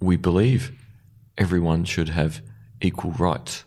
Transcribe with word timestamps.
we 0.00 0.16
believe 0.16 0.72
everyone 1.36 1.84
should 1.84 2.08
have 2.08 2.40
equal 2.80 3.12
rights 3.12 3.64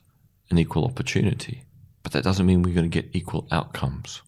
and 0.50 0.60
equal 0.60 0.86
opportunity, 0.86 1.64
but 2.02 2.12
that 2.12 2.24
doesn't 2.24 2.46
mean 2.46 2.62
we're 2.62 2.74
going 2.74 2.90
to 2.90 3.02
get 3.02 3.16
equal 3.16 3.48
outcomes. 3.52 4.22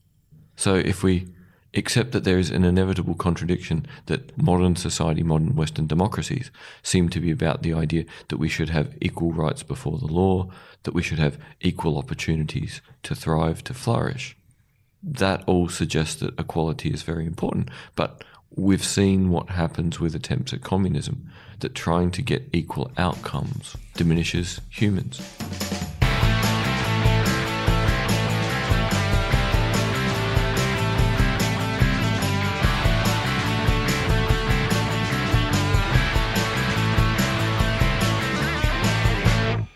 So 0.55 0.75
if 0.75 1.03
we 1.03 1.27
accept 1.73 2.11
that 2.13 2.23
there 2.23 2.39
is 2.39 2.49
an 2.49 2.63
inevitable 2.63 3.15
contradiction 3.15 3.85
that 4.05 4.37
modern 4.41 4.75
society, 4.75 5.23
modern 5.23 5.55
Western 5.55 5.87
democracies 5.87 6.49
seem 6.81 7.09
to 7.09 7.19
be 7.19 7.31
about 7.31 7.63
the 7.63 7.73
idea 7.73 8.05
that 8.29 8.37
we 8.37 8.47
should 8.47 8.69
have 8.69 8.95
equal 9.01 9.33
rights 9.33 9.63
before 9.63 9.97
the 9.97 10.05
law, 10.05 10.49
that 10.83 10.93
we 10.93 11.03
should 11.03 11.19
have 11.19 11.37
equal 11.59 11.97
opportunities 11.97 12.81
to 13.03 13.13
thrive, 13.13 13.63
to 13.65 13.73
flourish. 13.73 14.37
That 15.03 15.43
all 15.45 15.67
suggests 15.67 16.15
that 16.21 16.39
equality 16.39 16.89
is 16.89 17.03
very 17.03 17.25
important. 17.25 17.69
But 17.95 18.23
we've 18.55 18.85
seen 18.85 19.29
what 19.29 19.49
happens 19.49 19.99
with 19.99 20.15
attempts 20.15 20.53
at 20.53 20.61
communism, 20.61 21.29
that 21.59 21.75
trying 21.75 22.11
to 22.11 22.21
get 22.21 22.49
equal 22.51 22.91
outcomes 22.97 23.75
diminishes 23.95 24.61
humans. 24.69 25.21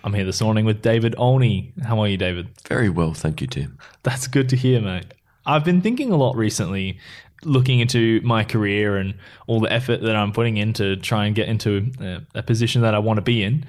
I'm 0.04 0.16
here 0.16 0.26
this 0.26 0.42
morning 0.42 0.66
with 0.66 0.82
David 0.82 1.14
Olney. 1.20 1.72
How 1.84 2.00
are 2.00 2.08
you, 2.08 2.18
David? 2.18 2.48
Very 2.68 2.90
well, 2.90 3.14
thank 3.14 3.42
you, 3.42 3.48
Tim. 3.48 3.78
That's 4.02 4.28
good 4.28 4.50
to 4.50 4.56
hear, 4.56 4.82
mate. 4.82 5.14
I've 5.46 5.64
been 5.64 5.82
thinking 5.82 6.12
a 6.12 6.16
lot 6.16 6.36
recently, 6.36 6.98
looking 7.44 7.80
into 7.80 8.22
my 8.24 8.44
career 8.44 8.98
and 8.98 9.14
all 9.48 9.60
the 9.60 9.72
effort 9.72 10.02
that 10.02 10.16
I'm 10.16 10.32
putting 10.32 10.58
in 10.58 10.74
to 10.74 10.96
try 10.98 11.26
and 11.26 11.36
get 11.36 11.48
into 11.48 11.92
a, 12.00 12.40
a 12.40 12.44
position 12.44 12.82
that 12.82 12.94
I 12.94 13.00
want 13.00 13.18
to 13.18 13.22
be 13.22 13.44
in 13.44 13.66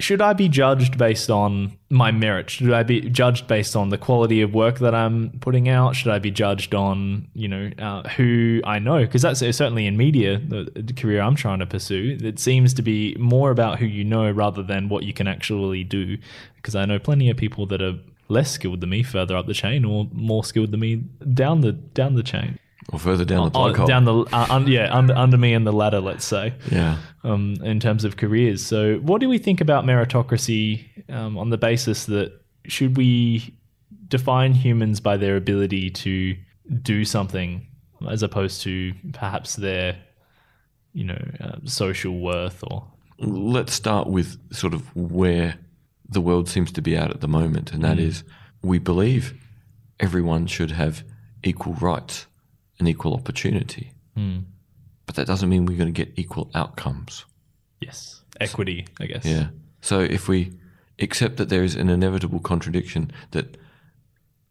should 0.00 0.22
I 0.22 0.32
be 0.32 0.48
judged 0.48 0.98
based 0.98 1.30
on 1.30 1.76
my 1.90 2.10
merit? 2.10 2.50
Should 2.50 2.72
I 2.72 2.82
be 2.82 3.02
judged 3.02 3.46
based 3.46 3.76
on 3.76 3.90
the 3.90 3.98
quality 3.98 4.40
of 4.40 4.54
work 4.54 4.78
that 4.78 4.94
I'm 4.94 5.30
putting 5.40 5.68
out? 5.68 5.94
Should 5.94 6.10
I 6.10 6.18
be 6.18 6.30
judged 6.30 6.74
on 6.74 7.28
you 7.34 7.48
know 7.48 7.70
uh, 7.78 8.08
who 8.10 8.60
I 8.64 8.78
know? 8.78 9.00
Because 9.00 9.22
that's 9.22 9.40
certainly 9.40 9.86
in 9.86 9.96
media, 9.96 10.38
the, 10.38 10.70
the, 10.74 10.92
career 10.92 11.20
I'm 11.20 11.36
trying 11.36 11.58
to 11.58 11.66
pursue. 11.66 12.18
It 12.20 12.38
seems 12.38 12.74
to 12.74 12.82
be 12.82 13.14
more 13.18 13.50
about 13.50 13.78
who 13.78 13.86
you 13.86 14.04
know 14.04 14.30
rather 14.30 14.62
than 14.62 14.88
what 14.88 15.04
you 15.04 15.12
can 15.12 15.28
actually 15.28 15.84
do. 15.84 16.16
Because 16.56 16.74
I 16.74 16.86
know 16.86 16.98
plenty 16.98 17.30
of 17.30 17.36
people 17.36 17.66
that 17.66 17.82
are 17.82 17.98
less 18.28 18.50
skilled 18.50 18.80
than 18.80 18.90
me 18.90 19.02
further 19.02 19.36
up 19.36 19.46
the 19.46 19.54
chain, 19.54 19.84
or 19.84 20.08
more 20.12 20.44
skilled 20.44 20.72
than 20.72 20.80
me 20.80 20.96
down 21.34 21.60
the 21.60 21.72
down 21.72 22.14
the 22.14 22.22
chain 22.22 22.58
or 22.92 22.98
further 22.98 23.24
down 23.24 23.44
the 23.44 23.50
plug 23.50 23.78
uh, 23.78 23.86
down 23.86 24.04
the 24.04 24.14
uh, 24.32 24.46
un, 24.50 24.66
yeah 24.66 24.94
under 24.94 25.14
under 25.14 25.38
me 25.38 25.54
in 25.54 25.64
the 25.64 25.72
ladder, 25.72 26.00
let's 26.00 26.24
say. 26.24 26.54
Yeah. 26.70 26.98
Um, 27.22 27.56
in 27.62 27.80
terms 27.80 28.04
of 28.04 28.16
careers, 28.16 28.64
so 28.64 28.96
what 28.96 29.20
do 29.20 29.28
we 29.28 29.38
think 29.38 29.60
about 29.60 29.84
meritocracy 29.84 31.10
um, 31.10 31.36
on 31.36 31.50
the 31.50 31.58
basis 31.58 32.06
that 32.06 32.32
should 32.66 32.96
we 32.96 33.54
define 34.08 34.52
humans 34.52 35.00
by 35.00 35.16
their 35.16 35.36
ability 35.36 35.90
to 35.90 36.36
do 36.82 37.04
something 37.04 37.66
as 38.08 38.22
opposed 38.22 38.62
to 38.62 38.92
perhaps 39.12 39.56
their 39.56 39.96
you 40.92 41.04
know 41.04 41.18
uh, 41.40 41.56
social 41.64 42.18
worth 42.18 42.62
or 42.70 42.86
let's 43.18 43.72
start 43.72 44.08
with 44.08 44.38
sort 44.52 44.74
of 44.74 44.94
where 44.96 45.56
the 46.08 46.20
world 46.20 46.48
seems 46.48 46.72
to 46.72 46.82
be 46.82 46.96
at 46.96 47.10
at 47.10 47.20
the 47.20 47.28
moment 47.28 47.72
and 47.72 47.84
that 47.84 47.98
mm. 47.98 48.02
is 48.02 48.24
we 48.62 48.78
believe 48.78 49.34
everyone 50.00 50.46
should 50.46 50.72
have 50.72 51.04
equal 51.44 51.74
rights 51.74 52.26
an 52.80 52.86
equal 52.86 53.14
opportunity. 53.14 53.92
Mm. 54.16 54.44
But 55.06 55.14
that 55.16 55.26
doesn't 55.26 55.48
mean 55.48 55.66
we're 55.66 55.78
going 55.78 55.92
to 55.92 56.04
get 56.04 56.18
equal 56.18 56.50
outcomes. 56.54 57.24
Yes. 57.80 58.22
Equity, 58.40 58.86
I 59.00 59.06
guess. 59.06 59.24
Yeah. 59.24 59.48
So 59.80 60.00
if 60.00 60.28
we 60.28 60.52
accept 60.98 61.36
that 61.38 61.48
there 61.48 61.64
is 61.64 61.74
an 61.74 61.88
inevitable 61.88 62.40
contradiction 62.40 63.10
that 63.30 63.56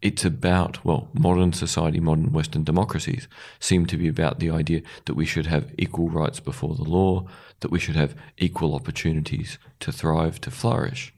it's 0.02 0.24
about, 0.24 0.84
well, 0.86 1.10
modern 1.14 1.54
society, 1.54 2.00
modern 2.00 2.32
Western 2.32 2.64
democracies 2.64 3.28
seem 3.60 3.86
to 3.86 3.98
be 3.98 4.08
about 4.08 4.40
the 4.40 4.50
idea 4.50 4.82
that 5.06 5.16
we 5.16 5.26
should 5.26 5.46
have 5.46 5.74
equal 5.78 6.10
rights 6.10 6.40
before 6.40 6.76
the 6.76 6.84
law, 6.84 7.26
that 7.60 7.72
we 7.72 7.80
should 7.80 7.96
have 7.96 8.16
equal 8.38 8.74
opportunities 8.74 9.58
to 9.82 9.92
thrive, 9.92 10.40
to 10.42 10.52
flourish. 10.52 11.14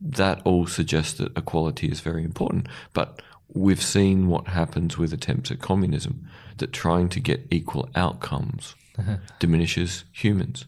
That 0.00 0.40
all 0.44 0.66
suggests 0.66 1.14
that 1.14 1.36
equality 1.36 1.88
is 1.88 2.00
very 2.00 2.22
important. 2.24 2.68
But 2.92 3.22
we've 3.54 3.82
seen 3.82 4.28
what 4.28 4.48
happens 4.48 4.96
with 4.98 5.12
attempts 5.12 5.50
at 5.50 5.60
communism, 5.60 6.28
that 6.58 6.72
trying 6.72 7.08
to 7.10 7.20
get 7.20 7.46
equal 7.50 7.88
outcomes 7.94 8.74
diminishes 9.38 10.04
humans. 10.12 10.66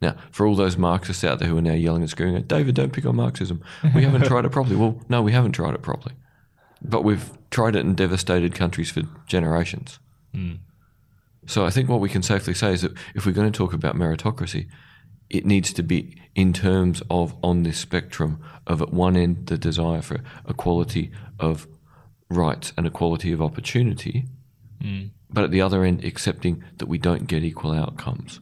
Now, 0.00 0.16
for 0.30 0.46
all 0.46 0.54
those 0.54 0.76
Marxists 0.76 1.24
out 1.24 1.38
there 1.38 1.48
who 1.48 1.56
are 1.56 1.62
now 1.62 1.72
yelling 1.72 2.02
and 2.02 2.10
screaming, 2.10 2.42
David, 2.42 2.74
don't 2.74 2.92
pick 2.92 3.06
on 3.06 3.16
Marxism. 3.16 3.62
We 3.94 4.02
haven't 4.02 4.24
tried 4.26 4.44
it 4.44 4.52
properly. 4.52 4.76
Well, 4.76 5.00
no, 5.08 5.22
we 5.22 5.32
haven't 5.32 5.52
tried 5.52 5.74
it 5.74 5.82
properly. 5.82 6.14
But 6.82 7.04
we've 7.04 7.30
tried 7.50 7.76
it 7.76 7.80
in 7.80 7.94
devastated 7.94 8.54
countries 8.54 8.90
for 8.90 9.02
generations. 9.26 9.98
Mm. 10.34 10.58
So 11.46 11.64
I 11.64 11.70
think 11.70 11.88
what 11.88 12.00
we 12.00 12.08
can 12.08 12.22
safely 12.22 12.54
say 12.54 12.72
is 12.72 12.82
that 12.82 12.92
if 13.14 13.24
we're 13.24 13.32
going 13.32 13.50
to 13.50 13.56
talk 13.56 13.72
about 13.72 13.96
meritocracy, 13.96 14.66
it 15.30 15.46
needs 15.46 15.72
to 15.72 15.82
be 15.82 16.16
in 16.34 16.52
terms 16.52 17.02
of 17.10 17.34
on 17.42 17.62
this 17.62 17.78
spectrum 17.78 18.42
of 18.66 18.82
at 18.82 18.92
one 18.92 19.16
end 19.16 19.46
the 19.46 19.56
desire 19.56 20.02
for 20.02 20.20
equality 20.48 21.10
of 21.38 21.66
rights 22.36 22.72
and 22.76 22.86
equality 22.86 23.32
of 23.32 23.42
opportunity, 23.42 24.26
mm. 24.82 25.10
but 25.30 25.44
at 25.44 25.50
the 25.50 25.60
other 25.60 25.84
end, 25.84 26.04
accepting 26.04 26.62
that 26.78 26.86
we 26.86 26.98
don't 26.98 27.26
get 27.26 27.44
equal 27.44 27.72
outcomes. 27.72 28.40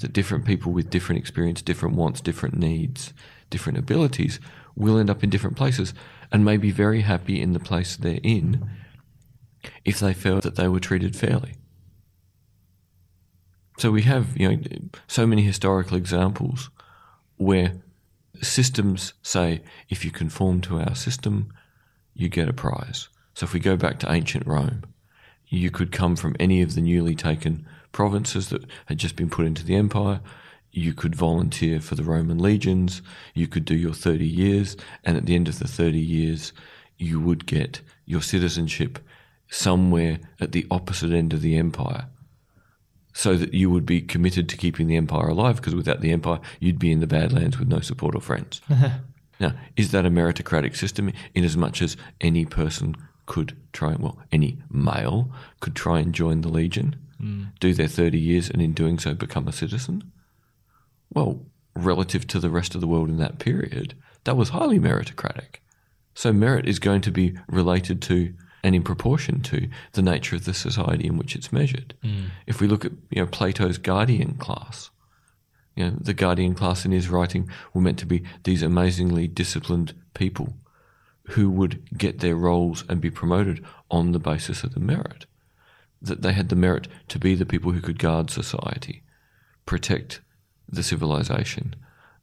That 0.00 0.12
different 0.12 0.44
people 0.44 0.72
with 0.72 0.90
different 0.90 1.20
experience, 1.20 1.62
different 1.62 1.96
wants, 1.96 2.20
different 2.20 2.58
needs, 2.58 3.14
different 3.48 3.78
abilities 3.78 4.40
will 4.74 4.98
end 4.98 5.08
up 5.08 5.24
in 5.24 5.30
different 5.30 5.56
places 5.56 5.94
and 6.30 6.44
may 6.44 6.56
be 6.56 6.70
very 6.70 7.00
happy 7.00 7.40
in 7.40 7.52
the 7.52 7.60
place 7.60 7.96
they're 7.96 8.20
in 8.22 8.68
if 9.84 10.00
they 10.00 10.12
felt 10.12 10.42
that 10.42 10.56
they 10.56 10.68
were 10.68 10.80
treated 10.80 11.16
fairly. 11.16 11.54
So 13.78 13.90
we 13.90 14.02
have, 14.02 14.36
you 14.36 14.48
know, 14.48 14.62
so 15.06 15.26
many 15.26 15.42
historical 15.42 15.96
examples 15.96 16.70
where 17.36 17.74
systems 18.42 19.12
say 19.22 19.62
if 19.88 20.04
you 20.04 20.10
conform 20.10 20.60
to 20.62 20.80
our 20.80 20.94
system, 20.94 21.52
you 22.14 22.28
get 22.28 22.48
a 22.48 22.52
prize. 22.52 23.08
So 23.36 23.44
if 23.44 23.52
we 23.52 23.60
go 23.60 23.76
back 23.76 23.98
to 23.98 24.10
ancient 24.10 24.46
Rome, 24.46 24.82
you 25.46 25.70
could 25.70 25.92
come 25.92 26.16
from 26.16 26.36
any 26.40 26.62
of 26.62 26.74
the 26.74 26.80
newly 26.80 27.14
taken 27.14 27.66
provinces 27.92 28.48
that 28.48 28.64
had 28.86 28.96
just 28.96 29.14
been 29.14 29.28
put 29.28 29.44
into 29.44 29.62
the 29.62 29.74
empire. 29.74 30.20
You 30.72 30.94
could 30.94 31.14
volunteer 31.14 31.80
for 31.80 31.96
the 31.96 32.02
Roman 32.02 32.38
legions. 32.38 33.02
You 33.34 33.46
could 33.46 33.66
do 33.66 33.76
your 33.76 33.92
30 33.92 34.26
years. 34.26 34.74
And 35.04 35.18
at 35.18 35.26
the 35.26 35.34
end 35.34 35.48
of 35.48 35.58
the 35.58 35.68
30 35.68 35.98
years, 35.98 36.54
you 36.96 37.20
would 37.20 37.44
get 37.44 37.82
your 38.06 38.22
citizenship 38.22 38.98
somewhere 39.50 40.18
at 40.40 40.52
the 40.52 40.66
opposite 40.70 41.12
end 41.12 41.34
of 41.34 41.42
the 41.42 41.58
empire 41.58 42.06
so 43.12 43.36
that 43.36 43.52
you 43.52 43.68
would 43.68 43.84
be 43.84 44.00
committed 44.00 44.48
to 44.48 44.56
keeping 44.56 44.86
the 44.86 44.96
empire 44.96 45.28
alive 45.28 45.56
because 45.56 45.74
without 45.74 46.00
the 46.00 46.10
empire, 46.10 46.40
you'd 46.58 46.78
be 46.78 46.90
in 46.90 47.00
the 47.00 47.06
Badlands 47.06 47.58
with 47.58 47.68
no 47.68 47.80
support 47.80 48.14
or 48.14 48.22
friends. 48.22 48.62
Now, 49.38 49.52
is 49.76 49.90
that 49.90 50.06
a 50.06 50.10
meritocratic 50.10 50.76
system 50.76 51.12
in 51.34 51.44
as 51.44 51.58
much 51.58 51.82
as 51.82 51.96
any 52.22 52.46
person 52.46 52.96
could 53.26 53.56
try, 53.72 53.94
well, 53.98 54.18
any 54.32 54.58
male 54.70 55.30
could 55.60 55.74
try 55.74 55.98
and 55.98 56.14
join 56.14 56.40
the 56.40 56.48
Legion, 56.48 56.96
mm. 57.20 57.48
do 57.60 57.74
their 57.74 57.88
30 57.88 58.18
years, 58.18 58.48
and 58.48 58.62
in 58.62 58.72
doing 58.72 58.98
so 58.98 59.14
become 59.14 59.46
a 59.46 59.52
citizen? 59.52 60.12
Well, 61.12 61.44
relative 61.74 62.26
to 62.28 62.40
the 62.40 62.50
rest 62.50 62.74
of 62.74 62.80
the 62.80 62.86
world 62.86 63.08
in 63.08 63.18
that 63.18 63.38
period, 63.38 63.94
that 64.24 64.36
was 64.36 64.50
highly 64.50 64.78
meritocratic. 64.78 65.56
So 66.14 66.32
merit 66.32 66.66
is 66.66 66.78
going 66.78 67.02
to 67.02 67.10
be 67.10 67.36
related 67.48 68.00
to 68.02 68.32
and 68.64 68.74
in 68.74 68.82
proportion 68.82 69.42
to 69.42 69.68
the 69.92 70.02
nature 70.02 70.34
of 70.34 70.44
the 70.44 70.54
society 70.54 71.06
in 71.06 71.16
which 71.16 71.36
it's 71.36 71.52
measured. 71.52 71.94
Mm. 72.02 72.30
If 72.46 72.60
we 72.60 72.66
look 72.66 72.84
at 72.84 72.92
you 73.10 73.22
know 73.22 73.26
Plato's 73.26 73.78
guardian 73.78 74.34
class, 74.38 74.90
you 75.76 75.84
know, 75.84 75.96
the 76.00 76.14
guardian 76.14 76.54
class 76.54 76.84
in 76.84 76.90
his 76.90 77.08
writing 77.08 77.48
were 77.72 77.80
meant 77.80 77.98
to 78.00 78.06
be 78.06 78.24
these 78.42 78.62
amazingly 78.62 79.28
disciplined 79.28 79.94
people 80.14 80.54
who 81.30 81.50
would 81.50 81.96
get 81.96 82.20
their 82.20 82.36
roles 82.36 82.84
and 82.88 83.00
be 83.00 83.10
promoted 83.10 83.64
on 83.90 84.12
the 84.12 84.18
basis 84.18 84.62
of 84.62 84.74
the 84.74 84.80
merit. 84.80 85.26
That 86.00 86.22
they 86.22 86.32
had 86.32 86.48
the 86.48 86.56
merit 86.56 86.88
to 87.08 87.18
be 87.18 87.34
the 87.34 87.46
people 87.46 87.72
who 87.72 87.80
could 87.80 87.98
guard 87.98 88.30
society, 88.30 89.02
protect 89.64 90.20
the 90.68 90.82
civilization, 90.82 91.74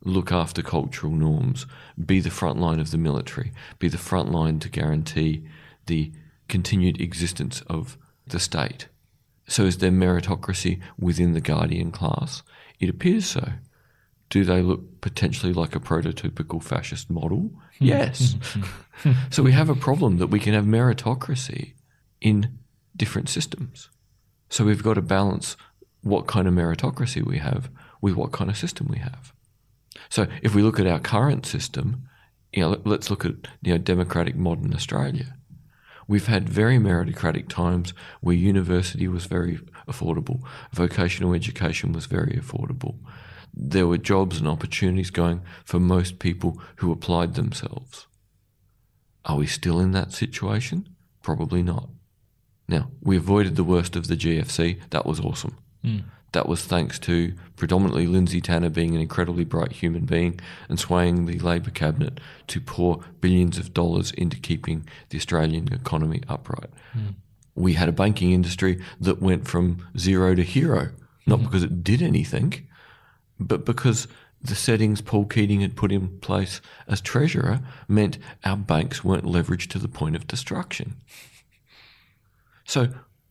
look 0.03 0.31
after 0.31 0.61
cultural 0.61 1.13
norms, 1.13 1.65
be 2.03 2.19
the 2.19 2.29
front 2.29 2.59
line 2.59 2.79
of 2.79 2.91
the 2.91 2.97
military, 2.97 3.51
be 3.79 3.87
the 3.87 3.97
front 3.97 4.31
line 4.31 4.59
to 4.59 4.69
guarantee 4.69 5.45
the 5.87 6.11
continued 6.47 7.01
existence 7.01 7.61
of 7.67 7.97
the 8.27 8.39
state. 8.39 8.87
So, 9.47 9.65
is 9.65 9.79
there 9.79 9.91
meritocracy 9.91 10.81
within 10.97 11.33
the 11.33 11.41
guardian 11.41 11.91
class? 11.91 12.43
It 12.79 12.89
appears 12.89 13.25
so. 13.25 13.53
Do 14.33 14.43
they 14.43 14.63
look 14.63 14.99
potentially 15.01 15.53
like 15.53 15.75
a 15.75 15.79
prototypical 15.79 16.59
fascist 16.63 17.07
model? 17.07 17.51
Hmm. 17.77 17.85
yes. 17.85 18.35
so 19.29 19.43
we 19.43 19.51
have 19.51 19.69
a 19.69 19.75
problem 19.75 20.17
that 20.17 20.31
we 20.31 20.39
can 20.39 20.55
have 20.55 20.65
meritocracy 20.65 21.73
in 22.19 22.57
different 22.95 23.29
systems. 23.29 23.91
So 24.49 24.65
we've 24.65 24.81
got 24.81 24.95
to 24.95 25.03
balance 25.03 25.55
what 26.01 26.25
kind 26.25 26.47
of 26.47 26.55
meritocracy 26.55 27.23
we 27.23 27.37
have 27.37 27.69
with 28.01 28.15
what 28.15 28.31
kind 28.31 28.49
of 28.49 28.57
system 28.57 28.87
we 28.89 28.97
have. 28.97 29.33
So 30.09 30.25
if 30.41 30.55
we 30.55 30.63
look 30.63 30.79
at 30.79 30.87
our 30.87 30.99
current 30.99 31.45
system, 31.45 32.09
you 32.51 32.61
know, 32.63 32.69
let- 32.69 32.87
let's 32.87 33.11
look 33.11 33.25
at 33.25 33.35
you 33.61 33.73
know 33.73 33.77
democratic 33.77 34.35
modern 34.35 34.73
Australia. 34.73 35.37
We've 36.07 36.25
had 36.25 36.49
very 36.49 36.79
meritocratic 36.79 37.49
times 37.49 37.93
where 38.21 38.35
university 38.35 39.07
was 39.07 39.27
very 39.27 39.59
affordable, 39.87 40.41
vocational 40.71 41.35
education 41.35 41.93
was 41.93 42.07
very 42.07 42.35
affordable. 42.43 42.95
There 43.53 43.87
were 43.87 43.97
jobs 43.97 44.39
and 44.39 44.47
opportunities 44.47 45.11
going 45.11 45.41
for 45.63 45.79
most 45.79 46.19
people 46.19 46.59
who 46.77 46.91
applied 46.91 47.35
themselves. 47.35 48.07
Are 49.25 49.37
we 49.37 49.47
still 49.47 49.79
in 49.79 49.91
that 49.91 50.11
situation? 50.11 50.89
Probably 51.21 51.61
not. 51.61 51.89
Now, 52.67 52.89
we 53.01 53.17
avoided 53.17 53.55
the 53.55 53.63
worst 53.63 53.95
of 53.95 54.07
the 54.07 54.15
GFC. 54.15 54.79
That 54.89 55.05
was 55.05 55.19
awesome. 55.19 55.57
Hmm. 55.83 55.99
That 56.31 56.49
was 56.49 56.63
thanks 56.65 56.97
to 56.99 57.33
predominantly 57.55 58.07
Lindsay 58.07 58.41
Tanner 58.41 58.69
being 58.69 58.95
an 58.95 59.01
incredibly 59.01 59.43
bright 59.43 59.71
human 59.71 60.05
being 60.05 60.39
and 60.67 60.79
swaying 60.79 61.25
the 61.25 61.37
Labor 61.37 61.69
cabinet 61.69 62.19
to 62.47 62.59
pour 62.59 63.01
billions 63.21 63.59
of 63.59 63.73
dollars 63.73 64.11
into 64.11 64.37
keeping 64.37 64.87
the 65.09 65.17
Australian 65.17 65.71
economy 65.71 66.21
upright. 66.27 66.71
Hmm. 66.93 67.09
We 67.55 67.73
had 67.73 67.87
a 67.87 67.93
banking 67.93 68.31
industry 68.31 68.81
that 68.99 69.21
went 69.21 69.47
from 69.47 69.87
zero 69.95 70.33
to 70.33 70.41
hero, 70.41 70.89
not 71.27 71.39
hmm. 71.39 71.45
because 71.45 71.63
it 71.63 71.83
did 71.83 72.01
anything, 72.01 72.67
but 73.39 73.65
because 73.65 74.07
the 74.41 74.55
settings 74.55 75.01
Paul 75.01 75.25
Keating 75.25 75.61
had 75.61 75.75
put 75.75 75.91
in 75.91 76.19
place 76.19 76.59
as 76.87 76.99
treasurer 76.99 77.61
meant 77.87 78.17
our 78.43 78.57
banks 78.57 79.03
weren't 79.03 79.23
leveraged 79.23 79.69
to 79.69 79.79
the 79.79 79.87
point 79.87 80.15
of 80.15 80.27
destruction. 80.27 80.95
So 82.65 82.89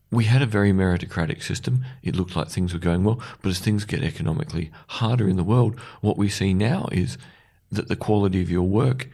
we 0.09 0.25
had 0.25 0.41
a 0.41 0.47
very 0.47 0.71
meritocratic 0.71 1.43
system. 1.43 1.85
It 2.01 2.15
looked 2.15 2.35
like 2.35 2.47
things 2.47 2.73
were 2.73 2.79
going 2.79 3.03
well, 3.03 3.21
but 3.41 3.49
as 3.49 3.59
things 3.59 3.85
get 3.85 4.03
economically 4.03 4.71
harder 4.87 5.27
in 5.27 5.37
the 5.37 5.43
world, 5.43 5.79
what 6.01 6.17
we 6.17 6.29
see 6.29 6.53
now 6.53 6.87
is 6.91 7.17
that 7.71 7.87
the 7.87 7.95
quality 7.95 8.41
of 8.41 8.49
your 8.49 8.63
work, 8.63 9.09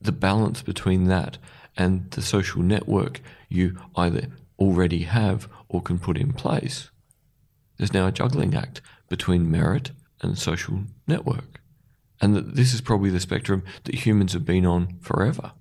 the 0.00 0.12
balance 0.12 0.62
between 0.62 1.04
that 1.04 1.38
and 1.76 2.10
the 2.10 2.22
social 2.22 2.62
network 2.62 3.20
you 3.48 3.78
either 3.96 4.28
already 4.58 5.02
have 5.02 5.48
or 5.68 5.80
can 5.80 5.98
put 5.98 6.18
in 6.18 6.32
place, 6.32 6.90
there's 7.76 7.94
now 7.94 8.06
a 8.06 8.12
juggling 8.12 8.54
act 8.54 8.80
between 9.08 9.50
merit 9.50 9.92
and 10.20 10.38
social 10.38 10.80
network. 11.06 11.60
And 12.20 12.34
that 12.34 12.56
this 12.56 12.74
is 12.74 12.80
probably 12.80 13.10
the 13.10 13.20
spectrum 13.20 13.62
that 13.84 13.94
humans 13.94 14.32
have 14.32 14.44
been 14.44 14.66
on 14.66 14.98
forever. 15.00 15.52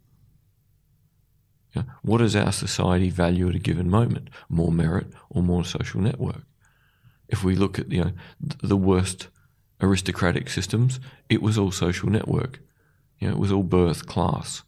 What 2.01 2.19
does 2.19 2.35
our 2.35 2.51
society 2.51 3.09
value 3.09 3.49
at 3.49 3.55
a 3.55 3.59
given 3.59 3.89
moment? 3.89 4.29
More 4.49 4.71
merit 4.71 5.07
or 5.29 5.43
more 5.43 5.65
social 5.65 6.01
network? 6.01 6.43
If 7.27 7.43
we 7.43 7.55
look 7.55 7.77
at 7.77 7.91
you 7.91 8.03
know 8.03 8.11
the 8.39 8.77
worst 8.77 9.27
aristocratic 9.81 10.49
systems, 10.49 10.99
it 11.29 11.41
was 11.41 11.57
all 11.57 11.71
social 11.71 12.09
network. 12.09 12.59
You 13.19 13.27
know, 13.27 13.33
it 13.33 13.39
was 13.39 13.51
all 13.51 13.63
birth, 13.63 14.07
class. 14.07 14.63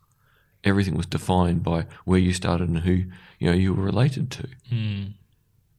Everything 0.63 0.95
was 0.95 1.05
defined 1.05 1.63
by 1.63 1.85
where 2.03 2.19
you 2.19 2.33
started 2.33 2.67
and 2.67 2.79
who 2.79 3.05
you 3.39 3.49
know 3.49 3.53
you 3.53 3.73
were 3.73 3.83
related 3.83 4.29
to. 4.31 4.47
Hmm. 4.69 5.03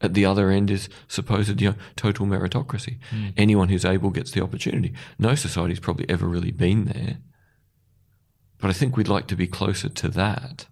At 0.03 0.15
the 0.15 0.25
other 0.25 0.51
end 0.51 0.71
is 0.71 0.89
supposed 1.09 1.61
you 1.61 1.71
know 1.71 1.77
total 1.97 2.27
meritocracy. 2.27 2.99
Hmm. 3.11 3.29
Anyone 3.37 3.69
who's 3.69 3.85
able 3.85 4.11
gets 4.11 4.31
the 4.31 4.43
opportunity. 4.43 4.95
No 5.19 5.35
society's 5.35 5.81
probably 5.81 6.09
ever 6.09 6.27
really 6.27 6.53
been 6.53 6.87
there. 6.87 7.19
But 8.59 8.71
I 8.71 8.73
think 8.73 8.97
we'd 8.97 9.09
like 9.09 9.27
to 9.29 9.37
be 9.37 9.47
closer 9.47 9.89
to 9.89 10.09
that 10.09 10.67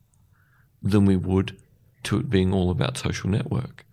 than 0.82 1.04
we 1.04 1.16
would 1.16 1.56
to 2.04 2.18
it 2.18 2.30
being 2.30 2.52
all 2.52 2.70
about 2.70 2.96
social 2.96 3.28
network. 3.28 3.84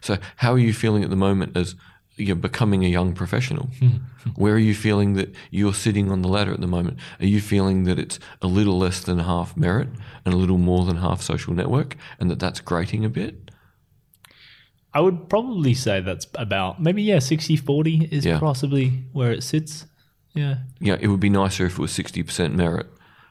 So, 0.00 0.18
how 0.36 0.52
are 0.52 0.58
you 0.58 0.72
feeling 0.72 1.04
at 1.04 1.10
the 1.10 1.16
moment 1.16 1.56
as 1.56 1.74
you're 2.16 2.36
becoming 2.36 2.84
a 2.84 2.88
young 2.88 3.14
professional? 3.14 3.66
Hmm. 3.78 3.96
Where 4.36 4.54
are 4.54 4.58
you 4.58 4.74
feeling 4.74 5.14
that 5.14 5.34
you're 5.50 5.74
sitting 5.74 6.10
on 6.10 6.22
the 6.22 6.28
ladder 6.28 6.52
at 6.52 6.60
the 6.60 6.66
moment? 6.66 6.98
Are 7.20 7.26
you 7.26 7.40
feeling 7.40 7.84
that 7.84 7.98
it's 7.98 8.18
a 8.40 8.46
little 8.46 8.78
less 8.78 9.00
than 9.00 9.18
half 9.18 9.56
merit 9.56 9.88
and 10.24 10.32
a 10.32 10.36
little 10.36 10.58
more 10.58 10.84
than 10.84 10.96
half 10.96 11.22
social 11.22 11.54
network, 11.54 11.96
and 12.18 12.30
that 12.30 12.38
that's 12.38 12.60
grating 12.60 13.04
a 13.04 13.08
bit? 13.08 13.50
I 14.94 15.00
would 15.00 15.28
probably 15.28 15.74
say 15.74 16.00
that's 16.00 16.26
about 16.34 16.80
maybe 16.82 17.02
yeah 17.02 17.18
60 17.18 17.56
40 17.56 18.08
is 18.10 18.24
Yeah. 18.26 18.38
possibly 18.38 19.04
where 19.12 19.32
it 19.32 19.42
sits. 19.42 19.86
Yeah. 20.34 20.56
Yeah, 20.80 20.96
it 21.00 21.08
would 21.08 21.20
be 21.20 21.28
nicer 21.30 21.66
if 21.66 21.72
it 21.72 21.78
was 21.78 21.92
60% 21.92 22.54
merit, 22.54 22.86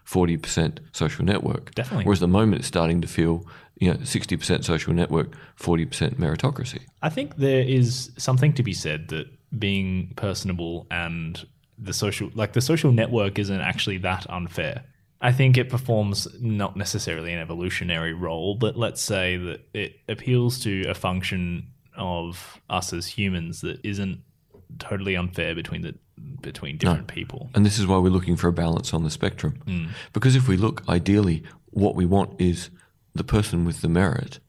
40% 0.06 0.80
social 0.92 1.26
network. 1.26 1.74
Definitely. 1.76 2.06
Whereas 2.06 2.20
at 2.20 2.28
the 2.28 2.28
moment, 2.28 2.60
it's 2.60 2.68
starting 2.68 3.02
to 3.02 3.08
feel, 3.08 3.46
you 3.80 3.90
know, 3.92 4.00
60% 4.00 4.64
social 4.64 4.94
network, 4.94 5.30
40% 5.60 6.16
meritocracy. 6.20 6.82
I 7.02 7.10
think 7.10 7.38
there 7.38 7.62
is 7.64 8.12
something 8.18 8.54
to 8.54 8.64
be 8.64 8.74
said 8.74 9.08
that 9.10 9.28
being 9.58 10.14
personable 10.16 10.86
and 10.92 11.46
the 11.78 11.94
social 11.94 12.30
like 12.36 12.54
the 12.54 12.62
social 12.62 12.92
network 12.92 13.40
isn't 13.40 13.62
actually 13.62 13.98
that 14.00 14.26
unfair. 14.30 14.84
I 15.22 15.32
think 15.32 15.58
it 15.58 15.70
performs 15.70 16.28
not 16.40 16.76
necessarily 16.76 17.32
an 17.32 17.40
evolutionary 17.40 18.14
role, 18.14 18.56
but 18.56 18.76
let's 18.76 19.02
say 19.02 19.38
that 19.38 19.62
it 19.74 20.00
appeals 20.10 20.60
to 20.64 20.84
a 20.90 20.96
function 20.96 21.68
of 21.96 22.60
us 22.70 22.92
as 22.92 23.06
humans 23.06 23.62
that 23.62 23.80
isn't 23.84 24.22
totally 24.80 25.16
unfair 25.16 25.54
between 25.54 25.82
the 25.82 25.96
between 26.42 26.78
different 26.78 27.08
people. 27.08 27.50
And 27.56 27.66
this 27.66 27.80
is 27.80 27.88
why 27.88 27.98
we're 27.98 28.10
looking 28.10 28.36
for 28.36 28.48
a 28.48 28.54
balance 28.54 28.94
on 28.94 29.04
the 29.04 29.10
spectrum. 29.10 29.62
Mm. 29.66 29.90
Because 30.14 30.36
if 30.36 30.48
we 30.48 30.56
look, 30.56 30.84
ideally, 30.88 31.44
what 31.72 31.96
we 31.96 32.06
want 32.06 32.40
is 32.40 32.70
the 33.14 33.24
person 33.24 33.66
with 33.66 33.82
the 33.82 33.90
merit 33.90 34.40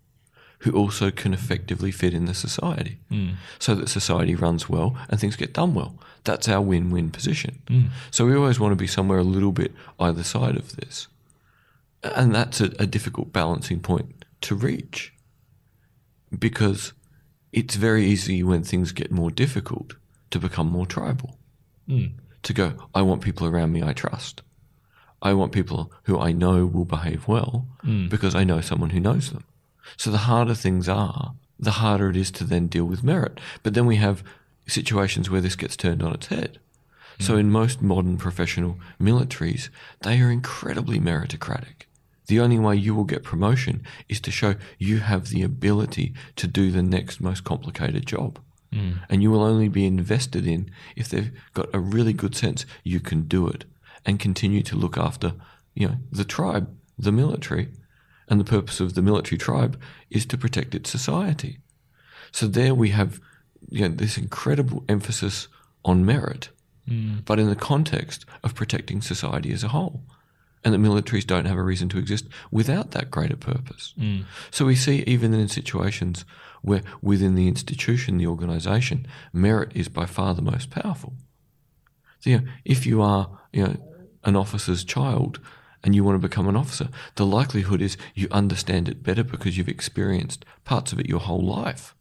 who 0.62 0.70
also 0.72 1.10
can 1.10 1.34
effectively 1.34 1.90
fit 1.90 2.14
in 2.14 2.26
the 2.26 2.34
society 2.34 2.98
hmm. 3.08 3.30
so 3.58 3.74
that 3.74 3.88
society 3.88 4.36
runs 4.36 4.68
well 4.68 4.96
and 5.08 5.18
things 5.18 5.34
get 5.34 5.52
done 5.52 5.74
well. 5.74 5.94
That's 6.22 6.48
our 6.48 6.60
win 6.60 6.90
win 6.90 7.10
position. 7.10 7.58
Hmm. 7.66 7.86
So 8.12 8.26
we 8.26 8.36
always 8.36 8.60
want 8.60 8.70
to 8.70 8.76
be 8.76 8.86
somewhere 8.86 9.18
a 9.18 9.24
little 9.24 9.50
bit 9.50 9.72
either 9.98 10.22
side 10.22 10.56
of 10.56 10.76
this. 10.76 11.08
And 12.02 12.32
that's 12.32 12.60
a, 12.60 12.66
a 12.78 12.86
difficult 12.86 13.32
balancing 13.32 13.80
point 13.80 14.24
to 14.42 14.54
reach 14.54 15.12
because 16.36 16.92
it's 17.52 17.74
very 17.74 18.06
easy 18.06 18.44
when 18.44 18.62
things 18.62 18.92
get 18.92 19.10
more 19.10 19.32
difficult 19.32 19.94
to 20.30 20.38
become 20.38 20.70
more 20.70 20.86
tribal 20.86 21.38
hmm. 21.88 22.06
to 22.44 22.52
go, 22.52 22.74
I 22.94 23.02
want 23.02 23.22
people 23.22 23.48
around 23.48 23.72
me 23.72 23.82
I 23.82 23.94
trust. 23.94 24.42
I 25.20 25.32
want 25.34 25.50
people 25.50 25.92
who 26.04 26.20
I 26.20 26.30
know 26.30 26.66
will 26.66 26.84
behave 26.84 27.26
well 27.26 27.66
because 28.08 28.34
I 28.36 28.44
know 28.44 28.60
someone 28.60 28.90
who 28.90 29.00
knows 29.00 29.30
them. 29.30 29.44
So 29.96 30.10
the 30.10 30.18
harder 30.18 30.54
things 30.54 30.88
are, 30.88 31.34
the 31.58 31.72
harder 31.72 32.10
it 32.10 32.16
is 32.16 32.30
to 32.32 32.44
then 32.44 32.66
deal 32.66 32.84
with 32.84 33.04
merit. 33.04 33.40
But 33.62 33.74
then 33.74 33.86
we 33.86 33.96
have 33.96 34.22
situations 34.66 35.30
where 35.30 35.40
this 35.40 35.56
gets 35.56 35.76
turned 35.76 36.02
on 36.02 36.14
its 36.14 36.26
head. 36.26 36.58
So 37.20 37.34
hmm. 37.34 37.40
in 37.40 37.50
most 37.50 37.82
modern 37.82 38.16
professional 38.16 38.78
militaries, 39.00 39.68
they 40.00 40.20
are 40.20 40.30
incredibly 40.30 40.98
meritocratic. 40.98 41.86
The 42.26 42.40
only 42.40 42.58
way 42.58 42.76
you 42.76 42.94
will 42.94 43.04
get 43.04 43.24
promotion 43.24 43.82
is 44.08 44.20
to 44.20 44.30
show 44.30 44.54
you 44.78 44.98
have 44.98 45.28
the 45.28 45.42
ability 45.42 46.14
to 46.36 46.46
do 46.46 46.70
the 46.70 46.82
next 46.82 47.20
most 47.20 47.44
complicated 47.44 48.06
job. 48.06 48.38
Hmm. 48.72 48.92
And 49.10 49.22
you 49.22 49.30
will 49.30 49.42
only 49.42 49.68
be 49.68 49.86
invested 49.86 50.46
in 50.46 50.70
if 50.96 51.08
they've 51.08 51.32
got 51.52 51.68
a 51.74 51.80
really 51.80 52.12
good 52.12 52.34
sense 52.34 52.64
you 52.84 53.00
can 53.00 53.22
do 53.22 53.46
it 53.46 53.64
and 54.04 54.18
continue 54.18 54.62
to 54.62 54.76
look 54.76 54.96
after, 54.96 55.34
you 55.74 55.88
know, 55.88 55.96
the 56.10 56.24
tribe, 56.24 56.74
the 56.98 57.12
military. 57.12 57.68
And 58.32 58.40
the 58.40 58.44
purpose 58.44 58.80
of 58.80 58.94
the 58.94 59.02
military 59.02 59.36
tribe 59.36 59.78
is 60.08 60.24
to 60.24 60.38
protect 60.38 60.74
its 60.74 60.88
society. 60.88 61.58
So 62.30 62.46
there 62.46 62.74
we 62.74 62.88
have 62.88 63.20
you 63.68 63.86
know, 63.86 63.94
this 63.94 64.16
incredible 64.16 64.86
emphasis 64.88 65.48
on 65.84 66.06
merit, 66.06 66.48
hmm. 66.88 67.16
but 67.26 67.38
in 67.38 67.50
the 67.50 67.54
context 67.54 68.24
of 68.42 68.54
protecting 68.54 69.02
society 69.02 69.52
as 69.52 69.62
a 69.62 69.68
whole. 69.68 70.04
And 70.64 70.72
the 70.72 70.78
militaries 70.78 71.26
don't 71.26 71.44
have 71.44 71.58
a 71.58 71.62
reason 71.62 71.90
to 71.90 71.98
exist 71.98 72.24
without 72.50 72.92
that 72.92 73.10
greater 73.10 73.36
purpose. 73.36 73.92
Hmm. 73.98 74.20
So 74.50 74.64
we 74.64 74.76
see 74.76 75.04
even 75.06 75.34
in 75.34 75.48
situations 75.48 76.24
where 76.62 76.80
within 77.02 77.34
the 77.34 77.48
institution, 77.48 78.16
the 78.16 78.28
organisation, 78.28 79.06
merit 79.34 79.72
is 79.74 79.90
by 79.90 80.06
far 80.06 80.34
the 80.34 80.40
most 80.40 80.70
powerful. 80.70 81.12
So, 82.20 82.30
you 82.30 82.38
know, 82.38 82.46
if 82.64 82.86
you 82.86 83.02
are 83.02 83.28
you 83.52 83.64
know, 83.64 83.76
an 84.24 84.36
officer's 84.36 84.84
child 84.84 85.38
and 85.84 85.94
you 85.94 86.04
want 86.04 86.20
to 86.20 86.28
become 86.28 86.48
an 86.48 86.56
officer, 86.56 86.88
the 87.16 87.26
likelihood 87.26 87.80
is 87.80 87.96
you 88.14 88.28
understand 88.30 88.88
it 88.88 89.02
better 89.02 89.24
because 89.24 89.56
you've 89.56 89.68
experienced 89.68 90.44
parts 90.64 90.92
of 90.92 91.00
it 91.00 91.08
your 91.08 91.20
whole 91.20 91.44
life. 91.44 91.94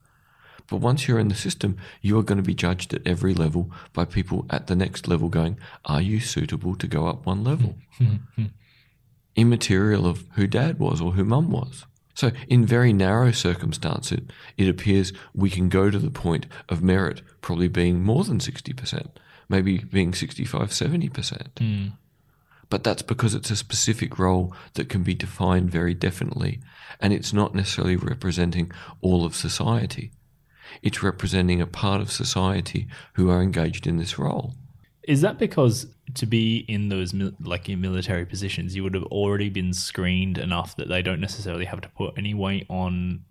But 0.70 0.78
once 0.78 1.08
you're 1.08 1.20
in 1.20 1.28
the 1.28 1.36
system, 1.36 1.78
you 2.02 2.18
are 2.18 2.24
going 2.24 2.38
to 2.38 2.44
be 2.44 2.54
judged 2.54 2.94
at 2.94 3.06
every 3.06 3.34
level 3.34 3.72
by 3.92 4.06
people 4.06 4.46
at 4.50 4.68
the 4.68 4.76
next 4.76 5.08
level 5.08 5.28
going, 5.28 5.58
Are 5.84 6.02
you 6.02 6.22
suitable 6.22 6.76
to 6.76 6.88
go 6.88 7.08
up 7.08 7.26
one 7.26 7.44
level? 7.44 7.76
Immaterial 9.36 10.06
of 10.06 10.26
who 10.36 10.48
dad 10.48 10.80
was 10.80 11.02
or 11.02 11.12
who 11.14 11.26
mum 11.26 11.52
was. 11.52 11.86
So, 12.14 12.32
in 12.48 12.66
very 12.66 12.94
narrow 12.94 13.32
circumstances, 13.32 14.22
it 14.58 14.70
appears 14.70 15.12
we 15.34 15.50
can 15.50 15.70
go 15.70 15.90
to 15.90 16.00
the 16.00 16.12
point 16.12 16.46
of 16.70 16.82
merit 16.84 17.22
probably 17.42 17.68
being 17.68 18.04
more 18.04 18.24
than 18.24 18.40
60%, 18.40 19.08
maybe 19.50 19.80
being 19.80 20.14
65, 20.14 20.70
70%. 20.70 21.92
But 22.72 22.86
that's 22.86 23.02
because 23.02 23.36
it's 23.36 23.52
a 23.52 23.58
specific 23.58 24.18
role 24.18 24.56
that 24.76 24.88
can 24.88 25.04
be 25.04 25.14
defined 25.14 25.70
very 25.70 25.94
definitely, 25.94 26.62
and 27.02 27.12
it's 27.12 27.34
not 27.34 27.54
necessarily 27.54 27.98
representing 27.98 28.72
all 29.02 29.26
of 29.26 29.36
society. 29.36 30.14
It's 30.82 31.04
representing 31.04 31.60
a 31.62 31.68
part 31.68 32.00
of 32.00 32.10
society 32.10 32.88
who 33.16 33.30
are 33.30 33.44
engaged 33.44 33.86
in 33.86 33.98
this 33.98 34.18
role. 34.18 34.54
Is 35.04 35.20
that 35.20 35.38
because 35.38 35.88
to 36.14 36.26
be 36.26 36.60
in 36.70 36.88
those 36.88 37.14
mil- 37.14 37.34
like 37.42 37.68
in 37.68 37.82
military 37.82 38.26
positions, 38.26 38.74
you 38.74 38.84
would 38.84 38.94
have 38.94 39.04
already 39.04 39.50
been 39.50 39.74
screened 39.74 40.38
enough 40.38 40.78
that 40.78 40.88
they 40.88 41.02
don't 41.02 41.20
necessarily 41.20 41.66
have 41.66 41.82
to 41.82 41.90
put 41.90 42.14
any 42.18 42.34
weight 42.34 42.68
on 42.70 43.26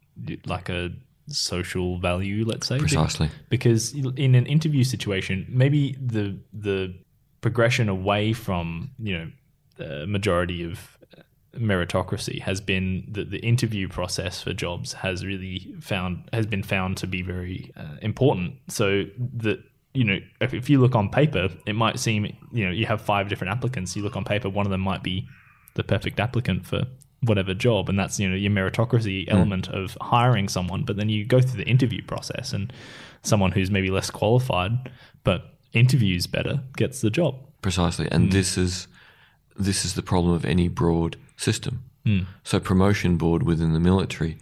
like 0.44 0.68
a 0.68 0.90
social 1.28 1.98
value, 1.98 2.44
let's 2.44 2.66
say. 2.66 2.78
Precisely. 2.78 3.30
Because 3.48 3.94
in 3.94 4.34
an 4.34 4.44
interview 4.44 4.84
situation, 4.84 5.46
maybe 5.48 5.96
the 5.98 6.38
the 6.52 6.94
progression 7.40 7.88
away 7.88 8.32
from 8.32 8.90
you 8.98 9.16
know 9.16 9.30
the 9.76 10.06
majority 10.06 10.62
of 10.62 10.98
meritocracy 11.54 12.40
has 12.40 12.60
been 12.60 13.04
that 13.10 13.30
the 13.30 13.38
interview 13.38 13.88
process 13.88 14.42
for 14.42 14.52
jobs 14.52 14.92
has 14.92 15.24
really 15.24 15.74
found 15.80 16.28
has 16.32 16.46
been 16.46 16.62
found 16.62 16.96
to 16.98 17.06
be 17.06 17.22
very 17.22 17.72
uh, 17.76 17.96
important. 18.02 18.54
So 18.68 19.04
that 19.36 19.62
you 19.94 20.04
know 20.04 20.18
if, 20.40 20.54
if 20.54 20.70
you 20.70 20.80
look 20.80 20.94
on 20.94 21.08
paper, 21.08 21.48
it 21.66 21.74
might 21.74 21.98
seem 21.98 22.26
you 22.52 22.64
know 22.66 22.70
you 22.70 22.86
have 22.86 23.00
five 23.00 23.28
different 23.28 23.52
applicants. 23.52 23.96
You 23.96 24.02
look 24.02 24.16
on 24.16 24.24
paper, 24.24 24.48
one 24.48 24.66
of 24.66 24.70
them 24.70 24.80
might 24.80 25.02
be 25.02 25.26
the 25.74 25.84
perfect 25.84 26.20
applicant 26.20 26.66
for 26.66 26.84
whatever 27.22 27.52
job, 27.52 27.88
and 27.88 27.98
that's 27.98 28.20
you 28.20 28.28
know 28.28 28.36
your 28.36 28.52
meritocracy 28.52 29.26
element 29.28 29.68
of 29.68 29.96
hiring 30.00 30.48
someone. 30.48 30.84
But 30.84 30.96
then 30.96 31.08
you 31.08 31.24
go 31.24 31.40
through 31.40 31.58
the 31.58 31.68
interview 31.68 32.02
process, 32.04 32.52
and 32.52 32.72
someone 33.22 33.52
who's 33.52 33.70
maybe 33.70 33.90
less 33.90 34.10
qualified 34.10 34.90
but 35.24 35.54
interviews 35.72 36.26
better 36.26 36.60
gets 36.76 37.00
the 37.00 37.10
job. 37.10 37.36
Precisely. 37.62 38.08
And 38.10 38.28
mm. 38.28 38.32
this 38.32 38.56
is 38.56 38.88
this 39.56 39.84
is 39.84 39.94
the 39.94 40.02
problem 40.02 40.32
of 40.32 40.44
any 40.44 40.68
broad 40.68 41.16
system. 41.36 41.82
Mm. 42.06 42.26
So 42.44 42.60
promotion 42.60 43.16
board 43.16 43.42
within 43.42 43.72
the 43.72 43.80
military 43.80 44.38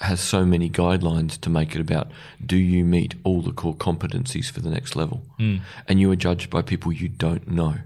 has 0.00 0.20
so 0.20 0.44
many 0.44 0.68
guidelines 0.68 1.38
to 1.40 1.50
make 1.50 1.74
it 1.74 1.80
about 1.80 2.10
do 2.44 2.56
you 2.56 2.84
meet 2.84 3.14
all 3.22 3.42
the 3.42 3.52
core 3.52 3.74
competencies 3.74 4.50
for 4.50 4.60
the 4.60 4.70
next 4.70 4.96
level? 4.96 5.22
Mm. 5.38 5.60
And 5.86 6.00
you 6.00 6.10
are 6.10 6.16
judged 6.16 6.50
by 6.50 6.62
people 6.62 6.92
you 6.92 7.08
don't 7.08 7.48
know 7.48 7.76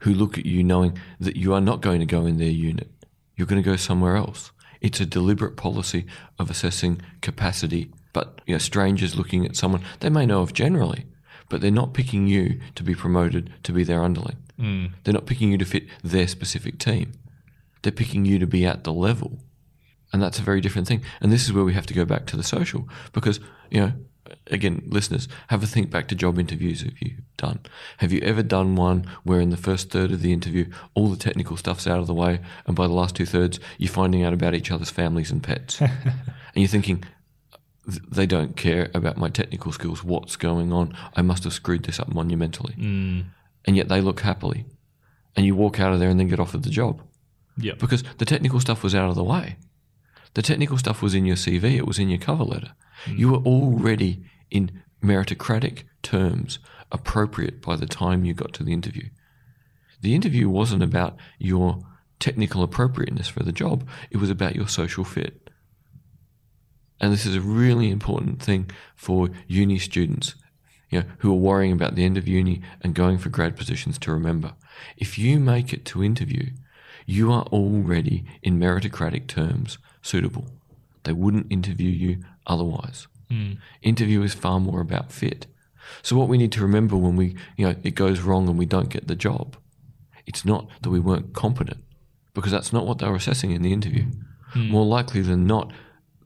who 0.00 0.12
look 0.12 0.36
at 0.36 0.44
you 0.44 0.62
knowing 0.62 0.98
that 1.18 1.36
you 1.36 1.54
are 1.54 1.60
not 1.60 1.80
going 1.80 2.00
to 2.00 2.06
go 2.06 2.26
in 2.26 2.36
their 2.36 2.50
unit. 2.50 2.90
You're 3.34 3.46
going 3.46 3.62
to 3.62 3.68
go 3.68 3.76
somewhere 3.76 4.16
else. 4.16 4.50
It's 4.80 5.00
a 5.00 5.06
deliberate 5.06 5.56
policy 5.56 6.06
of 6.38 6.50
assessing 6.50 7.00
capacity, 7.22 7.90
but 8.12 8.40
you 8.46 8.54
know, 8.54 8.58
strangers 8.58 9.16
looking 9.16 9.46
at 9.46 9.56
someone 9.56 9.82
they 10.00 10.10
may 10.10 10.26
know 10.26 10.42
of 10.42 10.52
generally, 10.52 11.06
but 11.48 11.60
they're 11.60 11.70
not 11.70 11.94
picking 11.94 12.26
you 12.26 12.60
to 12.74 12.82
be 12.82 12.94
promoted 12.94 13.52
to 13.64 13.72
be 13.72 13.84
their 13.84 14.02
underling. 14.02 14.36
Hmm. 14.58 14.86
They're 15.04 15.14
not 15.14 15.26
picking 15.26 15.52
you 15.52 15.58
to 15.58 15.64
fit 15.64 15.84
their 16.02 16.28
specific 16.28 16.78
team. 16.78 17.12
They're 17.82 17.92
picking 17.92 18.24
you 18.24 18.38
to 18.38 18.46
be 18.46 18.66
at 18.66 18.84
the 18.84 18.92
level. 18.92 19.38
And 20.12 20.22
that's 20.22 20.38
a 20.38 20.42
very 20.42 20.60
different 20.60 20.88
thing. 20.88 21.02
And 21.20 21.30
this 21.30 21.44
is 21.44 21.52
where 21.52 21.64
we 21.64 21.74
have 21.74 21.86
to 21.86 21.94
go 21.94 22.04
back 22.04 22.26
to 22.26 22.36
the 22.36 22.42
social 22.42 22.88
because, 23.12 23.40
you 23.70 23.80
know, 23.80 23.92
again, 24.48 24.82
listeners, 24.86 25.28
have 25.48 25.62
a 25.62 25.66
think 25.66 25.90
back 25.90 26.08
to 26.08 26.14
job 26.14 26.38
interviews 26.38 26.82
if 26.82 27.00
you've 27.00 27.20
done. 27.36 27.60
Have 27.98 28.12
you 28.12 28.20
ever 28.20 28.42
done 28.42 28.74
one 28.74 29.08
where 29.24 29.40
in 29.40 29.50
the 29.50 29.56
first 29.56 29.90
third 29.90 30.10
of 30.10 30.22
the 30.22 30.32
interview, 30.32 30.70
all 30.94 31.08
the 31.08 31.16
technical 31.16 31.56
stuff's 31.56 31.86
out 31.86 32.00
of 32.00 32.06
the 32.06 32.14
way, 32.14 32.40
and 32.66 32.74
by 32.76 32.86
the 32.86 32.92
last 32.92 33.16
two 33.16 33.26
thirds, 33.26 33.60
you're 33.78 33.92
finding 33.92 34.22
out 34.22 34.32
about 34.32 34.54
each 34.54 34.70
other's 34.70 34.90
families 34.90 35.30
and 35.30 35.42
pets? 35.42 35.80
and 35.80 35.92
you're 36.54 36.68
thinking, 36.68 36.98
"Th- 36.98 37.12
they 37.88 38.26
don't 38.26 38.56
care 38.56 38.90
about 38.94 39.16
my 39.16 39.28
technical 39.30 39.72
skills. 39.72 40.04
What's 40.04 40.36
going 40.36 40.72
on? 40.72 40.94
I 41.16 41.22
must 41.22 41.44
have 41.44 41.52
screwed 41.54 41.84
this 41.84 41.98
up 41.98 42.08
monumentally. 42.12 42.74
Mm. 42.74 43.24
And 43.64 43.76
yet 43.76 43.88
they 43.88 44.00
look 44.00 44.20
happily. 44.20 44.66
And 45.34 45.46
you 45.46 45.54
walk 45.54 45.80
out 45.80 45.92
of 45.92 45.98
there 46.00 46.10
and 46.10 46.20
then 46.20 46.28
get 46.28 46.40
offered 46.40 46.64
the 46.64 46.70
job 46.70 47.00
Yeah. 47.56 47.74
because 47.78 48.02
the 48.18 48.24
technical 48.24 48.60
stuff 48.60 48.82
was 48.82 48.94
out 48.94 49.08
of 49.08 49.14
the 49.14 49.24
way. 49.24 49.56
The 50.34 50.42
technical 50.42 50.76
stuff 50.78 51.00
was 51.00 51.14
in 51.14 51.24
your 51.24 51.36
CV, 51.36 51.76
it 51.76 51.86
was 51.86 51.98
in 51.98 52.08
your 52.10 52.18
cover 52.18 52.44
letter. 52.44 52.72
Mm. 53.06 53.18
You 53.18 53.28
were 53.30 53.38
already 53.38 54.22
in 54.50 54.82
meritocratic 55.02 55.84
terms 56.02 56.58
appropriate 56.92 57.62
by 57.62 57.76
the 57.76 57.86
time 57.86 58.24
you 58.24 58.34
got 58.34 58.52
to 58.54 58.64
the 58.64 58.72
interview. 58.72 59.08
The 60.00 60.14
interview 60.14 60.48
wasn't 60.48 60.82
about 60.82 61.16
your 61.38 61.80
technical 62.20 62.62
appropriateness 62.62 63.28
for 63.28 63.42
the 63.42 63.52
job, 63.52 63.88
it 64.10 64.18
was 64.18 64.30
about 64.30 64.56
your 64.56 64.68
social 64.68 65.04
fit. 65.04 65.48
And 67.00 67.12
this 67.12 67.26
is 67.26 67.36
a 67.36 67.40
really 67.40 67.90
important 67.90 68.42
thing 68.42 68.70
for 68.96 69.28
uni 69.46 69.78
students 69.78 70.34
you 70.90 71.00
know, 71.00 71.06
who 71.18 71.30
are 71.30 71.36
worrying 71.36 71.72
about 71.72 71.94
the 71.94 72.04
end 72.04 72.16
of 72.16 72.26
uni 72.26 72.62
and 72.80 72.94
going 72.94 73.18
for 73.18 73.28
grad 73.28 73.56
positions 73.56 73.98
to 73.98 74.12
remember. 74.12 74.54
If 74.96 75.18
you 75.18 75.38
make 75.38 75.72
it 75.72 75.84
to 75.86 76.02
interview, 76.02 76.50
you 77.06 77.32
are 77.32 77.44
already, 77.44 78.24
in 78.42 78.58
meritocratic 78.58 79.26
terms, 79.26 79.78
suitable. 80.02 80.46
They 81.04 81.12
wouldn't 81.12 81.50
interview 81.50 81.90
you 81.90 82.24
otherwise. 82.46 83.06
Hmm. 83.30 83.54
Interview 83.82 84.22
is 84.22 84.34
far 84.34 84.60
more 84.60 84.80
about 84.80 85.12
fit. 85.12 85.46
So 86.02 86.16
what 86.16 86.28
we 86.28 86.38
need 86.38 86.52
to 86.52 86.62
remember 86.62 86.96
when 86.96 87.16
we, 87.16 87.36
you 87.56 87.66
know, 87.66 87.76
it 87.82 87.94
goes 87.94 88.20
wrong 88.20 88.48
and 88.48 88.58
we 88.58 88.66
don't 88.66 88.90
get 88.90 89.08
the 89.08 89.14
job, 89.14 89.56
it's 90.26 90.44
not 90.44 90.68
that 90.82 90.90
we 90.90 91.00
weren't 91.00 91.34
competent, 91.34 91.82
because 92.34 92.52
that's 92.52 92.72
not 92.72 92.86
what 92.86 92.98
they 92.98 93.08
were 93.08 93.16
assessing 93.16 93.52
in 93.52 93.62
the 93.62 93.72
interview. 93.72 94.04
Hmm. 94.50 94.68
More 94.68 94.84
likely 94.84 95.22
than 95.22 95.46
not, 95.46 95.72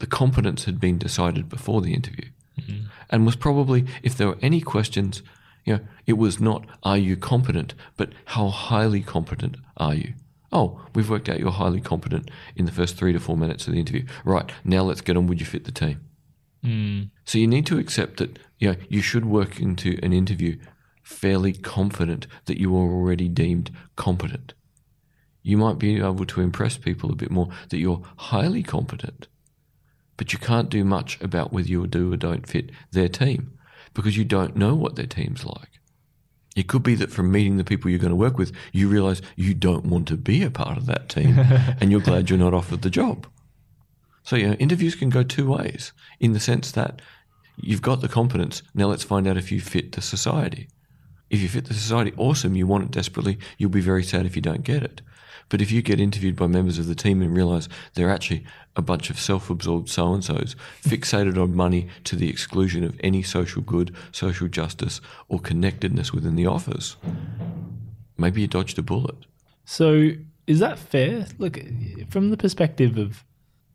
the 0.03 0.07
competence 0.09 0.65
had 0.65 0.81
been 0.81 0.99
decided 0.99 1.49
before 1.49 1.81
the 1.81 1.95
interview, 1.95 2.29
mm-hmm. 2.61 2.87
and 3.09 3.25
was 3.25 3.37
probably, 3.37 3.87
if 4.03 4.17
there 4.17 4.27
were 4.27 4.39
any 4.43 4.61
questions, 4.61 5.23
you 5.65 5.75
know, 5.75 5.81
it 6.07 6.15
was 6.15 6.41
not 6.41 6.67
"Are 6.83 6.99
you 6.99 7.17
competent?" 7.17 7.75
but 7.97 8.11
"How 8.25 8.49
highly 8.49 9.01
competent 9.01 9.59
are 9.77 9.95
you?" 9.95 10.15
Oh, 10.51 10.85
we've 10.93 11.09
worked 11.09 11.29
out 11.29 11.39
you're 11.39 11.53
highly 11.53 11.81
competent 11.81 12.33
in 12.57 12.65
the 12.65 12.73
first 12.73 12.97
three 12.97 13.13
to 13.13 13.21
four 13.21 13.37
minutes 13.37 13.69
of 13.69 13.75
the 13.75 13.79
interview. 13.79 14.05
Right 14.25 14.51
now, 14.65 14.83
let's 14.83 15.03
get 15.03 15.17
on. 15.17 15.29
Would 15.29 15.39
you 15.39 15.47
fit 15.47 15.67
the 15.67 15.71
team? 15.71 16.01
Mm. 16.65 17.11
So 17.25 17.39
you 17.39 17.47
need 17.47 17.67
to 17.67 17.79
accept 17.79 18.17
that 18.17 18.41
you 18.59 18.71
know 18.71 18.77
you 18.89 19.03
should 19.03 19.25
work 19.25 19.61
into 19.61 20.01
an 20.03 20.13
interview 20.13 20.59
fairly 21.05 21.53
confident 21.53 22.27
that 22.47 22.61
you 22.61 22.75
are 22.75 22.91
already 22.91 23.29
deemed 23.29 23.71
competent. 23.95 24.55
You 25.45 25.59
might 25.59 25.79
be 25.79 25.99
able 25.99 26.27
to 26.27 26.41
impress 26.41 26.77
people 26.77 27.13
a 27.13 27.17
bit 27.17 27.31
more 27.31 27.51
that 27.69 27.79
you're 27.79 28.03
highly 28.17 28.65
competent, 28.65 29.29
but 30.17 30.33
you 30.33 30.39
can't 30.39 30.69
do 30.69 30.85
much 30.85 31.21
about 31.21 31.53
whether 31.53 31.69
you 31.69 31.87
do 31.87 32.13
or 32.13 32.17
don't 32.17 32.49
fit 32.49 32.71
their 32.91 33.09
team 33.09 33.59
because 33.95 34.17
you 34.17 34.25
don't 34.25 34.57
know 34.57 34.75
what 34.75 34.97
their 34.97 35.07
team's 35.07 35.45
like. 35.45 35.69
It 36.55 36.69
could 36.69 36.83
be 36.83 36.95
that 36.97 37.11
from 37.11 37.33
meeting 37.33 37.57
the 37.57 37.65
people 37.65 37.91
you're 37.91 37.99
going 37.99 38.11
to 38.11 38.17
work 38.17 38.37
with, 38.37 38.53
you 38.73 38.89
realize 38.89 39.23
you 39.37 39.55
don't 39.55 39.87
want 39.87 40.07
to 40.09 40.17
be 40.17 40.43
a 40.43 40.51
part 40.51 40.77
of 40.77 40.87
that 40.87 41.09
team 41.09 41.39
and 41.81 41.91
you're 41.91 42.01
glad 42.01 42.29
you're 42.29 42.39
not 42.39 42.55
offered 42.55 42.83
the 42.83 42.91
job. 42.91 43.27
So, 44.23 44.37
you 44.37 44.49
know, 44.49 44.55
interviews 44.55 44.95
can 44.95 45.09
go 45.09 45.23
two 45.23 45.51
ways 45.51 45.93
in 46.21 46.33
the 46.33 46.41
sense 46.41 46.71
that 46.73 47.01
you've 47.57 47.83
got 47.83 48.01
the 48.01 48.09
competence. 48.09 48.63
Now 48.75 48.87
let's 48.87 49.05
find 49.05 49.27
out 49.27 49.37
if 49.37 49.51
you 49.51 49.61
fit 49.61 49.93
the 49.93 50.03
society. 50.03 50.69
If 51.33 51.41
you 51.41 51.49
fit 51.49 51.65
the 51.65 51.73
society, 51.73 52.13
awesome, 52.19 52.55
you 52.55 52.67
want 52.67 52.85
it 52.85 52.91
desperately. 52.91 53.39
You'll 53.57 53.71
be 53.71 53.81
very 53.81 54.05
sad 54.05 54.27
if 54.27 54.37
you 54.37 54.43
don't 54.43 54.65
get 54.65 54.83
it. 54.83 55.01
But 55.49 55.63
if 55.63 55.73
you 55.73 55.81
get 55.81 55.99
interviewed 55.99 56.37
by 56.37 56.47
members 56.47 56.79
of 56.79 56.87
the 56.87 56.95
team 56.95 57.23
and 57.23 57.35
realize 57.35 57.71
they're 57.95 58.11
actually 58.11 58.45
a 58.77 58.83
bunch 58.83 59.09
of 59.09 59.19
self 59.19 59.49
absorbed 59.49 59.89
so 59.89 60.13
and 60.13 60.23
so's 60.23 60.55
hmm. 60.85 60.91
fixated 60.91 61.43
on 61.43 61.55
money 61.55 61.89
to 62.05 62.17
the 62.17 62.29
exclusion 62.29 62.85
of 62.85 63.01
any 63.01 63.23
social 63.23 63.63
good, 63.63 63.97
social 64.13 64.47
justice, 64.47 65.01
or 65.29 65.41
connectedness 65.41 66.13
within 66.13 66.37
the 66.37 66.47
office, 66.47 66.97
maybe 68.19 68.43
you 68.43 68.47
dodged 68.47 68.79
a 68.79 68.83
bullet. 68.83 69.17
So 69.65 70.11
is 70.47 70.59
that 70.59 70.79
fair? 70.79 71.27
Look, 71.39 71.59
from 72.11 72.31
the 72.31 72.37
perspective 72.37 72.99
of 72.99 73.25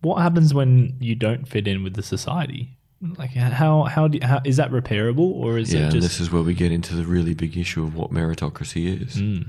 what 0.01 0.21
happens 0.21 0.53
when 0.53 0.95
you 0.99 1.15
don't 1.15 1.47
fit 1.47 1.67
in 1.67 1.83
with 1.83 1.95
the 1.95 2.03
society? 2.03 2.76
Like 2.99 3.31
how 3.31 3.83
how, 3.83 4.07
do, 4.07 4.19
how 4.23 4.41
is 4.43 4.57
that 4.57 4.71
repairable 4.71 5.31
or 5.31 5.57
is 5.59 5.71
yeah, 5.71 5.87
it 5.87 5.93
and 5.93 6.01
this 6.01 6.19
is 6.19 6.31
where 6.31 6.41
we 6.41 6.55
get 6.55 6.71
into 6.71 6.95
the 6.95 7.05
really 7.05 7.35
big 7.35 7.55
issue 7.55 7.83
of 7.83 7.95
what 7.95 8.11
meritocracy 8.11 9.01
is. 9.01 9.15
Hmm. 9.15 9.41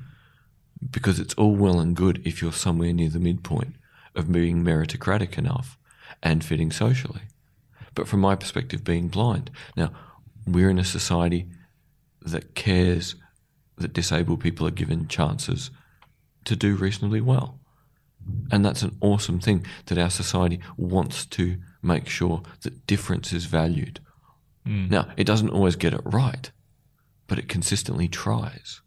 Because 0.90 1.18
it's 1.18 1.34
all 1.34 1.56
well 1.56 1.80
and 1.80 1.96
good 1.96 2.22
if 2.26 2.42
you're 2.42 2.52
somewhere 2.52 2.92
near 2.92 3.08
the 3.08 3.18
midpoint 3.18 3.76
of 4.14 4.30
being 4.30 4.62
meritocratic 4.62 5.38
enough 5.38 5.78
and 6.22 6.44
fitting 6.44 6.70
socially. 6.70 7.22
But 7.94 8.06
from 8.06 8.20
my 8.20 8.36
perspective, 8.36 8.84
being 8.84 9.08
blind. 9.08 9.50
Now, 9.76 9.90
we're 10.46 10.70
in 10.70 10.78
a 10.78 10.84
society 10.84 11.48
that 12.22 12.54
cares 12.54 13.16
that 13.76 13.92
disabled 13.92 14.40
people 14.40 14.66
are 14.66 14.72
given 14.72 15.08
chances 15.08 15.70
to 16.44 16.54
do 16.54 16.74
reasonably 16.74 17.20
well. 17.20 17.58
And 18.50 18.64
that's 18.64 18.82
an 18.82 18.96
awesome 19.00 19.40
thing 19.40 19.64
that 19.86 19.98
our 19.98 20.10
society 20.10 20.60
wants 20.76 21.24
to 21.26 21.56
make 21.82 22.08
sure 22.08 22.42
that 22.62 22.86
difference 22.86 23.32
is 23.32 23.44
valued. 23.44 24.00
Hmm. 24.64 24.88
Now, 24.88 25.08
it 25.16 25.24
doesn't 25.24 25.50
always 25.50 25.76
get 25.76 25.94
it 25.94 26.00
right, 26.04 26.50
but 27.26 27.38
it 27.38 27.48
consistently 27.48 28.08
tries. 28.08 28.80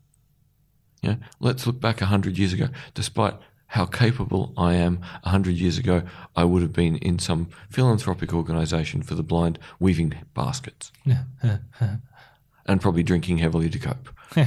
You 1.01 1.12
know, 1.12 1.17
let's 1.39 1.65
look 1.65 1.79
back 1.79 2.01
100 2.01 2.38
years 2.38 2.53
ago. 2.53 2.67
Despite 2.93 3.36
how 3.67 3.86
capable 3.86 4.53
I 4.57 4.74
am 4.74 4.98
100 5.24 5.55
years 5.55 5.77
ago, 5.77 6.03
I 6.36 6.43
would 6.43 6.62
have 6.62 6.74
been 6.74 6.98
in 6.98 7.19
some 7.19 7.50
philanthropic 7.69 8.33
organization 8.33 9.01
for 9.01 9.15
the 9.15 9.24
blind 9.24 9.57
weaving 9.79 10.13
baskets 10.33 10.91
and 12.65 12.81
probably 12.81 13.03
drinking 13.03 13.38
heavily 13.38 13.69
to 13.69 13.79
cope. 13.79 14.10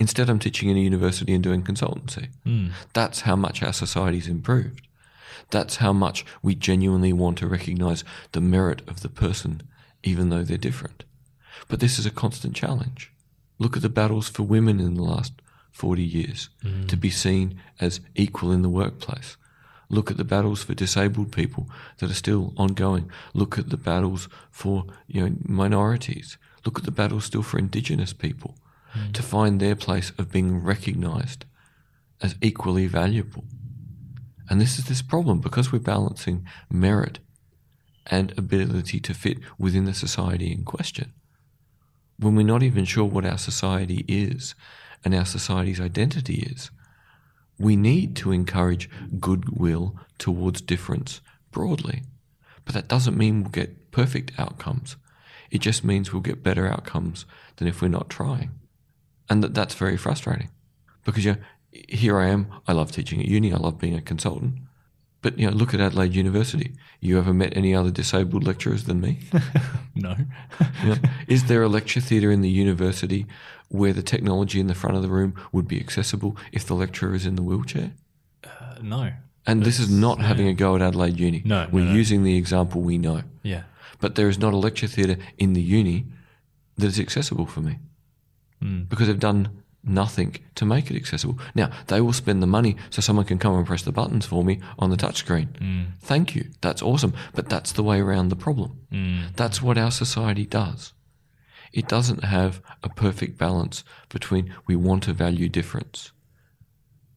Instead, 0.00 0.28
I'm 0.28 0.40
teaching 0.40 0.68
in 0.68 0.76
a 0.76 0.80
university 0.80 1.32
and 1.32 1.44
doing 1.44 1.62
consultancy. 1.62 2.28
Hmm. 2.44 2.68
That's 2.92 3.20
how 3.20 3.36
much 3.36 3.62
our 3.62 3.72
society's 3.72 4.26
improved. 4.26 4.88
That's 5.52 5.76
how 5.76 5.92
much 5.92 6.24
we 6.42 6.56
genuinely 6.56 7.12
want 7.12 7.38
to 7.38 7.46
recognize 7.46 8.02
the 8.32 8.40
merit 8.40 8.82
of 8.88 9.02
the 9.02 9.08
person 9.08 9.62
even 10.02 10.30
though 10.30 10.42
they're 10.42 10.56
different. 10.56 11.04
But 11.68 11.78
this 11.78 11.98
is 11.98 12.06
a 12.06 12.10
constant 12.10 12.56
challenge. 12.56 13.12
Look 13.58 13.76
at 13.76 13.82
the 13.82 13.88
battles 13.88 14.28
for 14.28 14.42
women 14.42 14.80
in 14.80 14.94
the 14.94 15.02
last 15.02 15.34
40 15.70 16.02
years 16.02 16.48
mm. 16.64 16.88
to 16.88 16.96
be 16.96 17.10
seen 17.10 17.60
as 17.80 18.00
equal 18.14 18.50
in 18.50 18.62
the 18.62 18.68
workplace. 18.68 19.36
Look 19.88 20.10
at 20.10 20.16
the 20.16 20.24
battles 20.24 20.64
for 20.64 20.74
disabled 20.74 21.32
people 21.32 21.68
that 21.98 22.10
are 22.10 22.14
still 22.14 22.54
ongoing. 22.56 23.10
Look 23.34 23.58
at 23.58 23.68
the 23.68 23.76
battles 23.76 24.28
for 24.50 24.86
you 25.06 25.20
know 25.20 25.36
minorities. 25.46 26.38
Look 26.64 26.78
at 26.78 26.84
the 26.84 26.90
battles 26.90 27.26
still 27.26 27.42
for 27.42 27.58
indigenous 27.58 28.12
people 28.14 28.56
mm. 28.94 29.12
to 29.12 29.22
find 29.22 29.60
their 29.60 29.76
place 29.76 30.12
of 30.16 30.32
being 30.32 30.62
recognized 30.62 31.44
as 32.22 32.36
equally 32.40 32.86
valuable. 32.86 33.44
And 34.48 34.60
this 34.60 34.78
is 34.78 34.86
this 34.86 35.02
problem 35.02 35.40
because 35.40 35.72
we're 35.72 35.78
balancing 35.78 36.46
merit 36.70 37.18
and 38.06 38.36
ability 38.36 39.00
to 39.00 39.14
fit 39.14 39.38
within 39.58 39.84
the 39.84 39.94
society 39.94 40.52
in 40.52 40.64
question. 40.64 41.12
When 42.18 42.34
we're 42.34 42.42
not 42.42 42.62
even 42.62 42.84
sure 42.84 43.04
what 43.04 43.24
our 43.24 43.38
society 43.38 44.04
is 44.08 44.54
and 45.04 45.14
our 45.14 45.24
society's 45.24 45.80
identity 45.80 46.46
is, 46.50 46.70
we 47.58 47.76
need 47.76 48.16
to 48.16 48.32
encourage 48.32 48.90
goodwill 49.20 49.96
towards 50.18 50.60
difference 50.60 51.20
broadly. 51.50 52.02
But 52.64 52.74
that 52.74 52.88
doesn't 52.88 53.16
mean 53.16 53.42
we'll 53.42 53.50
get 53.50 53.90
perfect 53.90 54.32
outcomes. 54.38 54.96
It 55.50 55.60
just 55.60 55.84
means 55.84 56.12
we'll 56.12 56.22
get 56.22 56.42
better 56.42 56.66
outcomes 56.66 57.26
than 57.56 57.68
if 57.68 57.82
we're 57.82 57.88
not 57.88 58.08
trying. 58.08 58.50
And 59.28 59.42
that, 59.42 59.54
that's 59.54 59.74
very 59.74 59.96
frustrating 59.96 60.50
because 61.04 61.24
you 61.24 61.32
know, 61.32 61.38
here 61.88 62.18
I 62.18 62.28
am. 62.28 62.46
I 62.68 62.72
love 62.72 62.92
teaching 62.92 63.20
at 63.20 63.26
uni. 63.26 63.52
I 63.52 63.56
love 63.56 63.78
being 63.78 63.94
a 63.94 64.00
consultant. 64.02 64.54
But 65.22 65.38
you 65.38 65.46
know, 65.48 65.52
look 65.56 65.72
at 65.72 65.80
Adelaide 65.80 66.14
University. 66.14 66.72
You 67.00 67.18
ever 67.18 67.32
met 67.32 67.56
any 67.56 67.74
other 67.74 67.90
disabled 67.90 68.44
lecturers 68.44 68.84
than 68.84 69.00
me? 69.00 69.18
No. 69.94 70.16
You 70.82 70.88
know, 70.90 70.96
is 71.28 71.44
there 71.44 71.62
a 71.62 71.68
lecture 71.68 72.00
theatre 72.00 72.30
in 72.32 72.40
the 72.40 72.48
university 72.48 73.26
where 73.68 73.92
the 73.92 74.02
technology 74.02 74.58
in 74.58 74.66
the 74.66 74.74
front 74.74 74.96
of 74.96 75.02
the 75.02 75.08
room 75.08 75.34
would 75.52 75.68
be 75.68 75.78
accessible 75.78 76.36
if 76.50 76.66
the 76.66 76.74
lecturer 76.74 77.14
is 77.14 77.26
in 77.26 77.34
the 77.36 77.42
wheelchair? 77.42 77.92
Uh, 78.42 78.76
no. 78.82 79.12
And 79.46 79.64
this 79.64 79.78
is 79.78 79.90
not 79.90 80.18
having 80.20 80.48
a 80.48 80.54
go 80.54 80.74
at 80.76 80.82
Adelaide 80.82 81.20
Uni. 81.20 81.42
No, 81.44 81.68
We're 81.70 81.84
no, 81.84 81.90
no. 81.90 81.94
using 81.96 82.24
the 82.24 82.36
example 82.36 82.80
we 82.80 82.96
know. 82.96 83.22
Yeah. 83.42 83.64
But 84.00 84.14
there 84.14 84.28
is 84.28 84.38
not 84.38 84.54
a 84.54 84.56
lecture 84.56 84.86
theatre 84.86 85.18
in 85.36 85.52
the 85.52 85.62
uni 85.62 86.06
that 86.78 86.86
is 86.86 86.98
accessible 86.98 87.46
for 87.46 87.60
me 87.60 87.78
Mm. 88.62 88.88
because 88.88 89.08
they've 89.08 89.18
done 89.18 89.61
nothing 89.84 90.36
to 90.54 90.64
make 90.64 90.90
it 90.90 90.96
accessible. 90.96 91.38
Now, 91.54 91.70
they 91.88 92.00
will 92.00 92.12
spend 92.12 92.42
the 92.42 92.46
money 92.46 92.76
so 92.90 93.00
someone 93.00 93.24
can 93.24 93.38
come 93.38 93.56
and 93.56 93.66
press 93.66 93.82
the 93.82 93.92
buttons 93.92 94.26
for 94.26 94.44
me 94.44 94.60
on 94.78 94.90
the 94.90 94.96
touchscreen. 94.96 95.48
Mm. 95.58 95.86
Thank 96.00 96.34
you. 96.34 96.50
That's 96.60 96.82
awesome. 96.82 97.14
But 97.34 97.48
that's 97.48 97.72
the 97.72 97.82
way 97.82 98.00
around 98.00 98.28
the 98.28 98.36
problem. 98.36 98.78
Mm. 98.92 99.34
That's 99.36 99.60
what 99.60 99.78
our 99.78 99.90
society 99.90 100.46
does. 100.46 100.92
It 101.72 101.88
doesn't 101.88 102.24
have 102.24 102.60
a 102.82 102.88
perfect 102.88 103.38
balance 103.38 103.82
between 104.08 104.54
we 104.66 104.76
want 104.76 105.04
to 105.04 105.12
value 105.12 105.48
difference 105.48 106.12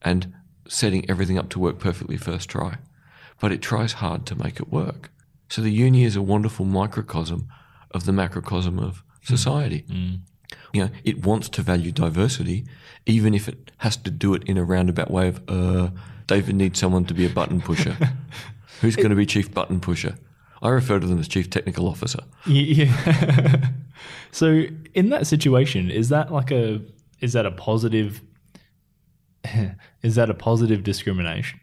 and 0.02 0.34
setting 0.68 1.08
everything 1.10 1.38
up 1.38 1.50
to 1.50 1.60
work 1.60 1.78
perfectly 1.78 2.18
first 2.18 2.50
try, 2.50 2.78
but 3.40 3.52
it 3.52 3.62
tries 3.62 3.94
hard 3.94 4.26
to 4.28 4.36
make 4.36 4.60
it 4.60 4.72
work. 4.72 5.12
So 5.50 5.62
the 5.62 5.72
uni 5.72 6.04
is 6.04 6.16
a 6.16 6.22
wonderful 6.22 6.66
microcosm 6.66 7.48
of 7.92 8.06
the 8.06 8.14
macrocosm 8.14 8.80
of 8.80 9.04
society. 9.24 9.86
You 10.74 10.86
know, 10.86 10.90
it 11.04 11.26
wants 11.26 11.50
to 11.50 11.62
value 11.62 11.92
diversity, 11.92 12.66
even 13.06 13.34
if 13.34 13.48
it 13.48 13.72
has 13.78 13.98
to 13.98 14.12
do 14.12 14.34
it 14.34 14.44
in 14.44 14.58
a 14.58 14.64
roundabout 14.64 15.12
way 15.12 15.28
of, 15.30 15.42
uh, 15.48 15.90
David 16.28 16.56
needs 16.56 16.80
someone 16.80 17.06
to 17.06 17.14
be 17.14 17.26
a 17.26 17.30
button 17.30 17.62
pusher. 17.62 17.96
Who's 18.82 18.96
going 18.96 19.10
to 19.10 19.16
be 19.16 19.26
chief 19.26 19.54
button 19.54 19.80
pusher? 19.80 20.16
I 20.62 20.70
refer 20.70 21.00
to 21.00 21.06
them 21.06 21.20
as 21.20 21.28
chief 21.28 21.50
technical 21.50 21.88
officer. 21.88 22.24
Yeah. 22.46 23.70
so 24.32 24.64
in 24.94 25.10
that 25.10 25.28
situation, 25.28 25.92
is 25.92 26.10
that 26.10 26.32
like 26.32 26.52
a 26.52 26.82
is 27.22 27.34
that 27.34 27.46
a 27.46 27.52
positive 27.52 28.22
is 30.02 30.16
that 30.16 30.30
a 30.30 30.34
positive 30.34 30.84
discrimination? 30.84 31.60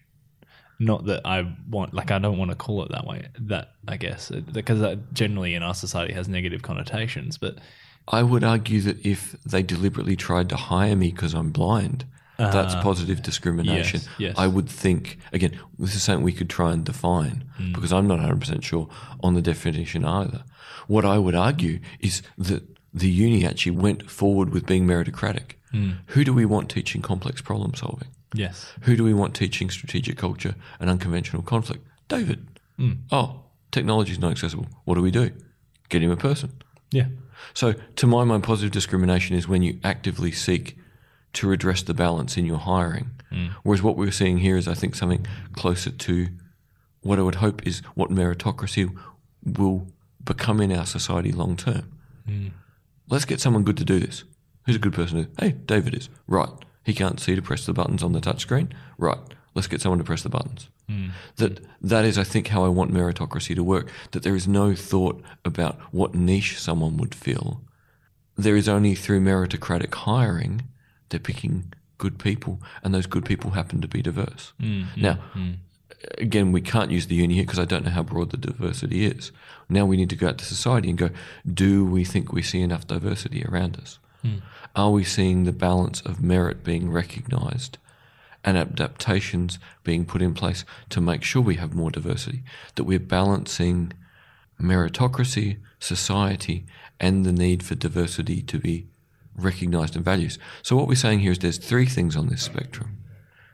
Not 0.78 1.06
that 1.06 1.22
I 1.24 1.52
want 1.68 1.94
like 1.94 2.10
I 2.10 2.18
don't 2.18 2.38
want 2.38 2.50
to 2.50 2.56
call 2.56 2.82
it 2.82 2.90
that 2.90 3.06
way. 3.06 3.28
That 3.38 3.72
I 3.88 3.96
guess 3.96 4.30
because 4.30 4.80
that 4.80 5.12
generally 5.12 5.54
in 5.54 5.62
our 5.62 5.74
society 5.74 6.12
has 6.14 6.28
negative 6.28 6.62
connotations, 6.62 7.38
but 7.38 7.58
I 8.08 8.22
would 8.22 8.44
argue 8.44 8.80
that 8.82 9.04
if 9.06 9.32
they 9.44 9.62
deliberately 9.62 10.16
tried 10.16 10.48
to 10.50 10.56
hire 10.56 10.96
me 10.96 11.10
because 11.10 11.34
I'm 11.34 11.50
blind, 11.50 12.04
that's 12.38 12.74
ah. 12.74 12.82
positive 12.82 13.22
discrimination. 13.22 14.00
yes, 14.00 14.08
yes. 14.18 14.34
I 14.36 14.46
would 14.46 14.68
think, 14.68 15.18
again, 15.32 15.58
this 15.78 15.94
is 15.94 16.02
something 16.02 16.24
we 16.24 16.32
could 16.32 16.50
try 16.50 16.72
and 16.72 16.84
define 16.84 17.44
hmm. 17.56 17.72
because 17.72 17.92
I'm 17.92 18.06
not 18.06 18.18
100% 18.18 18.62
sure 18.62 18.88
on 19.22 19.34
the 19.34 19.42
definition 19.42 20.04
either. 20.04 20.44
What 20.88 21.04
I 21.04 21.18
would 21.18 21.34
argue 21.34 21.78
is 22.00 22.22
that 22.36 22.64
the 22.92 23.08
uni 23.08 23.46
actually 23.46 23.72
went 23.72 24.10
forward 24.10 24.50
with 24.50 24.66
being 24.66 24.86
meritocratic. 24.86 25.52
Hmm. 25.70 25.92
Who 26.08 26.24
do 26.24 26.34
we 26.34 26.44
want 26.44 26.70
teaching 26.70 27.02
complex 27.02 27.40
problem 27.40 27.74
solving? 27.74 28.08
yes. 28.34 28.72
Who 28.82 28.96
do 28.96 29.04
we 29.04 29.14
want 29.14 29.34
teaching 29.34 29.70
strategic 29.70 30.16
culture 30.16 30.54
and 30.80 30.88
unconventional 30.88 31.42
conflict? 31.42 31.86
David. 32.08 32.46
Hmm. 32.76 32.92
Oh, 33.10 33.42
technology 33.70 34.12
is 34.12 34.18
not 34.18 34.30
accessible. 34.30 34.66
What 34.84 34.94
do 34.94 35.02
we 35.02 35.10
do? 35.10 35.30
Get 35.88 36.02
him 36.02 36.10
a 36.10 36.16
person. 36.16 36.50
Yeah. 36.90 37.06
So, 37.54 37.72
to 37.72 38.06
my 38.06 38.24
mind, 38.24 38.44
positive 38.44 38.72
discrimination 38.72 39.36
is 39.36 39.48
when 39.48 39.62
you 39.62 39.78
actively 39.84 40.32
seek 40.32 40.76
to 41.34 41.48
redress 41.48 41.82
the 41.82 41.94
balance 41.94 42.36
in 42.36 42.44
your 42.44 42.58
hiring. 42.58 43.10
Hmm. 43.30 43.46
Whereas 43.62 43.82
what 43.82 43.96
we're 43.96 44.12
seeing 44.12 44.38
here 44.38 44.56
is, 44.56 44.68
I 44.68 44.74
think, 44.74 44.94
something 44.94 45.26
closer 45.54 45.90
to 45.90 46.28
what 47.00 47.18
I 47.18 47.22
would 47.22 47.36
hope 47.36 47.66
is 47.66 47.80
what 47.94 48.10
meritocracy 48.10 48.94
will 49.44 49.88
become 50.24 50.60
in 50.60 50.72
our 50.72 50.86
society 50.86 51.32
long 51.32 51.56
term. 51.56 51.90
Hmm. 52.26 52.48
Let's 53.08 53.24
get 53.24 53.40
someone 53.40 53.64
good 53.64 53.76
to 53.78 53.84
do 53.84 53.98
this. 53.98 54.24
Who's 54.66 54.76
a 54.76 54.78
good 54.78 54.92
person? 54.92 55.24
to 55.24 55.30
Hey, 55.42 55.52
David 55.52 55.94
is. 55.94 56.08
Right. 56.26 56.50
He 56.84 56.94
can't 56.94 57.20
see 57.20 57.34
to 57.34 57.42
press 57.42 57.66
the 57.66 57.72
buttons 57.72 58.02
on 58.02 58.12
the 58.12 58.20
touchscreen. 58.20 58.72
Right. 58.98 59.18
Let's 59.54 59.68
get 59.68 59.80
someone 59.80 59.98
to 59.98 60.04
press 60.04 60.22
the 60.22 60.28
buttons. 60.28 60.68
Hmm. 60.88 61.08
That 61.36 61.60
that 61.80 62.04
is, 62.04 62.18
I 62.18 62.24
think, 62.24 62.48
how 62.48 62.64
I 62.64 62.68
want 62.68 62.92
meritocracy 62.92 63.54
to 63.54 63.62
work. 63.62 63.88
That 64.12 64.22
there 64.22 64.36
is 64.36 64.48
no 64.48 64.74
thought 64.74 65.22
about 65.44 65.78
what 65.90 66.14
niche 66.14 66.58
someone 66.58 66.96
would 66.96 67.14
fill. 67.14 67.60
There 68.36 68.56
is 68.56 68.68
only 68.68 68.94
through 68.94 69.20
meritocratic 69.20 69.94
hiring 69.94 70.62
they're 71.10 71.20
picking 71.20 71.72
good 71.98 72.18
people, 72.18 72.60
and 72.82 72.94
those 72.94 73.06
good 73.06 73.24
people 73.24 73.50
happen 73.50 73.80
to 73.80 73.88
be 73.88 74.02
diverse. 74.02 74.52
Hmm, 74.58 74.82
hmm, 74.82 75.02
now, 75.02 75.18
again, 76.18 76.50
we 76.50 76.60
can't 76.60 76.90
use 76.90 77.06
the 77.06 77.14
uni 77.14 77.34
here 77.34 77.44
because 77.44 77.58
I 77.58 77.64
don't 77.64 77.84
know 77.84 77.90
how 77.90 78.02
broad 78.02 78.30
the 78.30 78.36
diversity 78.36 79.04
is. 79.04 79.30
Now 79.68 79.84
we 79.86 79.96
need 79.96 80.10
to 80.10 80.16
go 80.16 80.28
out 80.28 80.38
to 80.38 80.44
society 80.44 80.88
and 80.88 80.98
go: 80.98 81.10
Do 81.52 81.84
we 81.84 82.04
think 82.04 82.32
we 82.32 82.42
see 82.42 82.60
enough 82.60 82.86
diversity 82.86 83.44
around 83.44 83.76
us? 83.76 83.98
Are 84.74 84.90
we 84.90 85.04
seeing 85.04 85.44
the 85.44 85.52
balance 85.52 86.00
of 86.00 86.22
merit 86.22 86.64
being 86.64 86.90
recognised? 86.90 87.78
And 88.44 88.56
adaptations 88.56 89.58
being 89.84 90.04
put 90.04 90.22
in 90.22 90.34
place 90.34 90.64
to 90.90 91.00
make 91.00 91.22
sure 91.22 91.42
we 91.42 91.56
have 91.56 91.74
more 91.74 91.90
diversity, 91.90 92.42
that 92.74 92.84
we're 92.84 92.98
balancing 92.98 93.92
meritocracy, 94.60 95.58
society, 95.78 96.66
and 96.98 97.24
the 97.24 97.32
need 97.32 97.62
for 97.62 97.74
diversity 97.74 98.42
to 98.42 98.58
be 98.58 98.86
recognized 99.36 99.96
and 99.96 100.04
valued. 100.04 100.36
So, 100.62 100.76
what 100.76 100.88
we're 100.88 100.94
saying 100.94 101.20
here 101.20 101.32
is 101.32 101.38
there's 101.38 101.58
three 101.58 101.86
things 101.86 102.16
on 102.16 102.28
this 102.28 102.42
spectrum 102.42 102.98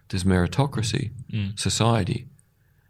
there's 0.09 0.25
meritocracy, 0.25 1.11
mm. 1.31 1.59
society, 1.59 2.27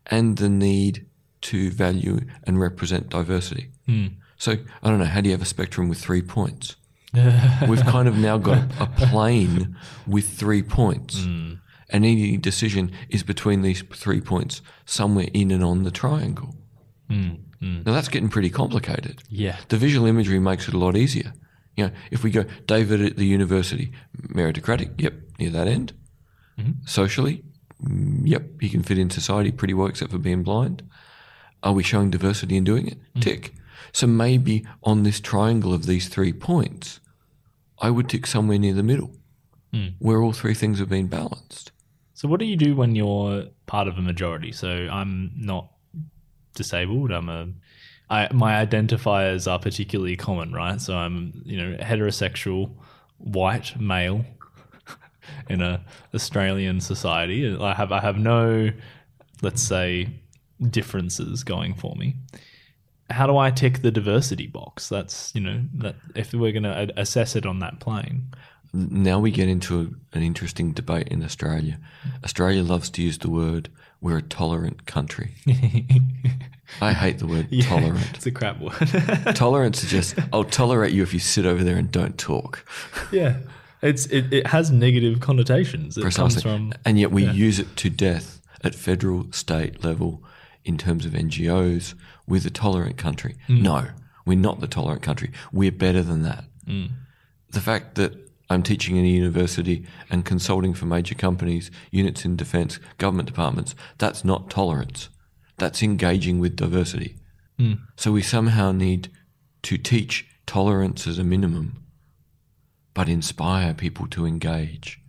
and 0.07 0.37
the 0.39 0.49
need 0.49 1.07
to 1.41 1.71
value 1.71 2.21
and 2.45 2.61
represent 2.61 3.09
diversity. 3.09 3.71
Mm. 3.89 4.15
So, 4.37 4.57
I 4.83 4.89
don't 4.89 5.01
know, 5.01 5.05
how 5.05 5.21
do 5.21 5.29
you 5.29 5.33
have 5.33 5.43
a 5.43 5.47
spectrum 5.47 5.89
with 5.89 5.99
three 5.99 6.23
points? 6.23 6.77
We've 7.69 7.85
kind 7.85 8.07
of 8.07 8.17
now 8.17 8.39
got 8.39 8.65
a 8.79 8.87
plane 8.87 9.77
with 10.07 10.29
three 10.29 10.63
points. 10.63 11.21
Mm. 11.21 11.59
And 11.91 12.05
any 12.05 12.37
decision 12.37 12.93
is 13.09 13.23
between 13.23 13.63
these 13.63 13.83
three 13.95 14.21
points, 14.21 14.61
somewhere 14.85 15.29
in 15.33 15.51
and 15.51 15.65
on 15.65 15.85
the 15.85 15.91
triangle. 15.91 16.55
Mm, 17.11 17.39
mm. 17.63 17.87
Now 17.87 17.93
that's 17.93 18.09
getting 18.09 18.29
pretty 18.29 18.51
complicated. 18.51 19.23
Yeah. 19.31 19.57
The 19.69 19.79
visual 19.79 20.07
imagery 20.07 20.39
makes 20.39 20.69
it 20.69 20.75
a 20.75 20.79
lot 20.79 20.97
easier. 20.97 21.33
You 21.77 21.87
know, 21.87 21.93
if 22.11 22.23
we 22.23 22.31
go 22.31 22.45
David 22.67 23.01
at 23.01 23.17
the 23.17 23.25
university, 23.25 23.93
meritocratic, 24.17 25.01
yep, 25.01 25.15
near 25.39 25.51
that 25.51 25.69
end. 25.69 25.95
Mm-hmm. 26.59 26.73
Socially, 26.87 27.45
mm, 27.83 28.21
yep, 28.25 28.43
he 28.61 28.69
can 28.69 28.83
fit 28.83 28.99
in 28.99 29.11
society 29.11 29.53
pretty 29.53 29.75
well, 29.75 29.87
except 29.87 30.11
for 30.11 30.19
being 30.19 30.43
blind. 30.43 30.83
Are 31.63 31.73
we 31.73 31.83
showing 31.83 32.11
diversity 32.11 32.57
in 32.57 32.65
doing 32.65 32.89
it? 32.89 32.99
Mm. 33.17 33.23
Tick. 33.23 33.55
So 33.93 34.07
maybe 34.07 34.67
on 34.83 35.05
this 35.05 35.21
triangle 35.21 35.73
of 35.73 35.87
these 35.87 36.09
three 36.09 36.33
points, 36.33 37.01
I 37.81 37.91
would 37.91 38.09
tick 38.09 38.27
somewhere 38.27 38.59
near 38.59 38.75
the 38.75 38.83
middle, 38.83 39.13
where 39.99 40.21
all 40.21 40.33
three 40.33 40.55
things 40.55 40.79
have 40.81 40.89
been 40.89 41.07
balanced. 41.07 41.73
So 42.19 42.27
what 42.27 42.41
do 42.41 42.47
you 42.47 42.57
do 42.57 42.75
when 42.75 42.97
you're 42.97 43.45
part 43.67 43.87
of 43.87 43.97
a 43.97 44.03
majority? 44.03 44.51
So 44.51 44.89
I'm 44.91 45.31
not 45.37 45.71
disabled. 46.57 47.13
I'm 47.13 47.29
a 47.29 47.49
I, 48.11 48.27
my 48.33 48.67
identifiers 48.67 49.49
are 49.49 49.61
particularly 49.61 50.17
common, 50.17 50.53
right? 50.53 50.81
So 50.81 50.97
I'm, 50.97 51.43
you 51.45 51.57
know, 51.57 51.77
heterosexual, 51.77 52.73
white 53.19 53.81
male 53.81 54.25
in 55.49 55.63
a 55.63 55.85
Australian 56.13 56.81
society. 56.81 57.57
I 57.57 57.73
have 57.73 57.93
I 57.93 58.01
have 58.01 58.19
no, 58.19 58.73
let's 59.41 59.63
say, 59.63 60.09
differences 60.71 61.45
going 61.45 61.75
for 61.75 61.95
me. 61.95 62.17
how 63.11 63.29
do 63.29 63.39
I 63.39 63.53
tick 63.53 63.83
the 63.83 63.93
diversity 63.93 64.49
box? 64.49 64.89
That's 64.89 65.33
you 65.37 65.41
know 65.41 65.63
that 65.75 65.95
if 66.17 66.35
we're 66.35 66.51
going 66.51 66.65
to 66.65 66.93
assess 66.97 67.37
it 67.37 67.47
on 67.47 67.61
that 67.61 67.79
plane. 67.79 68.35
Now 68.73 69.19
we 69.19 69.31
get 69.31 69.49
into 69.49 69.97
an 70.13 70.23
interesting 70.23 70.73
debate 70.73 71.09
in 71.09 71.25
Australia. 71.25 71.79
Australia 72.23 72.63
loves 72.63 72.91
to 72.91 73.03
use 73.03 73.19
the 73.19 73.31
word 73.31 73.71
we're 74.01 74.19
a 74.19 74.23
tolerant 74.23 74.87
country. 74.87 75.35
I 76.81 76.93
hate 76.93 77.19
the 77.19 77.27
word 77.27 77.49
tolerant. 77.63 78.11
It's 78.15 78.27
a 78.27 78.31
crap 78.31 78.61
word. 78.61 78.75
Tolerance 79.35 79.83
is 79.83 79.91
just 79.91 80.15
I'll 80.33 80.45
tolerate 80.45 80.93
you 80.93 81.03
if 81.03 81.13
you 81.13 81.19
sit 81.19 81.47
over 81.47 81.65
there 81.65 81.77
and 81.77 81.91
don't 81.91 82.17
talk. 82.19 82.65
yeah, 83.11 83.39
it's 83.83 84.07
it, 84.07 84.33
it 84.33 84.47
has 84.49 84.71
negative 84.71 85.21
connotations. 85.21 85.97
It 85.97 86.03
comes 86.03 86.15
Precisely. 86.15 86.43
from 86.43 86.75
and 86.85 86.99
yet 87.01 87.11
we 87.11 87.25
use 87.25 87.59
it 87.59 87.75
to 87.77 87.91
death 87.91 88.41
at 88.63 88.75
federal, 88.75 89.33
state 89.33 89.83
level 89.83 90.23
in 90.65 90.79
terms 90.79 91.07
of 91.07 91.13
NGOs. 91.13 91.95
We're 92.27 92.41
the 92.41 92.51
tolerant 92.51 92.99
country. 92.99 93.37
Mm. 93.49 93.63
No, 93.63 93.87
we're 94.27 94.39
not 94.39 94.61
the 94.61 94.69
tolerant 94.69 95.03
country. 95.03 95.33
We're 95.53 95.73
better 95.73 96.03
than 96.03 96.23
that. 96.23 96.45
Mm. 96.67 96.91
The 97.51 97.61
fact 97.61 97.95
that 97.95 98.28
I'm 98.51 98.63
teaching 98.63 98.97
in 98.97 99.05
a 99.05 99.09
university 99.09 99.87
and 100.09 100.25
consulting 100.25 100.73
for 100.73 100.87
major 100.87 101.15
companies, 101.15 101.71
units 101.91 102.25
in 102.25 102.37
defense, 102.37 102.79
government 102.97 103.29
departments, 103.29 103.75
that's 103.99 104.25
not 104.25 104.49
tolerance. 104.49 105.11
That's 105.59 105.83
engaging 105.83 106.39
with 106.39 106.57
diversity. 106.57 107.17
Hmm. 107.59 107.75
So 107.97 108.13
we 108.13 108.23
somehow 108.23 108.73
need 108.73 109.11
to 109.63 109.77
teach 109.77 110.27
tolerance 110.47 111.07
as 111.07 111.19
a 111.19 111.25
minimum, 111.25 111.85
but 112.95 113.09
inspire 113.09 113.75
people 113.75 114.07
to 114.09 114.25
engage. 114.25 115.01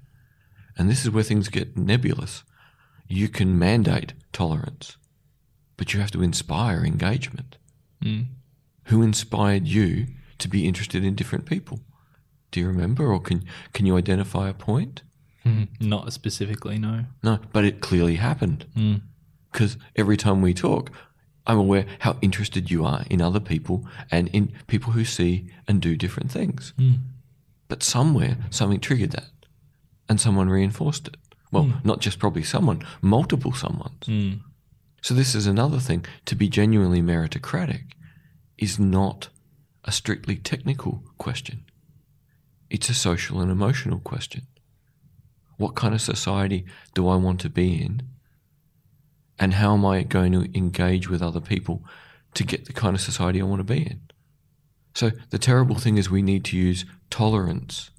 And 0.77 0.89
this 0.89 1.05
is 1.05 1.11
where 1.11 1.23
things 1.23 1.49
get 1.49 1.77
nebulous. 1.77 2.43
You 3.07 3.29
can 3.29 3.57
mandate 3.57 4.13
tolerance, 4.33 4.97
but 5.77 5.93
you 5.93 5.99
have 5.99 6.11
to 6.11 6.23
inspire 6.23 6.83
engagement. 6.83 7.57
Hmm. 8.01 8.21
Who 8.85 9.01
inspired 9.01 9.67
you 9.67 10.07
to 10.39 10.47
be 10.47 10.67
interested 10.67 11.05
in 11.05 11.15
different 11.15 11.45
people? 11.45 11.79
Do 12.51 12.59
you 12.59 12.67
remember, 12.67 13.11
or 13.11 13.19
can 13.19 13.43
can 13.73 13.85
you 13.85 13.97
identify 13.97 14.49
a 14.49 14.53
point? 14.53 15.03
Hmm, 15.43 15.63
not 15.79 16.11
specifically. 16.13 16.77
No. 16.77 17.05
No, 17.23 17.39
but 17.53 17.63
it 17.63 17.81
clearly 17.81 18.15
happened. 18.15 18.65
Hmm. 18.73 18.95
Because 19.51 19.77
every 19.95 20.17
time 20.17 20.41
we 20.41 20.53
talk, 20.53 20.91
I'm 21.47 21.57
aware 21.57 21.85
how 21.99 22.17
interested 22.21 22.69
you 22.69 22.85
are 22.85 23.03
in 23.09 23.21
other 23.21 23.39
people 23.39 23.87
and 24.11 24.27
in 24.29 24.51
people 24.67 24.91
who 24.93 25.05
see 25.05 25.49
and 25.67 25.81
do 25.81 25.95
different 25.95 26.31
things. 26.31 26.73
Hmm. 26.77 26.93
But 27.67 27.83
somewhere, 27.83 28.37
something 28.49 28.79
triggered 28.79 29.11
that, 29.11 29.29
and 30.07 30.19
someone 30.19 30.49
reinforced 30.49 31.07
it. 31.07 31.17
Well, 31.51 31.73
not 31.83 31.99
just 31.99 32.19
probably 32.19 32.43
someone, 32.43 32.85
multiple 33.01 33.53
someones. 33.53 34.39
So, 35.01 35.13
this 35.13 35.33
is 35.33 35.47
another 35.47 35.79
thing. 35.79 36.05
To 36.25 36.35
be 36.35 36.47
genuinely 36.49 37.01
meritocratic 37.01 37.93
is 38.57 38.77
not 38.77 39.29
a 39.85 39.91
strictly 39.91 40.35
technical 40.35 41.03
question, 41.17 41.63
it's 42.69 42.89
a 42.89 42.93
social 42.93 43.41
and 43.41 43.51
emotional 43.51 43.99
question. 43.99 44.47
What 45.57 45.75
kind 45.75 45.93
of 45.93 46.01
society 46.01 46.65
do 46.93 47.07
I 47.07 47.15
want 47.15 47.41
to 47.41 47.49
be 47.49 47.81
in? 47.81 48.03
And 49.37 49.55
how 49.55 49.73
am 49.73 49.85
I 49.85 50.03
going 50.03 50.31
to 50.33 50.57
engage 50.57 51.09
with 51.09 51.21
other 51.21 51.41
people 51.41 51.83
to 52.35 52.43
get 52.43 52.65
the 52.65 52.73
kind 52.73 52.95
of 52.95 53.01
society 53.01 53.41
I 53.41 53.45
want 53.45 53.59
to 53.59 53.73
be 53.73 53.81
in? 53.81 54.01
So, 54.93 55.11
the 55.29 55.37
terrible 55.37 55.75
thing 55.75 55.97
is 55.97 56.09
we 56.09 56.21
need 56.21 56.43
to 56.45 56.57
use 56.57 56.85
tolerance 57.09 57.91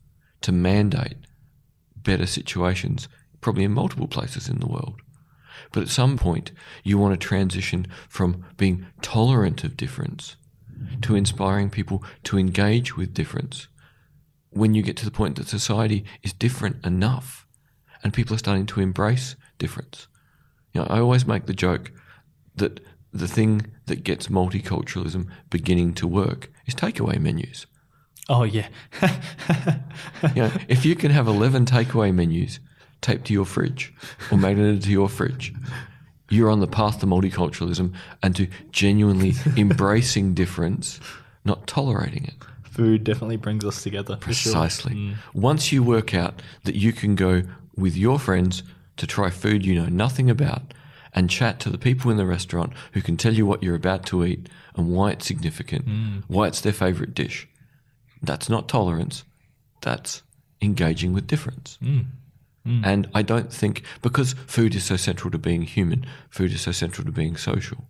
to 0.42 0.52
mandate 0.52 1.16
better 1.96 2.26
situations, 2.26 3.08
probably 3.40 3.64
in 3.64 3.72
multiple 3.72 4.08
places 4.08 4.48
in 4.48 4.58
the 4.58 4.66
world. 4.66 5.00
But 5.72 5.82
at 5.82 5.88
some 5.88 6.16
point, 6.18 6.52
you 6.82 6.98
want 6.98 7.18
to 7.18 7.26
transition 7.26 7.86
from 8.08 8.44
being 8.56 8.86
tolerant 9.02 9.64
of 9.64 9.76
difference 9.76 10.36
to 11.02 11.14
inspiring 11.14 11.70
people 11.70 12.02
to 12.24 12.38
engage 12.38 12.96
with 12.96 13.14
difference 13.14 13.68
when 14.50 14.74
you 14.74 14.82
get 14.82 14.96
to 14.98 15.04
the 15.04 15.10
point 15.10 15.36
that 15.36 15.48
society 15.48 16.04
is 16.22 16.32
different 16.32 16.84
enough 16.84 17.46
and 18.02 18.12
people 18.12 18.34
are 18.34 18.38
starting 18.38 18.66
to 18.66 18.80
embrace 18.80 19.36
difference. 19.58 20.08
You 20.72 20.80
know, 20.80 20.86
I 20.88 21.00
always 21.00 21.26
make 21.26 21.46
the 21.46 21.54
joke 21.54 21.92
that 22.56 22.80
the 23.12 23.28
thing 23.28 23.66
that 23.86 24.04
gets 24.04 24.28
multiculturalism 24.28 25.28
beginning 25.50 25.94
to 25.94 26.06
work 26.06 26.50
is 26.66 26.74
takeaway 26.74 27.20
menus. 27.20 27.66
Oh 28.28 28.44
yeah. 28.44 28.68
You 30.34 30.42
know, 30.42 30.52
if 30.68 30.84
you 30.84 30.94
can 30.94 31.10
have 31.10 31.26
11 31.26 31.64
takeaway 31.64 32.14
menus 32.14 32.60
taped 33.00 33.26
to 33.26 33.32
your 33.32 33.46
fridge 33.46 33.92
or 34.30 34.36
magneted 34.36 34.82
to 34.82 34.90
your 34.90 35.08
fridge, 35.08 35.54
you're 36.28 36.50
on 36.50 36.60
the 36.60 36.66
path 36.66 37.00
to 37.00 37.06
multiculturalism 37.06 37.94
and 38.22 38.36
to 38.36 38.46
genuinely 38.70 39.34
embracing 39.56 40.34
difference, 40.34 41.00
not 41.44 41.66
tolerating 41.66 42.24
it. 42.24 42.34
Food 42.70 43.04
definitely 43.04 43.36
brings 43.36 43.64
us 43.64 43.82
together. 43.82 44.16
for 44.16 44.32
sure. 44.32 44.52
Precisely. 44.52 44.94
Mm. 44.94 45.14
Once 45.34 45.72
you 45.72 45.82
work 45.82 46.14
out 46.14 46.40
that 46.64 46.74
you 46.74 46.92
can 46.92 47.14
go 47.14 47.42
with 47.76 47.96
your 47.96 48.18
friends 48.18 48.62
to 48.96 49.06
try 49.06 49.30
food 49.30 49.64
you 49.64 49.74
know 49.74 49.86
nothing 49.86 50.28
about 50.28 50.74
and 51.12 51.28
chat 51.28 51.58
to 51.60 51.70
the 51.70 51.78
people 51.78 52.10
in 52.10 52.16
the 52.16 52.26
restaurant 52.26 52.72
who 52.92 53.00
can 53.00 53.16
tell 53.16 53.32
you 53.34 53.44
what 53.46 53.62
you're 53.62 53.74
about 53.74 54.06
to 54.06 54.24
eat 54.24 54.48
and 54.76 54.92
why 54.92 55.10
it's 55.10 55.26
significant, 55.26 55.86
mm. 55.86 56.22
why 56.28 56.46
it's 56.46 56.60
their 56.60 56.72
favorite 56.72 57.14
dish, 57.14 57.48
that's 58.22 58.48
not 58.48 58.68
tolerance. 58.68 59.24
That's 59.82 60.22
engaging 60.62 61.12
with 61.12 61.26
difference. 61.26 61.78
Mm. 61.82 62.06
And 62.84 63.08
I 63.14 63.22
don't 63.22 63.52
think, 63.52 63.82
because 64.02 64.34
food 64.46 64.74
is 64.74 64.84
so 64.84 64.96
central 64.96 65.30
to 65.30 65.38
being 65.38 65.62
human, 65.62 66.06
food 66.28 66.52
is 66.52 66.60
so 66.60 66.72
central 66.72 67.04
to 67.06 67.10
being 67.10 67.36
social. 67.36 67.84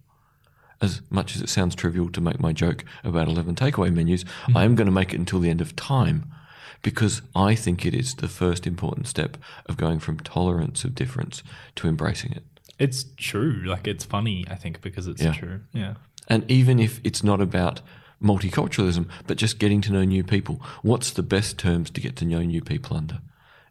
As 0.83 1.03
much 1.11 1.37
as 1.37 1.43
it 1.43 1.49
sounds 1.49 1.75
trivial 1.75 2.09
to 2.11 2.21
make 2.21 2.41
my 2.41 2.53
joke 2.53 2.85
about 3.05 3.29
11 3.29 3.55
takeaway 3.55 3.93
menus, 3.93 4.25
hmm. 4.47 4.57
I 4.57 4.65
am 4.65 4.75
going 4.75 4.87
to 4.87 4.93
make 4.93 5.13
it 5.13 5.19
until 5.19 5.41
the 5.41 5.51
end 5.51 5.61
of 5.61 5.77
time 5.77 6.31
because 6.83 7.21
I 7.35 7.55
think 7.55 7.85
it 7.85 7.95
is 7.95 8.15
the 8.15 8.29
first 8.29 8.67
important 8.67 9.07
step 9.07 9.37
of 9.67 9.77
going 9.77 9.99
from 9.99 10.19
tolerance 10.21 10.85
of 10.85 10.95
difference 10.95 11.43
to 11.77 11.89
embracing 11.89 12.33
it. 12.33 12.45
It's 12.79 13.05
true. 13.19 13.63
Like 13.67 13.87
it's 13.87 14.05
funny, 14.05 14.47
I 14.51 14.55
think, 14.55 14.81
because 14.81 15.07
it's 15.07 15.23
Yeah. 15.23 15.33
true. 15.33 15.61
Yeah. 15.73 15.95
And 16.29 16.51
even 16.51 16.79
if 16.79 17.01
it's 17.05 17.23
not 17.23 17.41
about 17.41 17.83
multiculturalism, 18.23 19.07
but 19.27 19.37
just 19.37 19.59
getting 19.59 19.81
to 19.83 19.93
know 19.93 20.05
new 20.05 20.25
people, 20.25 20.63
what's 20.83 21.11
the 21.11 21.23
best 21.23 21.59
terms 21.59 21.91
to 21.91 22.01
get 22.01 22.17
to 22.17 22.25
know 22.25 22.43
new 22.43 22.63
people 22.63 22.97
under? 22.97 23.21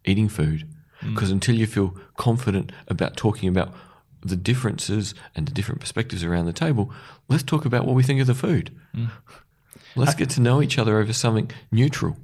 Eating 0.06 0.30
food. 0.30 0.67
Hmm. 1.02 1.13
Because 1.13 1.32
until 1.32 1.56
you 1.56 1.65
feel 1.65 1.95
confident 2.17 2.72
about 2.88 3.17
talking 3.17 3.50
about 3.50 3.74
the 4.21 4.36
differences 4.36 5.13
and 5.36 5.47
the 5.47 5.51
different 5.51 5.79
perspectives 5.82 6.23
around 6.23 6.45
the 6.45 6.53
table, 6.53 6.91
let's 7.27 7.43
talk 7.43 7.65
about 7.65 7.86
what 7.86 7.95
we 7.95 8.03
think 8.03 8.21
of 8.21 8.27
the 8.27 8.36
food. 8.36 8.71
Let's 9.95 10.15
get 10.15 10.29
to 10.32 10.41
know 10.41 10.62
each 10.62 10.77
other 10.77 10.99
over 10.99 11.13
something 11.13 11.51
neutral. 11.71 12.17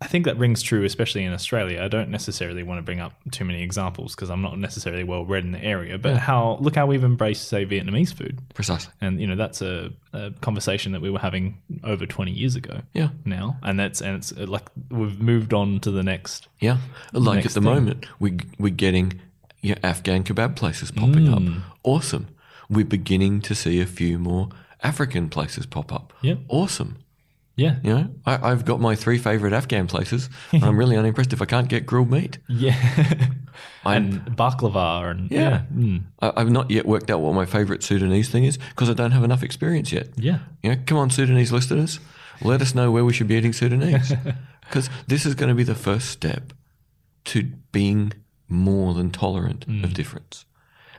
I 0.00 0.06
think 0.06 0.26
that 0.26 0.38
rings 0.38 0.62
true, 0.62 0.84
especially 0.84 1.24
in 1.24 1.32
Australia. 1.32 1.82
I 1.82 1.88
don't 1.88 2.08
necessarily 2.08 2.62
want 2.62 2.78
to 2.78 2.82
bring 2.82 3.00
up 3.00 3.14
too 3.32 3.44
many 3.44 3.64
examples 3.64 4.14
because 4.14 4.30
I'm 4.30 4.40
not 4.42 4.56
necessarily 4.56 5.02
well 5.02 5.24
read 5.24 5.42
in 5.44 5.50
the 5.50 5.62
area. 5.62 5.98
But 5.98 6.18
how 6.18 6.56
look 6.60 6.76
how 6.76 6.86
we've 6.86 7.02
embraced, 7.02 7.48
say, 7.48 7.66
Vietnamese 7.66 8.14
food, 8.14 8.38
Precisely. 8.54 8.92
and 9.00 9.20
you 9.20 9.26
know 9.26 9.34
that's 9.34 9.60
a, 9.60 9.90
a 10.12 10.30
conversation 10.40 10.92
that 10.92 11.02
we 11.02 11.10
were 11.10 11.18
having 11.18 11.60
over 11.82 12.06
20 12.06 12.30
years 12.30 12.54
ago. 12.54 12.80
Yeah. 12.94 13.08
Now, 13.24 13.56
and 13.64 13.78
that's 13.78 14.00
and 14.00 14.16
it's 14.16 14.30
uh, 14.30 14.46
like 14.46 14.68
we've 14.88 15.20
moved 15.20 15.52
on 15.52 15.80
to 15.80 15.90
the 15.90 16.04
next. 16.04 16.46
Yeah. 16.60 16.76
Like 17.12 17.36
Next 17.42 17.46
at 17.46 17.54
the 17.54 17.60
thing. 17.60 17.74
moment, 17.74 18.06
we, 18.20 18.38
we're 18.60 18.72
getting 18.72 19.20
you 19.60 19.74
know, 19.74 19.80
Afghan 19.82 20.24
kebab 20.24 20.56
places 20.56 20.90
popping 20.90 21.28
up. 21.32 21.42
Awesome. 21.82 22.28
We're 22.70 22.84
beginning 22.84 23.40
to 23.42 23.54
see 23.54 23.80
a 23.80 23.86
few 23.86 24.18
more 24.18 24.48
African 24.82 25.28
places 25.28 25.66
pop 25.66 25.92
up. 25.92 26.12
Yep. 26.22 26.38
Awesome. 26.48 26.98
Yeah. 27.56 27.76
You 27.82 27.94
know, 27.94 28.10
I, 28.24 28.50
I've 28.52 28.64
got 28.64 28.78
my 28.80 28.94
three 28.94 29.18
favorite 29.18 29.52
Afghan 29.52 29.86
places. 29.88 30.30
and 30.52 30.64
I'm 30.64 30.76
really 30.82 30.96
unimpressed 30.96 31.32
if 31.32 31.42
I 31.42 31.44
can't 31.44 31.68
get 31.68 31.86
grilled 31.86 32.10
meat. 32.10 32.38
Yeah. 32.48 32.76
And 33.84 34.20
baklava 34.36 35.10
and 35.10 35.30
Yeah. 35.30 35.40
yeah. 35.40 35.62
Mm. 35.74 36.02
I, 36.20 36.32
I've 36.36 36.50
not 36.50 36.70
yet 36.70 36.86
worked 36.86 37.10
out 37.10 37.20
what 37.20 37.34
my 37.34 37.46
favorite 37.46 37.82
Sudanese 37.82 38.28
thing 38.28 38.44
is 38.44 38.58
because 38.58 38.88
I 38.90 38.92
don't 38.94 39.10
have 39.12 39.24
enough 39.24 39.42
experience 39.42 39.90
yet. 39.92 40.08
Yeah. 40.16 40.38
You 40.62 40.70
know, 40.70 40.82
come 40.86 40.98
on, 40.98 41.10
Sudanese 41.10 41.50
listeners, 41.52 41.98
let 42.42 42.60
us 42.62 42.74
know 42.74 42.90
where 42.92 43.04
we 43.04 43.12
should 43.12 43.28
be 43.28 43.34
eating 43.36 43.52
Sudanese. 43.52 44.12
Because 44.60 44.90
this 45.06 45.24
is 45.24 45.34
going 45.34 45.48
to 45.48 45.54
be 45.54 45.62
the 45.64 45.74
first 45.74 46.10
step 46.10 46.52
to 47.24 47.42
being 47.72 48.12
more 48.48 48.94
than 48.94 49.10
tolerant 49.10 49.64
of 49.64 49.68
mm. 49.90 49.94
difference. 49.94 50.44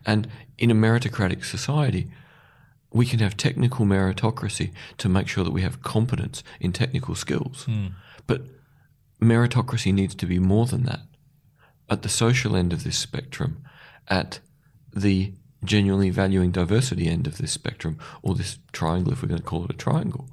And 0.05 0.27
in 0.57 0.71
a 0.71 0.75
meritocratic 0.75 1.43
society, 1.43 2.11
we 2.91 3.05
can 3.05 3.19
have 3.19 3.37
technical 3.37 3.85
meritocracy 3.85 4.71
to 4.97 5.09
make 5.09 5.27
sure 5.27 5.43
that 5.43 5.51
we 5.51 5.61
have 5.61 5.81
competence 5.81 6.43
in 6.59 6.73
technical 6.73 7.15
skills. 7.15 7.65
Mm. 7.67 7.93
But 8.27 8.43
meritocracy 9.21 9.93
needs 9.93 10.15
to 10.15 10.25
be 10.25 10.39
more 10.39 10.65
than 10.65 10.83
that. 10.83 11.01
At 11.89 12.01
the 12.03 12.09
social 12.09 12.55
end 12.55 12.73
of 12.73 12.83
this 12.83 12.97
spectrum, 12.97 13.63
at 14.07 14.39
the 14.93 15.33
genuinely 15.63 16.09
valuing 16.09 16.51
diversity 16.51 17.07
end 17.07 17.27
of 17.27 17.37
this 17.37 17.51
spectrum, 17.51 17.97
or 18.21 18.35
this 18.35 18.59
triangle, 18.71 19.13
if 19.13 19.21
we're 19.21 19.27
going 19.27 19.41
to 19.41 19.45
call 19.45 19.65
it 19.65 19.71
a 19.71 19.77
triangle, 19.77 20.29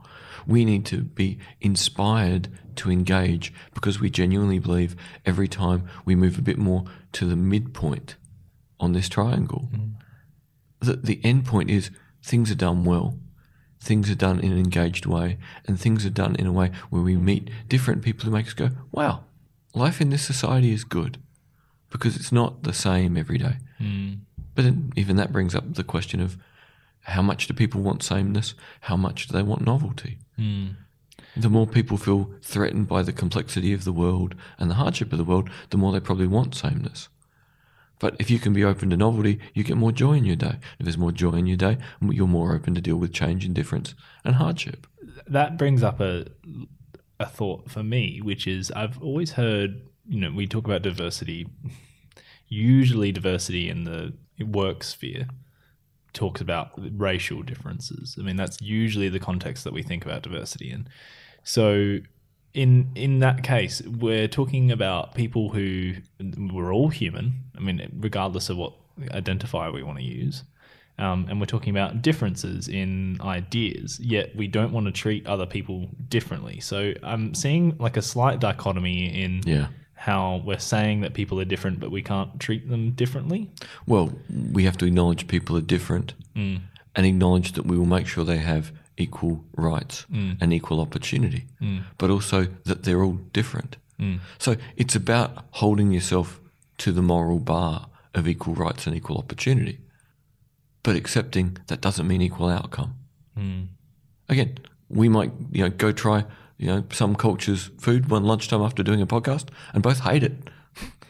we 0.47 0.65
need 0.65 0.87
to 0.87 1.03
be 1.03 1.39
inspired 1.61 2.49
to 2.77 2.91
engage 2.91 3.53
because 3.75 4.01
we 4.01 4.11
genuinely 4.11 4.59
believe 4.59 4.97
every 5.25 5.49
time 5.49 5.89
we 6.05 6.15
move 6.15 6.39
a 6.39 6.43
bit 6.43 6.59
more 6.59 6.85
to 7.13 7.25
the 7.25 7.37
midpoint 7.37 8.17
on 8.79 8.93
this 8.93 9.09
triangle, 9.09 9.69
mm. 9.73 9.95
that 10.81 11.05
the 11.05 11.21
end 11.25 11.45
point 11.45 11.71
is 11.71 11.91
things 12.23 12.51
are 12.51 12.57
done 12.57 12.85
well, 12.85 13.19
things 13.81 14.11
are 14.11 14.17
done 14.17 14.41
in 14.41 14.53
an 14.53 14.59
engaged 14.59 15.07
way 15.07 15.39
and 15.67 15.81
things 15.81 16.05
are 16.05 16.11
done 16.11 16.37
in 16.37 16.47
a 16.47 16.53
way 16.53 16.71
where 16.91 17.03
we 17.03 17.17
meet 17.17 17.51
different 17.69 18.03
people 18.03 18.25
who 18.25 18.31
make 18.31 18.47
us 18.47 18.55
go, 18.55 18.71
wow, 18.93 19.25
life 19.75 20.01
in 20.01 20.11
this 20.11 20.25
society 20.25 20.73
is 20.73 20.85
good 20.85 21.19
because 21.91 22.17
it's 22.17 22.33
not 22.33 22.63
the 22.63 22.73
same 22.73 23.17
every 23.17 23.39
day. 23.39 23.57
Mm. 23.81 24.21
But 24.55 24.65
then 24.65 24.93
even 24.97 25.17
that 25.17 25.33
brings 25.33 25.55
up 25.55 25.75
the 25.75 25.85
question 25.85 26.21
of 26.21 26.37
how 27.03 27.23
much 27.23 27.47
do 27.47 27.55
people 27.55 27.83
want 27.83 28.03
sameness? 28.03 28.55
How 28.81 28.97
much 28.97 29.29
do 29.29 29.33
they 29.33 29.43
want 29.43 29.65
novelty? 29.65 30.19
Hmm. 30.37 30.69
The 31.37 31.51
more 31.51 31.67
people 31.67 31.99
feel 31.99 32.31
threatened 32.43 32.89
by 32.89 33.03
the 33.03 33.13
complexity 33.13 33.73
of 33.73 33.85
the 33.85 33.93
world 33.93 34.35
and 34.59 34.71
the 34.71 34.75
hardship 34.75 35.13
of 35.13 35.19
the 35.19 35.25
world, 35.25 35.51
the 35.71 35.77
more 35.77 35.93
they 35.93 36.01
probably 36.01 36.27
want 36.27 36.55
sameness. 36.55 37.09
But 37.99 38.17
if 38.19 38.31
you 38.31 38.39
can 38.39 38.53
be 38.53 38.65
open 38.65 38.91
to 38.91 38.97
novelty, 38.97 39.39
you 39.55 39.65
get 39.65 39.77
more 39.77 39.93
joy 39.93 40.15
in 40.15 40.25
your 40.25 40.37
day. 40.37 40.59
If 40.79 40.85
there's 40.85 40.99
more 40.99 41.13
joy 41.13 41.33
in 41.33 41.47
your 41.47 41.57
day, 41.57 41.79
you're 42.01 42.27
more 42.27 42.55
open 42.55 42.75
to 42.75 42.81
deal 42.81 42.97
with 42.97 43.13
change 43.13 43.45
and 43.45 43.55
difference 43.55 43.95
and 44.25 44.37
hardship. 44.37 44.87
that 45.27 45.57
brings 45.57 45.83
up 45.83 46.01
a 46.01 46.27
a 47.19 47.27
thought 47.27 47.71
for 47.71 47.83
me, 47.83 48.21
which 48.21 48.47
is 48.47 48.71
I've 48.73 49.01
always 49.03 49.33
heard, 49.33 49.81
you 50.07 50.21
know, 50.21 50.31
we 50.31 50.47
talk 50.47 50.67
about 50.67 50.83
diversity. 50.83 51.47
Usually, 52.49 53.11
diversity 53.11 53.69
in 53.71 53.85
the 53.85 54.13
work 54.39 54.85
sphere 54.85 55.27
talks 56.17 56.41
about 56.41 56.73
racial 56.77 57.43
differences. 57.43 58.17
I 58.19 58.23
mean, 58.23 58.37
that's 58.37 58.61
usually 58.61 59.09
the 59.09 59.21
context 59.21 59.63
that 59.65 59.73
we 59.73 59.83
think 59.83 60.05
about 60.05 60.23
diversity 60.23 60.71
in. 60.71 60.89
So, 61.45 61.99
in 62.55 62.91
in 62.95 63.21
that 63.21 63.43
case, 63.45 63.83
we're 63.83 64.27
talking 64.27 64.73
about 64.73 65.15
people 65.15 65.51
who 65.51 65.95
we're 66.51 66.73
all 66.75 66.89
human. 66.89 67.45
I 67.57 67.61
mean, 67.61 67.89
regardless 68.01 68.51
of 68.51 68.57
what 68.57 68.73
identifier 68.99 69.73
we 69.73 69.83
want 69.83 69.99
to 69.99 70.05
use. 70.05 70.43
Um, 70.99 71.27
and 71.29 71.39
we're 71.39 71.47
talking 71.47 71.77
about 71.77 72.01
differences 72.01 72.69
in 72.69 73.21
ideas, 73.21 74.01
yet 74.01 74.35
we 74.35 74.47
don't 74.49 74.73
want 74.73 74.87
to 74.87 74.93
treat 74.93 75.27
other 75.27 75.45
people 75.45 75.91
differently. 76.09 76.59
So 76.61 76.95
I'm 77.03 77.35
seeing 77.35 77.77
like 77.79 77.99
a 77.99 78.03
slight 78.03 78.41
dichotomy 78.41 79.23
in 79.23 79.43
Yeah. 79.45 79.67
How 79.97 80.43
we're 80.45 80.59
saying 80.59 81.01
that 81.01 81.15
people 81.15 81.41
are 81.41 81.45
different, 81.45 81.81
but 81.81 81.91
we 81.91 82.03
can't 82.03 82.39
treat 82.39 82.69
them 82.69 82.93
differently. 82.93 83.51
Well, 83.87 84.13
we 84.53 84.65
have 84.65 84.77
to 84.79 84.87
acknowledge 84.87 85.27
people 85.27 85.57
are 85.57 85.63
different 85.63 86.15
mm. 86.37 86.61
and 86.95 87.07
acknowledge 87.07 87.53
that 87.53 87.67
we 87.67 87.77
will 87.77 87.87
make 87.87 88.07
sure 88.07 88.25
they 88.25 88.39
have 88.39 88.71
equal 88.97 89.45
rights 89.57 90.07
mm. 90.13 90.37
and 90.41 90.53
equal 90.53 90.81
opportunity, 90.81 91.47
mm. 91.61 91.83
but 91.99 92.11
also 92.11 92.47
that 92.65 92.85
they're 92.85 93.03
all 93.03 93.19
different. 93.33 93.77
So 94.39 94.57
it's 94.77 94.95
about 94.95 95.47
holding 95.53 95.91
yourself 95.91 96.39
to 96.79 96.93
the 96.93 97.01
moral 97.01 97.39
bar 97.39 97.89
of 98.15 98.29
equal 98.29 98.55
rights 98.55 98.87
and 98.87 98.95
equal 98.95 99.17
opportunity, 99.17 99.79
but 100.83 100.97
accepting 100.97 101.57
that 101.69 101.81
doesn't 101.81 102.07
mean 102.07 102.21
equal 102.21 102.51
outcome. 102.51 102.95
Again, 104.29 104.59
we 104.91 105.09
might 105.09 105.33
you 105.51 105.63
know 105.65 105.71
go 105.71 105.93
try 105.93 106.27
you 106.59 106.67
know 106.67 106.85
some 106.91 107.15
cultures' 107.15 107.71
food 107.79 108.09
one 108.09 108.25
lunchtime 108.25 108.63
after 108.63 108.83
doing 108.83 109.01
a 109.03 109.07
podcast 109.07 109.49
and 109.73 109.83
both 109.83 110.01
hate 110.01 110.23
it 110.23 110.35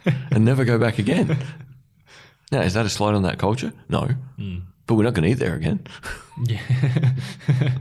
and 0.30 0.44
never 0.44 0.64
go 0.64 0.78
back 0.78 0.98
again. 0.98 1.38
Now, 2.52 2.60
is 2.60 2.74
that 2.74 2.86
a 2.86 2.90
slide 2.90 3.14
on 3.14 3.22
that 3.24 3.38
culture? 3.38 3.72
No. 3.88 4.08
Hmm. 4.36 4.58
But 4.86 4.94
we're 4.94 5.02
not 5.02 5.14
going 5.14 5.24
to 5.24 5.30
eat 5.30 5.40
there 5.40 5.56
again. 5.56 5.84
Yeah. 6.44 6.60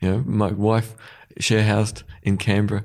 You 0.00 0.10
know, 0.10 0.22
my 0.26 0.52
wife 0.52 0.94
share 1.38 1.64
housed 1.64 2.02
in 2.22 2.36
Canberra, 2.36 2.84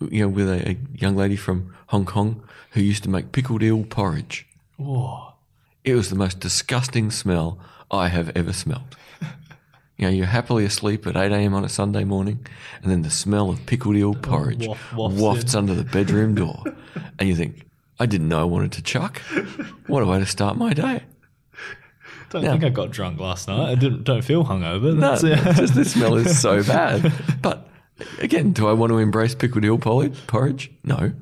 you 0.00 0.22
know, 0.22 0.28
with 0.28 0.48
a, 0.48 0.70
a 0.70 0.78
young 0.94 1.16
lady 1.16 1.36
from 1.36 1.74
Hong 1.88 2.04
Kong 2.04 2.42
who 2.72 2.80
used 2.80 3.02
to 3.04 3.10
make 3.10 3.32
pickled 3.32 3.62
eel 3.62 3.84
porridge. 3.84 4.46
Whoa. 4.76 5.32
It 5.84 5.94
was 5.94 6.10
the 6.10 6.16
most 6.16 6.40
disgusting 6.40 7.10
smell 7.10 7.58
I 7.90 8.08
have 8.08 8.30
ever 8.36 8.52
smelled. 8.52 8.96
You 9.98 10.06
know, 10.06 10.12
you're 10.12 10.26
happily 10.26 10.64
asleep 10.64 11.06
at 11.06 11.16
8 11.16 11.30
a.m. 11.32 11.54
on 11.54 11.64
a 11.64 11.68
Sunday 11.68 12.02
morning, 12.04 12.44
and 12.82 12.90
then 12.90 13.02
the 13.02 13.10
smell 13.10 13.50
of 13.50 13.64
pickled 13.66 13.94
eel 13.96 14.14
porridge 14.14 14.66
waft- 14.66 14.92
wafts 14.94 15.52
in. 15.54 15.58
under 15.58 15.74
the 15.74 15.84
bedroom 15.84 16.34
door. 16.42 16.62
and 17.18 17.28
you 17.28 17.36
think, 17.36 17.66
I 18.00 18.06
didn't 18.06 18.28
know 18.28 18.40
I 18.40 18.44
wanted 18.44 18.72
to 18.72 18.82
chuck. 18.82 19.18
What 19.86 20.02
a 20.02 20.06
way 20.06 20.18
to 20.18 20.26
start 20.26 20.56
my 20.56 20.72
day. 20.72 21.02
Don't 22.30 22.42
Yeah. 22.42 22.52
think 22.52 22.64
I 22.64 22.68
got 22.70 22.90
drunk 22.90 23.20
last 23.20 23.46
night. 23.46 23.70
I 23.70 23.74
didn't. 23.74 24.04
Don't 24.04 24.22
feel 24.24 24.44
hungover. 24.44 24.94
No, 24.96 25.14
That's 25.14 25.22
it. 25.22 25.56
just 25.56 25.74
the 25.74 25.84
smell 25.84 26.14
is 26.16 26.40
so 26.40 26.62
bad. 26.64 27.12
But 27.42 27.68
again, 28.18 28.52
do 28.52 28.66
I 28.68 28.72
want 28.72 28.90
to 28.90 28.98
embrace 28.98 29.34
pickled 29.34 29.64
eel 29.64 29.78
porridge? 29.78 30.26
porridge? 30.26 30.72
No. 30.82 31.12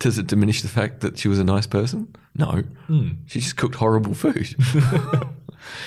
Does 0.00 0.18
it 0.18 0.26
diminish 0.26 0.62
the 0.62 0.68
fact 0.68 1.00
that 1.00 1.18
she 1.18 1.28
was 1.28 1.38
a 1.38 1.44
nice 1.44 1.66
person? 1.66 2.08
No. 2.34 2.64
Hmm. 2.88 3.08
She 3.26 3.40
just 3.40 3.56
cooked 3.56 3.76
horrible 3.76 4.14
food. 4.14 4.54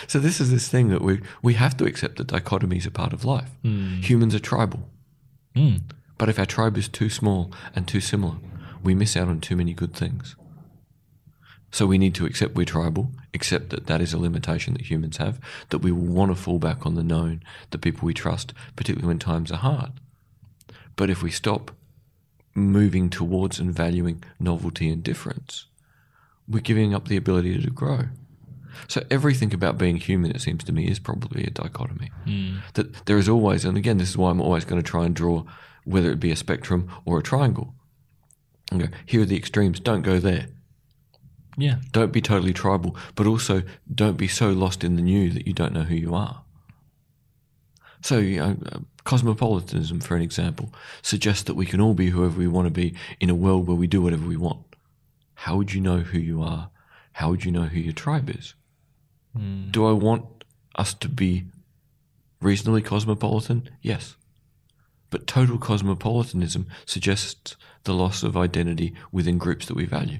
so 0.07 0.19
this 0.19 0.39
is 0.39 0.51
this 0.51 0.67
thing 0.67 0.89
that 0.89 1.01
we 1.01 1.21
we 1.41 1.53
have 1.55 1.75
to 1.77 1.85
accept 1.85 2.17
that 2.17 2.27
dichotomies 2.27 2.85
are 2.85 2.91
part 2.91 3.13
of 3.13 3.25
life. 3.25 3.49
Hmm. 3.61 4.01
Humans 4.01 4.35
are 4.35 4.39
tribal. 4.39 4.89
Hmm. 5.55 5.77
But 6.17 6.29
if 6.29 6.39
our 6.39 6.45
tribe 6.45 6.77
is 6.77 6.87
too 6.87 7.09
small 7.09 7.51
and 7.75 7.87
too 7.87 8.01
similar, 8.01 8.35
we 8.83 8.93
miss 8.93 9.17
out 9.17 9.27
on 9.27 9.41
too 9.41 9.55
many 9.55 9.73
good 9.73 9.93
things. 9.93 10.35
So 11.71 11.87
we 11.87 11.97
need 11.97 12.13
to 12.15 12.25
accept 12.27 12.53
we're 12.53 12.65
tribal, 12.65 13.09
accept 13.33 13.71
that 13.71 13.87
that 13.87 13.99
is 13.99 14.13
a 14.13 14.19
limitation 14.19 14.73
that 14.73 14.91
humans 14.91 15.17
have, 15.17 15.39
that 15.69 15.79
we 15.79 15.91
will 15.91 16.05
want 16.05 16.29
to 16.29 16.35
fall 16.35 16.59
back 16.59 16.85
on 16.85 16.93
the 16.93 17.03
known, 17.03 17.41
the 17.71 17.79
people 17.79 18.05
we 18.05 18.13
trust, 18.13 18.53
particularly 18.75 19.07
when 19.07 19.17
times 19.17 19.51
are 19.51 19.57
hard. 19.57 19.91
But 20.95 21.09
if 21.09 21.23
we 21.23 21.31
stop 21.31 21.71
moving 22.53 23.09
towards 23.09 23.59
and 23.59 23.73
valuing 23.73 24.23
novelty 24.39 24.87
and 24.89 25.03
difference, 25.03 25.65
we're 26.47 26.59
giving 26.59 26.93
up 26.93 27.07
the 27.07 27.17
ability 27.17 27.59
to 27.59 27.71
grow. 27.71 28.03
So 28.87 29.03
everything 29.09 29.53
about 29.53 29.77
being 29.77 29.97
human, 29.97 30.31
it 30.31 30.41
seems 30.41 30.63
to 30.65 30.71
me, 30.71 30.87
is 30.87 30.99
probably 30.99 31.43
a 31.43 31.49
dichotomy. 31.49 32.11
Hmm. 32.25 32.57
That 32.73 33.05
there 33.05 33.17
is 33.17 33.29
always, 33.29 33.65
and 33.65 33.77
again, 33.77 33.97
this 33.97 34.09
is 34.09 34.17
why 34.17 34.29
I'm 34.29 34.41
always 34.41 34.65
going 34.65 34.81
to 34.81 34.87
try 34.89 35.05
and 35.05 35.15
draw, 35.15 35.43
whether 35.85 36.11
it 36.11 36.19
be 36.19 36.31
a 36.31 36.35
spectrum 36.35 36.89
or 37.05 37.19
a 37.19 37.23
triangle. 37.23 37.73
And 38.71 38.81
go, 38.81 38.87
here 39.05 39.21
are 39.21 39.25
the 39.25 39.37
extremes. 39.37 39.79
Don't 39.79 40.01
go 40.01 40.19
there. 40.19 40.47
yeah. 41.57 41.75
Don't 41.91 42.11
be 42.11 42.21
totally 42.21 42.53
tribal, 42.53 42.95
but 43.15 43.27
also 43.27 43.63
don't 43.93 44.17
be 44.17 44.27
so 44.27 44.51
lost 44.51 44.83
in 44.83 44.95
the 44.95 45.01
new 45.01 45.29
that 45.31 45.45
you 45.45 45.53
don't 45.53 45.73
know 45.73 45.83
who 45.83 45.95
you 45.95 46.15
are. 46.15 46.43
So, 48.01 48.17
you 48.17 48.39
know, 48.39 48.57
cosmopolitanism, 49.05 50.01
for 50.01 50.15
an 50.15 50.21
example, 50.21 50.73
suggests 51.01 51.43
that 51.43 51.55
we 51.55 51.65
can 51.65 51.79
all 51.79 51.93
be 51.93 52.09
whoever 52.09 52.37
we 52.37 52.47
want 52.47 52.67
to 52.67 52.71
be 52.71 52.95
in 53.19 53.29
a 53.29 53.35
world 53.35 53.67
where 53.67 53.77
we 53.77 53.87
do 53.87 54.01
whatever 54.01 54.27
we 54.27 54.35
want. 54.35 54.75
How 55.35 55.55
would 55.57 55.73
you 55.73 55.79
know 55.81 55.99
who 55.99 56.19
you 56.19 56.41
are? 56.41 56.69
How 57.13 57.29
would 57.29 57.45
you 57.45 57.51
know 57.51 57.63
who 57.65 57.79
your 57.79 57.93
tribe 57.93 58.29
is? 58.29 58.55
Hmm. 59.35 59.71
Do 59.71 59.85
I 59.85 59.91
want 59.91 60.43
us 60.75 60.93
to 60.95 61.09
be 61.09 61.45
reasonably 62.41 62.81
cosmopolitan? 62.81 63.69
Yes. 63.81 64.15
But 65.09 65.27
total 65.27 65.57
cosmopolitanism 65.57 66.67
suggests 66.85 67.55
the 67.83 67.93
loss 67.93 68.23
of 68.23 68.37
identity 68.37 68.93
within 69.11 69.37
groups 69.37 69.65
that 69.67 69.75
we 69.75 69.85
value. 69.85 70.19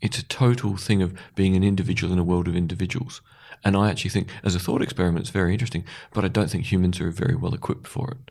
It's 0.00 0.18
a 0.18 0.24
total 0.24 0.76
thing 0.76 1.00
of 1.00 1.14
being 1.34 1.54
an 1.54 1.62
individual 1.62 2.12
in 2.12 2.18
a 2.18 2.24
world 2.24 2.48
of 2.48 2.56
individuals. 2.56 3.20
And 3.64 3.76
I 3.76 3.90
actually 3.90 4.10
think, 4.10 4.28
as 4.42 4.54
a 4.54 4.58
thought 4.58 4.82
experiment, 4.82 5.22
it's 5.22 5.30
very 5.30 5.52
interesting, 5.52 5.84
but 6.12 6.24
I 6.24 6.28
don't 6.28 6.50
think 6.50 6.70
humans 6.70 7.00
are 7.00 7.10
very 7.10 7.36
well 7.36 7.54
equipped 7.54 7.86
for 7.86 8.10
it. 8.10 8.30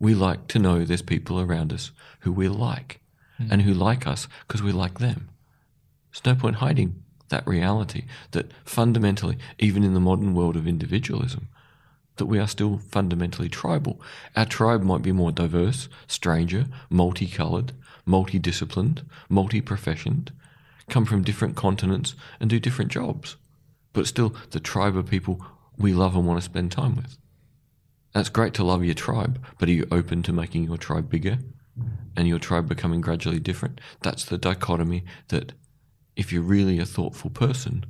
We 0.00 0.14
like 0.14 0.48
to 0.48 0.58
know 0.58 0.84
there's 0.84 1.02
people 1.02 1.40
around 1.40 1.72
us 1.72 1.92
who 2.20 2.32
we 2.32 2.48
like 2.48 3.00
hmm. 3.38 3.46
and 3.50 3.62
who 3.62 3.72
like 3.72 4.06
us 4.06 4.26
because 4.46 4.62
we 4.62 4.72
like 4.72 4.98
them. 4.98 5.30
There's 6.10 6.26
no 6.26 6.40
point 6.40 6.56
hiding 6.56 7.03
that 7.28 7.46
reality 7.46 8.04
that 8.32 8.52
fundamentally, 8.64 9.38
even 9.58 9.82
in 9.82 9.94
the 9.94 10.00
modern 10.00 10.34
world 10.34 10.56
of 10.56 10.66
individualism, 10.66 11.48
that 12.16 12.26
we 12.26 12.38
are 12.38 12.46
still 12.46 12.78
fundamentally 12.78 13.48
tribal. 13.48 14.00
Our 14.36 14.46
tribe 14.46 14.82
might 14.82 15.02
be 15.02 15.12
more 15.12 15.32
diverse, 15.32 15.88
stranger, 16.06 16.66
multicolored, 16.88 17.72
multidisciplined, 18.06 19.02
multi-professioned, 19.28 20.32
come 20.88 21.04
from 21.04 21.22
different 21.22 21.56
continents 21.56 22.14
and 22.38 22.50
do 22.50 22.60
different 22.60 22.92
jobs. 22.92 23.36
But 23.92 24.06
still, 24.06 24.34
the 24.50 24.60
tribe 24.60 24.96
of 24.96 25.08
people 25.08 25.44
we 25.76 25.92
love 25.92 26.14
and 26.14 26.26
want 26.26 26.38
to 26.38 26.44
spend 26.44 26.70
time 26.70 26.96
with. 26.96 27.16
That's 28.12 28.28
great 28.28 28.54
to 28.54 28.64
love 28.64 28.84
your 28.84 28.94
tribe, 28.94 29.44
but 29.58 29.68
are 29.68 29.72
you 29.72 29.86
open 29.90 30.22
to 30.24 30.32
making 30.32 30.64
your 30.64 30.76
tribe 30.76 31.10
bigger 31.10 31.38
and 32.16 32.28
your 32.28 32.38
tribe 32.38 32.68
becoming 32.68 33.00
gradually 33.00 33.40
different? 33.40 33.80
That's 34.02 34.24
the 34.24 34.38
dichotomy 34.38 35.04
that, 35.28 35.52
if 36.16 36.32
you're 36.32 36.42
really 36.42 36.78
a 36.78 36.86
thoughtful 36.86 37.30
person, 37.30 37.86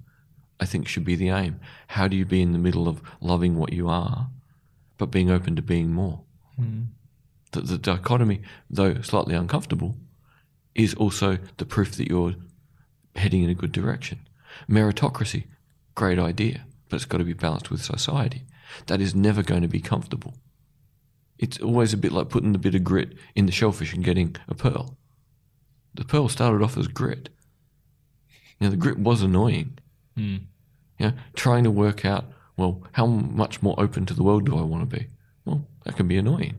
I 0.60 0.66
think 0.66 0.88
should 0.88 1.04
be 1.04 1.16
the 1.16 1.30
aim. 1.30 1.60
How 1.88 2.08
do 2.08 2.16
you 2.16 2.24
be 2.24 2.42
in 2.42 2.52
the 2.52 2.58
middle 2.58 2.88
of 2.88 3.02
loving 3.20 3.56
what 3.56 3.72
you 3.72 3.88
are, 3.88 4.28
but 4.98 5.10
being 5.10 5.30
open 5.30 5.56
to 5.56 5.62
being 5.62 5.92
more? 5.92 6.22
Hmm. 6.56 6.82
The, 7.52 7.60
the 7.62 7.78
dichotomy, 7.78 8.42
though 8.70 9.00
slightly 9.00 9.34
uncomfortable, 9.34 9.96
is 10.74 10.94
also 10.94 11.38
the 11.56 11.66
proof 11.66 11.96
that 11.96 12.08
you're 12.08 12.34
heading 13.16 13.42
in 13.42 13.50
a 13.50 13.54
good 13.54 13.72
direction. 13.72 14.20
Meritocracy, 14.68 15.44
great 15.94 16.18
idea, 16.18 16.66
but 16.88 16.96
it's 16.96 17.04
got 17.04 17.18
to 17.18 17.24
be 17.24 17.32
balanced 17.32 17.70
with 17.70 17.82
society. 17.82 18.44
That 18.86 19.00
is 19.00 19.14
never 19.14 19.42
going 19.42 19.62
to 19.62 19.68
be 19.68 19.80
comfortable. 19.80 20.34
It's 21.38 21.60
always 21.60 21.92
a 21.92 21.98
bit 21.98 22.12
like 22.12 22.28
putting 22.28 22.52
the 22.52 22.58
bit 22.58 22.74
of 22.74 22.84
grit 22.84 23.12
in 23.34 23.46
the 23.46 23.52
shellfish 23.52 23.92
and 23.92 24.04
getting 24.04 24.36
a 24.48 24.54
pearl. 24.54 24.96
The 25.94 26.04
pearl 26.04 26.28
started 26.28 26.62
off 26.62 26.76
as 26.76 26.88
grit. 26.88 27.28
You 28.58 28.66
know, 28.66 28.70
the 28.70 28.76
grit 28.76 28.98
was 28.98 29.22
annoying. 29.22 29.78
Hmm. 30.16 30.36
You 30.98 31.06
know, 31.08 31.12
trying 31.34 31.64
to 31.64 31.70
work 31.70 32.04
out 32.04 32.24
Well, 32.56 32.82
how 32.92 33.06
much 33.06 33.62
more 33.62 33.74
open 33.78 34.06
to 34.06 34.14
the 34.14 34.22
world 34.22 34.46
do 34.46 34.56
I 34.56 34.62
want 34.62 34.88
to 34.88 34.96
be? 34.96 35.08
Well, 35.44 35.66
that 35.84 35.96
can 35.96 36.06
be 36.06 36.16
annoying. 36.16 36.56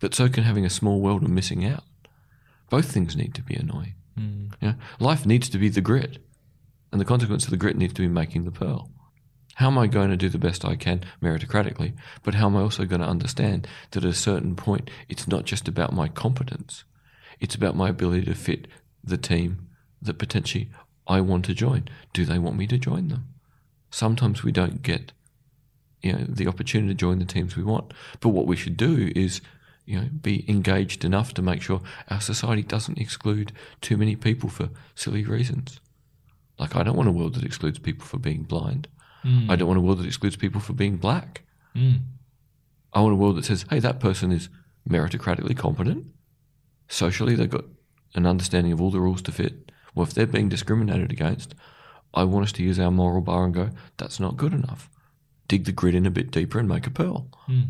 But 0.00 0.14
so 0.14 0.28
can 0.28 0.44
having 0.44 0.64
a 0.64 0.70
small 0.70 1.00
world 1.00 1.22
and 1.22 1.34
missing 1.34 1.64
out. 1.64 1.84
Both 2.70 2.90
things 2.90 3.16
need 3.16 3.34
to 3.34 3.42
be 3.42 3.54
annoying. 3.54 3.94
Hmm. 4.16 4.46
Yeah? 4.60 4.74
Life 4.98 5.26
needs 5.26 5.48
to 5.50 5.58
be 5.58 5.68
the 5.68 5.80
grit. 5.80 6.18
And 6.90 7.00
the 7.00 7.04
consequence 7.04 7.44
of 7.44 7.50
the 7.50 7.56
grit 7.56 7.76
needs 7.76 7.92
to 7.94 8.02
be 8.02 8.08
making 8.08 8.44
the 8.44 8.50
pearl. 8.50 8.90
How 9.56 9.68
am 9.68 9.78
I 9.78 9.86
going 9.86 10.10
to 10.10 10.16
do 10.16 10.28
the 10.28 10.38
best 10.38 10.64
I 10.64 10.74
can 10.74 11.04
meritocratically? 11.22 11.94
But 12.22 12.34
how 12.34 12.46
am 12.46 12.56
I 12.56 12.62
also 12.62 12.86
going 12.86 13.00
to 13.00 13.06
understand 13.06 13.68
that 13.90 14.04
at 14.04 14.10
a 14.10 14.14
certain 14.14 14.56
point, 14.56 14.90
it's 15.08 15.28
not 15.28 15.44
just 15.44 15.68
about 15.68 15.92
my 15.92 16.08
competence, 16.08 16.84
it's 17.40 17.54
about 17.54 17.76
my 17.76 17.88
ability 17.88 18.24
to 18.24 18.34
fit 18.34 18.66
the 19.02 19.16
team 19.16 19.68
that 20.02 20.18
potentially 20.18 20.70
I 21.06 21.20
want 21.20 21.44
to 21.46 21.54
join. 21.54 21.88
Do 22.12 22.24
they 22.24 22.38
want 22.38 22.56
me 22.56 22.66
to 22.68 22.78
join 22.78 23.08
them? 23.08 23.28
Sometimes 23.90 24.42
we 24.42 24.52
don't 24.52 24.82
get 24.82 25.12
you 26.02 26.12
know, 26.12 26.24
the 26.28 26.48
opportunity 26.48 26.92
to 26.92 26.98
join 26.98 27.18
the 27.18 27.24
teams 27.24 27.56
we 27.56 27.62
want. 27.62 27.92
But 28.20 28.30
what 28.30 28.46
we 28.46 28.56
should 28.56 28.76
do 28.76 29.12
is 29.14 29.40
you 29.86 30.00
know, 30.00 30.08
be 30.22 30.44
engaged 30.48 31.04
enough 31.04 31.34
to 31.34 31.42
make 31.42 31.62
sure 31.62 31.82
our 32.08 32.20
society 32.20 32.62
doesn't 32.62 32.98
exclude 32.98 33.52
too 33.80 33.96
many 33.96 34.16
people 34.16 34.48
for 34.48 34.70
silly 34.94 35.24
reasons. 35.24 35.80
Like, 36.58 36.76
I 36.76 36.82
don't 36.82 36.96
want 36.96 37.08
a 37.08 37.12
world 37.12 37.34
that 37.34 37.44
excludes 37.44 37.78
people 37.78 38.06
for 38.06 38.18
being 38.18 38.44
blind. 38.44 38.88
I 39.50 39.56
don't 39.56 39.68
want 39.68 39.78
a 39.78 39.82
world 39.82 39.98
that 39.98 40.06
excludes 40.06 40.36
people 40.36 40.60
for 40.60 40.72
being 40.72 40.96
black. 40.96 41.42
Mm. 41.74 42.00
I 42.92 43.00
want 43.00 43.12
a 43.12 43.16
world 43.16 43.36
that 43.36 43.44
says, 43.44 43.66
hey, 43.70 43.80
that 43.80 44.00
person 44.00 44.30
is 44.30 44.48
meritocratically 44.88 45.56
competent. 45.56 46.06
Socially, 46.88 47.34
they've 47.34 47.50
got 47.50 47.64
an 48.14 48.26
understanding 48.26 48.72
of 48.72 48.80
all 48.80 48.90
the 48.90 49.00
rules 49.00 49.22
to 49.22 49.32
fit. 49.32 49.63
Well, 49.94 50.06
if 50.06 50.14
they're 50.14 50.26
being 50.26 50.48
discriminated 50.48 51.12
against, 51.12 51.54
I 52.12 52.24
want 52.24 52.44
us 52.44 52.52
to 52.52 52.62
use 52.62 52.78
our 52.78 52.90
moral 52.90 53.20
bar 53.20 53.44
and 53.44 53.54
go, 53.54 53.70
that's 53.96 54.20
not 54.20 54.36
good 54.36 54.52
enough. 54.52 54.88
Dig 55.48 55.64
the 55.64 55.72
grit 55.72 55.94
in 55.94 56.06
a 56.06 56.10
bit 56.10 56.30
deeper 56.30 56.58
and 56.58 56.68
make 56.68 56.86
a 56.86 56.90
pearl. 56.90 57.28
Mm. 57.48 57.68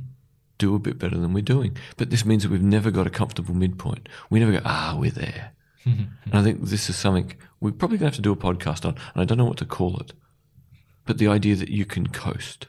Do 0.59 0.75
a 0.75 0.79
bit 0.79 0.99
better 0.99 1.19
than 1.19 1.33
we're 1.33 1.43
doing. 1.43 1.77
But 1.97 2.11
this 2.11 2.25
means 2.25 2.43
that 2.43 2.53
we've 2.53 2.63
never 2.63 2.91
got 2.91 3.07
a 3.07 3.11
comfortable 3.11 3.55
midpoint. 3.55 4.09
We 4.31 4.41
never 4.41 4.53
go, 4.53 4.61
ah, 4.65 4.97
we're 4.99 5.11
there. 5.11 5.53
and 5.85 6.09
I 6.33 6.43
think 6.43 6.63
this 6.63 6.89
is 6.89 6.97
something 6.97 7.35
we're 7.61 7.73
probably 7.73 7.99
going 7.99 8.11
to 8.11 8.17
have 8.17 8.17
to 8.17 8.23
do 8.23 8.33
a 8.33 8.37
podcast 8.37 8.87
on, 8.87 8.95
and 9.15 9.23
I 9.23 9.25
don't 9.25 9.39
know 9.39 9.45
what 9.45 9.59
to 9.59 9.67
call 9.67 9.99
it. 9.99 10.13
But 11.05 11.19
the 11.19 11.29
idea 11.29 11.57
that 11.57 11.69
you 11.69 11.85
can 11.85 12.07
coast. 12.07 12.69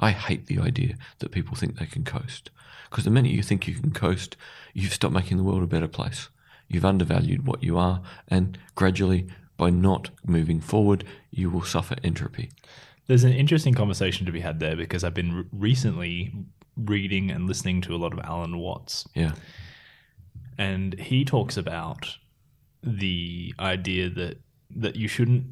I 0.00 0.10
hate 0.10 0.46
the 0.46 0.58
idea 0.58 0.96
that 1.20 1.30
people 1.30 1.54
think 1.54 1.78
they 1.78 1.86
can 1.86 2.02
coast. 2.02 2.50
Because 2.90 3.04
the 3.04 3.10
minute 3.10 3.32
you 3.32 3.42
think 3.42 3.68
you 3.68 3.74
can 3.74 3.92
coast, 3.92 4.36
you've 4.72 4.92
stopped 4.92 5.14
making 5.14 5.36
the 5.36 5.44
world 5.44 5.62
a 5.62 5.66
better 5.66 5.86
place. 5.86 6.28
You've 6.68 6.84
undervalued 6.84 7.46
what 7.46 7.62
you 7.62 7.78
are, 7.78 8.02
and 8.28 8.58
gradually, 8.74 9.26
by 9.56 9.70
not 9.70 10.10
moving 10.26 10.60
forward, 10.60 11.04
you 11.30 11.50
will 11.50 11.62
suffer 11.62 11.94
entropy. 12.02 12.50
There's 13.06 13.24
an 13.24 13.32
interesting 13.32 13.74
conversation 13.74 14.24
to 14.26 14.32
be 14.32 14.40
had 14.40 14.60
there 14.60 14.74
because 14.76 15.04
I've 15.04 15.14
been 15.14 15.32
re- 15.34 15.44
recently 15.52 16.32
reading 16.76 17.30
and 17.30 17.46
listening 17.46 17.80
to 17.82 17.94
a 17.94 17.98
lot 17.98 18.12
of 18.12 18.18
Alan 18.20 18.58
Watts, 18.58 19.06
Yeah. 19.14 19.34
and 20.58 20.98
he 20.98 21.24
talks 21.24 21.56
about 21.56 22.16
the 22.82 23.54
idea 23.58 24.08
that 24.10 24.38
that 24.76 24.96
you 24.96 25.06
shouldn't 25.06 25.44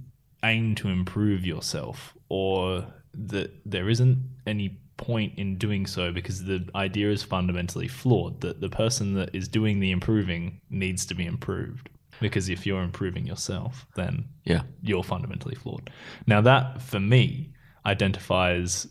aim 0.44 0.74
to 0.74 0.88
improve 0.88 1.46
yourself 1.46 2.16
or 2.28 2.86
that 3.14 3.52
there 3.64 3.88
isn't 3.88 4.18
any 4.46 4.78
point 5.06 5.32
in 5.42 5.56
doing 5.66 5.84
so 5.86 6.12
because 6.12 6.44
the 6.44 6.60
idea 6.74 7.10
is 7.10 7.22
fundamentally 7.22 7.88
flawed 7.88 8.40
that 8.40 8.60
the 8.60 8.68
person 8.82 9.14
that 9.14 9.30
is 9.34 9.48
doing 9.48 9.80
the 9.80 9.90
improving 9.90 10.60
needs 10.70 11.04
to 11.06 11.14
be 11.14 11.26
improved 11.26 11.88
because 12.20 12.48
if 12.48 12.66
you're 12.66 12.82
improving 12.82 13.26
yourself 13.26 13.86
then 13.96 14.24
Yeah. 14.44 14.62
you're 14.88 15.02
fundamentally 15.14 15.56
flawed. 15.56 15.90
Now, 16.26 16.40
that 16.42 16.80
for 16.82 17.00
me 17.00 17.52
identifies 17.84 18.86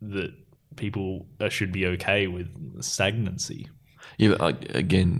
that 0.00 0.32
people 0.76 1.26
should 1.50 1.72
be 1.72 1.84
okay 1.94 2.26
with 2.26 2.48
stagnancy. 2.82 3.68
Yeah, 4.18 4.34
but 4.38 4.74
again, 4.74 5.10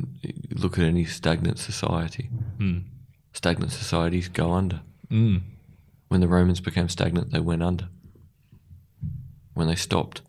look 0.62 0.78
at 0.78 0.84
any 0.84 1.04
stagnant 1.04 1.58
society. 1.58 2.30
Stagnant 3.32 3.72
societies 3.72 4.28
go 4.28 4.52
under. 4.52 4.80
Mm. 5.10 5.42
When 6.08 6.20
the 6.20 6.28
Romans 6.28 6.60
became 6.60 6.88
stagnant, 6.88 7.30
they 7.30 7.40
went 7.40 7.62
under. 7.62 7.88
When 9.54 9.66
they 9.68 9.76
stopped 9.76 10.22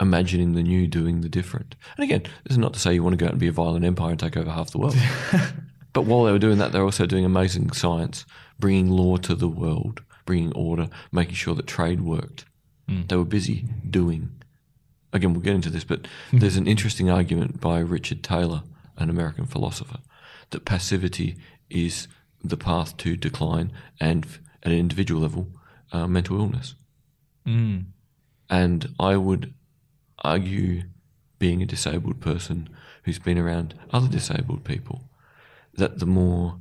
imagining 0.00 0.54
the 0.54 0.62
new, 0.62 0.86
doing 0.86 1.20
the 1.20 1.28
different. 1.28 1.74
And 1.96 2.04
again, 2.04 2.22
this 2.44 2.52
is 2.52 2.58
not 2.58 2.74
to 2.74 2.80
say 2.80 2.94
you 2.94 3.02
want 3.02 3.14
to 3.14 3.16
go 3.18 3.26
out 3.26 3.32
and 3.32 3.40
be 3.40 3.48
a 3.48 3.52
violent 3.52 3.84
empire 3.84 4.10
and 4.10 4.20
take 4.20 4.36
over 4.36 4.50
half 4.50 4.70
the 4.70 4.78
world. 4.78 4.96
but 5.92 6.02
while 6.02 6.24
they 6.24 6.32
were 6.32 6.38
doing 6.38 6.58
that, 6.58 6.72
they 6.72 6.78
were 6.78 6.84
also 6.84 7.06
doing 7.06 7.24
amazing 7.24 7.72
science, 7.72 8.24
bringing 8.58 8.90
law 8.90 9.16
to 9.18 9.34
the 9.34 9.48
world, 9.48 10.02
bringing 10.24 10.52
order, 10.52 10.88
making 11.10 11.34
sure 11.34 11.54
that 11.54 11.66
trade 11.66 12.00
worked. 12.00 12.44
They 13.08 13.16
were 13.16 13.24
busy 13.24 13.66
doing. 13.88 14.30
Again, 15.12 15.32
we'll 15.32 15.42
get 15.42 15.54
into 15.54 15.70
this, 15.70 15.84
but 15.84 16.06
there's 16.32 16.56
an 16.56 16.66
interesting 16.66 17.10
argument 17.10 17.60
by 17.60 17.78
Richard 17.80 18.22
Taylor, 18.22 18.62
an 18.96 19.10
American 19.10 19.46
philosopher, 19.46 19.98
that 20.50 20.64
passivity 20.64 21.36
is 21.70 22.08
the 22.42 22.56
path 22.56 22.96
to 22.98 23.16
decline 23.16 23.72
and, 24.00 24.26
at 24.62 24.72
an 24.72 24.78
individual 24.78 25.20
level, 25.20 25.48
uh, 25.92 26.06
mental 26.06 26.38
illness. 26.38 26.74
Mm. 27.46 27.86
And 28.50 28.94
I 28.98 29.16
would 29.16 29.54
argue, 30.22 30.82
being 31.38 31.62
a 31.62 31.66
disabled 31.66 32.20
person 32.20 32.68
who's 33.04 33.18
been 33.18 33.38
around 33.38 33.74
other 33.90 34.08
disabled 34.08 34.64
people, 34.64 35.04
that 35.74 35.98
the 35.98 36.06
more 36.06 36.58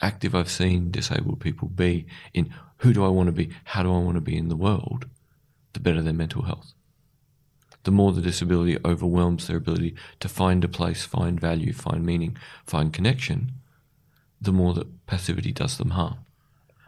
active 0.00 0.34
I've 0.34 0.50
seen 0.50 0.90
disabled 0.90 1.40
people 1.40 1.68
be 1.68 2.06
in 2.32 2.52
who 2.78 2.92
do 2.92 3.04
I 3.04 3.08
want 3.08 3.26
to 3.26 3.32
be, 3.32 3.50
how 3.64 3.82
do 3.82 3.92
I 3.92 3.98
want 3.98 4.14
to 4.14 4.20
be 4.20 4.36
in 4.36 4.48
the 4.48 4.56
world, 4.56 5.06
the 5.72 5.80
better 5.80 6.02
their 6.02 6.12
mental 6.12 6.42
health. 6.42 6.74
The 7.84 7.90
more 7.90 8.12
the 8.12 8.20
disability 8.20 8.78
overwhelms 8.84 9.46
their 9.46 9.56
ability 9.56 9.94
to 10.20 10.28
find 10.28 10.62
a 10.62 10.68
place, 10.68 11.04
find 11.04 11.40
value, 11.40 11.72
find 11.72 12.04
meaning, 12.04 12.36
find 12.64 12.92
connection, 12.92 13.52
the 14.40 14.52
more 14.52 14.74
that 14.74 15.06
passivity 15.06 15.52
does 15.52 15.78
them 15.78 15.90
harm. 15.90 16.18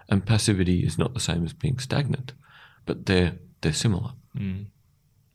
And 0.09 0.27
passivity 0.27 0.81
is 0.81 0.99
not 0.99 1.15
the 1.15 1.21
same 1.21 1.45
as 1.45 1.53
being 1.53 1.79
stagnant, 1.79 2.33
but 2.87 3.07
they're 3.07 3.35
they're 3.61 3.73
similar. 3.73 4.13
Mm. 4.37 4.67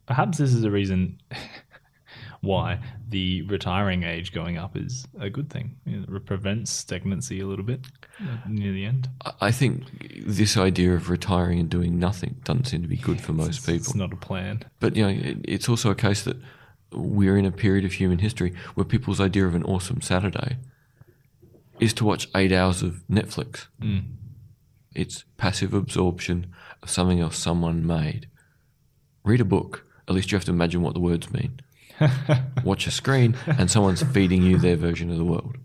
Perhaps 0.06 0.38
this 0.38 0.54
is 0.54 0.64
a 0.64 0.72
reason 0.72 1.20
why 2.42 2.80
the 3.10 3.42
retiring 3.44 4.04
age 4.04 4.32
going 4.32 4.58
up 4.58 4.78
is 4.78 5.08
a 5.20 5.30
good 5.30 5.50
thing. 5.50 5.76
It 5.86 6.26
prevents 6.26 6.72
stagnancy 6.72 7.40
a 7.40 7.48
little 7.48 7.66
bit 7.66 7.82
uh, 8.22 8.38
near 8.48 8.72
the 8.72 8.86
end. 8.86 9.10
I- 9.26 9.32
I 9.42 9.52
think 9.52 9.84
this 10.26 10.58
idea 10.58 10.94
of 10.94 11.10
retiring 11.10 11.60
and 11.60 11.70
doing 11.70 11.98
nothing 12.00 12.36
doesn't 12.44 12.66
seem 12.66 12.82
to 12.84 12.88
be 12.88 12.98
good 12.98 13.20
for 13.22 13.34
most 13.34 13.60
people. 13.66 13.76
It's 13.76 13.96
not 13.96 14.14
a 14.14 14.18
plan. 14.18 14.64
But 14.80 14.96
you 14.96 15.04
know, 15.04 15.10
it, 15.10 15.38
it's 15.44 15.68
also 15.70 15.90
a 15.92 15.96
case 15.96 16.24
that 16.24 16.38
we're 16.92 17.38
in 17.38 17.46
a 17.46 17.52
period 17.52 17.84
of 17.86 17.94
human 17.94 18.20
history 18.20 18.54
where 18.76 18.86
people's 18.86 19.20
idea 19.20 19.46
of 19.48 19.56
an 19.56 19.64
awesome 19.64 20.02
Saturday 20.02 20.58
is 21.80 21.94
to 21.96 22.06
watch 22.06 22.30
eight 22.36 22.52
hours 22.54 22.82
of 22.84 23.04
Netflix. 23.10 23.68
It's 24.94 25.26
passive 25.38 25.74
absorption 25.74 26.54
of 26.82 26.90
something 26.90 27.20
else 27.20 27.38
someone 27.38 27.86
made. 27.86 28.30
Read 29.26 29.42
a 29.42 29.46
book. 29.46 29.84
At 30.08 30.16
least 30.16 30.32
you 30.32 30.36
have 30.36 30.46
to 30.46 30.52
imagine 30.52 30.82
what 30.82 30.94
the 30.94 31.00
words 31.00 31.32
mean. 31.32 31.60
Watch 32.64 32.88
a 32.88 32.92
screen, 32.92 33.36
and 33.48 33.72
someone's 33.72 34.04
feeding 34.04 34.44
you 34.44 34.58
their 34.58 34.76
version 34.76 35.10
of 35.10 35.18
the 35.18 35.26
world. 35.26 35.58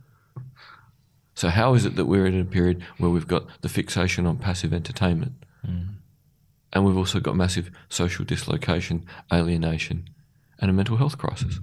So, 1.34 1.48
how 1.48 1.74
is 1.74 1.84
it 1.84 1.96
that 1.96 2.06
we're 2.06 2.26
in 2.26 2.38
a 2.38 2.44
period 2.44 2.82
where 2.98 3.10
we've 3.10 3.26
got 3.26 3.46
the 3.62 3.68
fixation 3.68 4.26
on 4.26 4.36
passive 4.36 4.72
entertainment, 4.72 5.32
hmm. 5.64 5.94
and 6.72 6.84
we've 6.84 6.96
also 6.96 7.18
got 7.20 7.36
massive 7.36 7.70
social 7.88 8.24
dislocation, 8.24 9.06
alienation, 9.32 10.08
and 10.58 10.70
a 10.70 10.72
mental 10.72 10.96
health 10.96 11.18
crisis? 11.18 11.58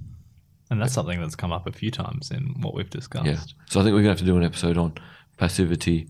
And 0.70 0.80
that's 0.82 0.92
something 0.92 1.20
that's 1.20 1.36
come 1.36 1.52
up 1.52 1.66
a 1.66 1.72
few 1.72 1.90
times 1.90 2.30
in 2.30 2.60
what 2.60 2.74
we've 2.74 2.90
discussed. 2.90 3.26
Yeah. 3.26 3.40
So 3.70 3.80
I 3.80 3.84
think 3.84 3.94
we're 3.94 4.02
going 4.02 4.04
to 4.04 4.10
have 4.10 4.18
to 4.18 4.24
do 4.24 4.36
an 4.36 4.44
episode 4.44 4.76
on 4.76 4.94
passivity 5.38 6.08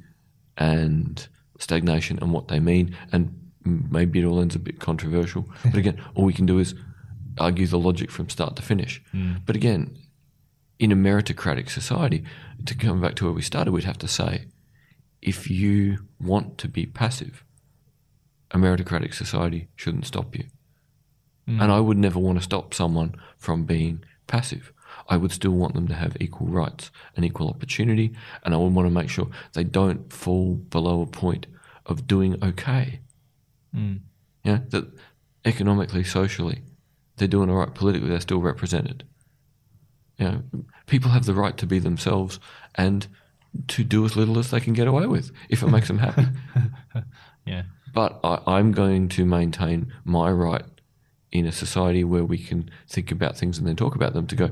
and 0.56 1.28
stagnation 1.58 2.18
and 2.20 2.32
what 2.32 2.48
they 2.48 2.58
mean. 2.58 2.96
And 3.12 3.47
maybe 3.68 4.20
it 4.20 4.24
all 4.24 4.40
ends 4.40 4.54
a 4.54 4.58
bit 4.58 4.80
controversial. 4.80 5.48
But 5.64 5.76
again, 5.76 6.00
all 6.14 6.24
we 6.24 6.32
can 6.32 6.46
do 6.46 6.58
is 6.58 6.74
argue 7.38 7.66
the 7.66 7.78
logic 7.78 8.10
from 8.10 8.28
start 8.28 8.56
to 8.56 8.62
finish. 8.62 9.02
Mm. 9.14 9.42
But 9.46 9.56
again, 9.56 9.96
in 10.78 10.92
a 10.92 10.96
meritocratic 10.96 11.70
society, 11.70 12.24
to 12.66 12.74
come 12.74 13.00
back 13.00 13.14
to 13.16 13.24
where 13.24 13.32
we 13.32 13.42
started, 13.42 13.72
we'd 13.72 13.84
have 13.84 13.98
to 13.98 14.08
say 14.08 14.46
if 15.20 15.50
you 15.50 15.98
want 16.20 16.58
to 16.58 16.68
be 16.68 16.86
passive, 16.86 17.44
a 18.50 18.58
meritocratic 18.58 19.14
society 19.14 19.68
shouldn't 19.76 20.06
stop 20.06 20.36
you. 20.36 20.44
Mm. 21.48 21.62
And 21.62 21.72
I 21.72 21.80
would 21.80 21.98
never 21.98 22.18
want 22.18 22.38
to 22.38 22.44
stop 22.44 22.74
someone 22.74 23.14
from 23.36 23.64
being 23.64 24.04
passive. 24.26 24.72
I 25.08 25.16
would 25.16 25.32
still 25.32 25.52
want 25.52 25.74
them 25.74 25.88
to 25.88 25.94
have 25.94 26.16
equal 26.20 26.48
rights 26.48 26.90
and 27.16 27.24
equal 27.24 27.48
opportunity, 27.48 28.14
and 28.44 28.54
I 28.54 28.58
would 28.58 28.74
want 28.74 28.86
to 28.86 28.94
make 28.94 29.08
sure 29.08 29.28
they 29.54 29.64
don't 29.64 30.12
fall 30.12 30.54
below 30.54 31.02
a 31.02 31.06
point 31.06 31.46
of 31.86 32.06
doing 32.06 32.42
okay. 32.42 33.00
Mm. 33.74 34.00
Yeah, 34.44 34.60
that 34.70 34.86
economically, 35.44 36.04
socially, 36.04 36.62
they're 37.16 37.28
doing 37.28 37.50
all 37.50 37.56
right. 37.56 37.74
Politically, 37.74 38.08
they're 38.08 38.20
still 38.20 38.40
represented. 38.40 39.04
You 40.18 40.24
know, 40.26 40.42
people 40.86 41.10
have 41.10 41.26
the 41.26 41.34
right 41.34 41.56
to 41.58 41.66
be 41.66 41.78
themselves 41.78 42.40
and 42.74 43.06
to 43.68 43.84
do 43.84 44.04
as 44.04 44.16
little 44.16 44.38
as 44.38 44.50
they 44.50 44.60
can 44.60 44.72
get 44.72 44.88
away 44.88 45.06
with 45.06 45.30
if 45.48 45.62
it 45.62 45.68
makes 45.68 45.88
them 45.88 45.98
happy. 45.98 46.26
Yeah. 47.48 47.62
But 47.94 48.20
I, 48.22 48.40
I'm 48.46 48.72
going 48.72 49.08
to 49.10 49.24
maintain 49.24 49.92
my 50.04 50.30
right 50.30 50.64
in 51.32 51.46
a 51.46 51.52
society 51.52 52.04
where 52.04 52.24
we 52.24 52.38
can 52.38 52.70
think 52.86 53.10
about 53.10 53.36
things 53.36 53.58
and 53.58 53.66
then 53.66 53.76
talk 53.76 53.94
about 53.94 54.12
them 54.12 54.26
to 54.26 54.36
go, 54.36 54.50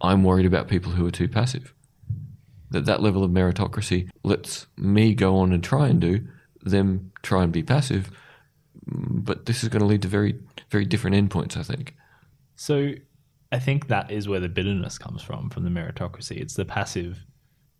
I'm 0.00 0.24
worried 0.24 0.46
about 0.46 0.68
people 0.68 0.92
who 0.92 1.06
are 1.06 1.10
too 1.10 1.28
passive. 1.28 1.74
That 2.70 2.86
that 2.86 3.02
level 3.02 3.24
of 3.24 3.30
meritocracy 3.30 4.08
lets 4.24 4.66
me 4.76 5.14
go 5.14 5.36
on 5.36 5.52
and 5.52 5.62
try 5.62 5.88
and 5.88 6.00
do, 6.00 6.26
them 6.62 7.12
try 7.22 7.42
and 7.42 7.52
be 7.52 7.62
passive. 7.62 8.10
But 8.92 9.46
this 9.46 9.62
is 9.62 9.68
going 9.68 9.80
to 9.80 9.86
lead 9.86 10.02
to 10.02 10.08
very, 10.08 10.38
very 10.70 10.84
different 10.84 11.16
endpoints, 11.16 11.56
I 11.56 11.62
think. 11.62 11.94
So 12.56 12.92
I 13.52 13.58
think 13.58 13.88
that 13.88 14.10
is 14.10 14.28
where 14.28 14.40
the 14.40 14.48
bitterness 14.48 14.98
comes 14.98 15.22
from, 15.22 15.50
from 15.50 15.64
the 15.64 15.70
meritocracy. 15.70 16.36
It's 16.40 16.54
the 16.54 16.64
passive, 16.64 17.24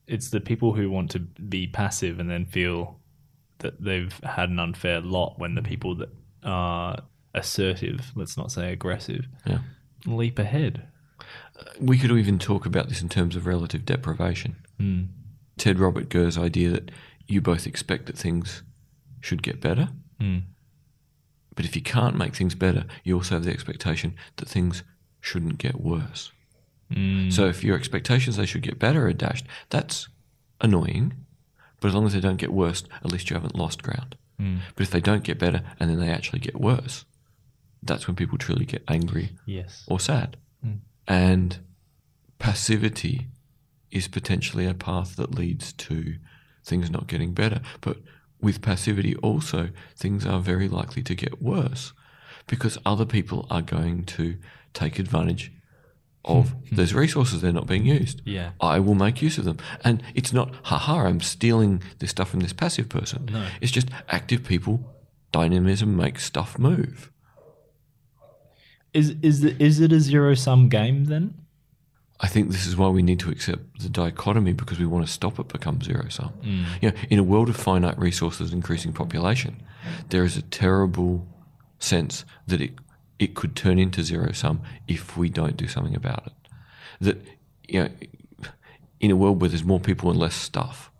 it's 0.06 0.30
the 0.30 0.40
people 0.40 0.72
who 0.72 0.90
want 0.90 1.10
to 1.12 1.18
be 1.20 1.66
passive 1.66 2.18
and 2.20 2.30
then 2.30 2.46
feel 2.46 2.98
that 3.58 3.82
they've 3.82 4.12
had 4.24 4.48
an 4.50 4.58
unfair 4.58 5.00
lot 5.00 5.38
when 5.38 5.54
the 5.54 5.62
people 5.62 5.94
that 5.96 6.08
are 6.44 6.98
assertive, 7.34 8.10
let's 8.14 8.36
not 8.36 8.50
say 8.50 8.72
aggressive, 8.72 9.26
Yeah. 9.46 9.58
leap 10.06 10.38
ahead. 10.38 10.88
We 11.78 11.98
could 11.98 12.10
even 12.12 12.38
talk 12.38 12.64
about 12.64 12.88
this 12.88 13.02
in 13.02 13.08
terms 13.10 13.36
of 13.36 13.46
relative 13.46 13.84
deprivation. 13.84 14.56
Mm. 14.80 15.08
Ted 15.58 15.78
Robert 15.78 16.08
Gurr's 16.08 16.38
idea 16.38 16.70
that 16.70 16.90
you 17.28 17.40
both 17.42 17.66
expect 17.66 18.06
that 18.06 18.16
things 18.16 18.62
should 19.20 19.42
get 19.42 19.60
better, 19.60 19.90
Mm. 20.18 20.42
But 21.54 21.64
if 21.64 21.74
you 21.76 21.82
can't 21.82 22.16
make 22.16 22.34
things 22.34 22.54
better, 22.54 22.84
you 23.04 23.16
also 23.16 23.34
have 23.34 23.44
the 23.44 23.50
expectation 23.52 24.14
that 24.36 24.48
things 24.48 24.82
shouldn't 25.20 25.58
get 25.58 25.80
worse. 25.80 26.32
Mm. 26.92 27.32
So 27.32 27.46
if 27.46 27.62
your 27.62 27.76
expectations 27.76 28.36
they 28.36 28.46
should 28.46 28.62
get 28.62 28.78
better 28.78 29.06
are 29.06 29.12
dashed, 29.12 29.46
that's 29.68 30.08
annoying. 30.60 31.14
But 31.80 31.88
as 31.88 31.94
long 31.94 32.06
as 32.06 32.12
they 32.12 32.20
don't 32.20 32.36
get 32.36 32.52
worse, 32.52 32.82
at 33.04 33.10
least 33.10 33.30
you 33.30 33.34
haven't 33.34 33.54
lost 33.56 33.82
ground. 33.82 34.16
Mm. 34.40 34.58
But 34.74 34.82
if 34.82 34.90
they 34.90 35.00
don't 35.00 35.24
get 35.24 35.38
better 35.38 35.62
and 35.78 35.90
then 35.90 35.98
they 35.98 36.10
actually 36.10 36.40
get 36.40 36.60
worse, 36.60 37.04
that's 37.82 38.06
when 38.06 38.16
people 38.16 38.38
truly 38.38 38.64
get 38.66 38.82
angry 38.88 39.30
Yes. 39.46 39.84
or 39.86 39.98
sad. 40.00 40.36
Mm. 40.64 40.80
And 41.08 41.58
passivity 42.38 43.28
is 43.90 44.08
potentially 44.08 44.66
a 44.66 44.74
path 44.74 45.16
that 45.16 45.34
leads 45.34 45.72
to 45.74 46.16
things 46.64 46.90
not 46.90 47.06
getting 47.06 47.32
better. 47.32 47.60
But 47.80 47.98
with 48.40 48.62
passivity, 48.62 49.16
also, 49.16 49.70
things 49.96 50.26
are 50.26 50.40
very 50.40 50.68
likely 50.68 51.02
to 51.02 51.14
get 51.14 51.42
worse 51.42 51.92
because 52.46 52.78
other 52.84 53.04
people 53.04 53.46
are 53.50 53.62
going 53.62 54.04
to 54.04 54.36
take 54.72 54.98
advantage 54.98 55.52
of 56.24 56.50
hmm. 56.50 56.58
Hmm. 56.68 56.76
those 56.76 56.92
resources 56.92 57.40
they're 57.40 57.52
not 57.52 57.66
being 57.66 57.86
used. 57.86 58.22
Yeah. 58.24 58.52
I 58.60 58.78
will 58.80 58.94
make 58.94 59.22
use 59.22 59.38
of 59.38 59.44
them. 59.44 59.58
And 59.84 60.02
it's 60.14 60.32
not, 60.32 60.54
haha, 60.64 61.06
I'm 61.06 61.20
stealing 61.20 61.82
this 61.98 62.10
stuff 62.10 62.30
from 62.30 62.40
this 62.40 62.52
passive 62.52 62.88
person. 62.88 63.28
No. 63.32 63.46
It's 63.60 63.72
just 63.72 63.88
active 64.08 64.44
people, 64.44 64.94
dynamism 65.32 65.96
makes 65.96 66.24
stuff 66.24 66.58
move. 66.58 67.10
Is 68.92 69.14
is 69.22 69.42
the, 69.42 69.62
is 69.62 69.78
it 69.78 69.92
a 69.92 70.00
zero 70.00 70.34
sum 70.34 70.68
game 70.68 71.04
then? 71.04 71.34
I 72.22 72.26
think 72.26 72.50
this 72.50 72.66
is 72.66 72.76
why 72.76 72.88
we 72.88 73.02
need 73.02 73.18
to 73.20 73.30
accept 73.30 73.80
the 73.80 73.88
dichotomy 73.88 74.52
because 74.52 74.78
we 74.78 74.84
want 74.84 75.06
to 75.06 75.12
stop 75.12 75.38
it 75.38 75.48
become 75.48 75.80
zero 75.80 76.08
sum. 76.10 76.32
Mm. 76.42 76.64
You 76.82 76.90
know, 76.90 76.96
in 77.08 77.18
a 77.18 77.22
world 77.22 77.48
of 77.48 77.56
finite 77.56 77.98
resources 77.98 78.52
and 78.52 78.58
increasing 78.58 78.92
population, 78.92 79.62
there 80.10 80.22
is 80.24 80.36
a 80.36 80.42
terrible 80.42 81.26
sense 81.78 82.24
that 82.46 82.60
it 82.60 82.72
it 83.18 83.34
could 83.34 83.54
turn 83.54 83.78
into 83.78 84.02
zero 84.02 84.32
sum 84.32 84.62
if 84.88 85.16
we 85.16 85.28
don't 85.28 85.56
do 85.56 85.66
something 85.66 85.94
about 85.94 86.26
it. 86.26 86.32
That 87.00 87.22
you 87.68 87.84
know, 87.84 87.90
in 89.00 89.10
a 89.10 89.16
world 89.16 89.40
where 89.40 89.48
there's 89.48 89.64
more 89.64 89.80
people 89.80 90.10
and 90.10 90.18
less 90.18 90.34
stuff, 90.34 90.90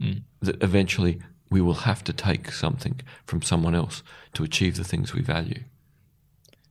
mm. 0.00 0.22
that 0.40 0.62
eventually 0.62 1.20
we 1.50 1.62
will 1.62 1.74
have 1.74 2.04
to 2.04 2.12
take 2.12 2.52
something 2.52 3.00
from 3.24 3.40
someone 3.40 3.74
else 3.74 4.02
to 4.34 4.44
achieve 4.44 4.76
the 4.76 4.84
things 4.84 5.14
we 5.14 5.22
value. 5.22 5.62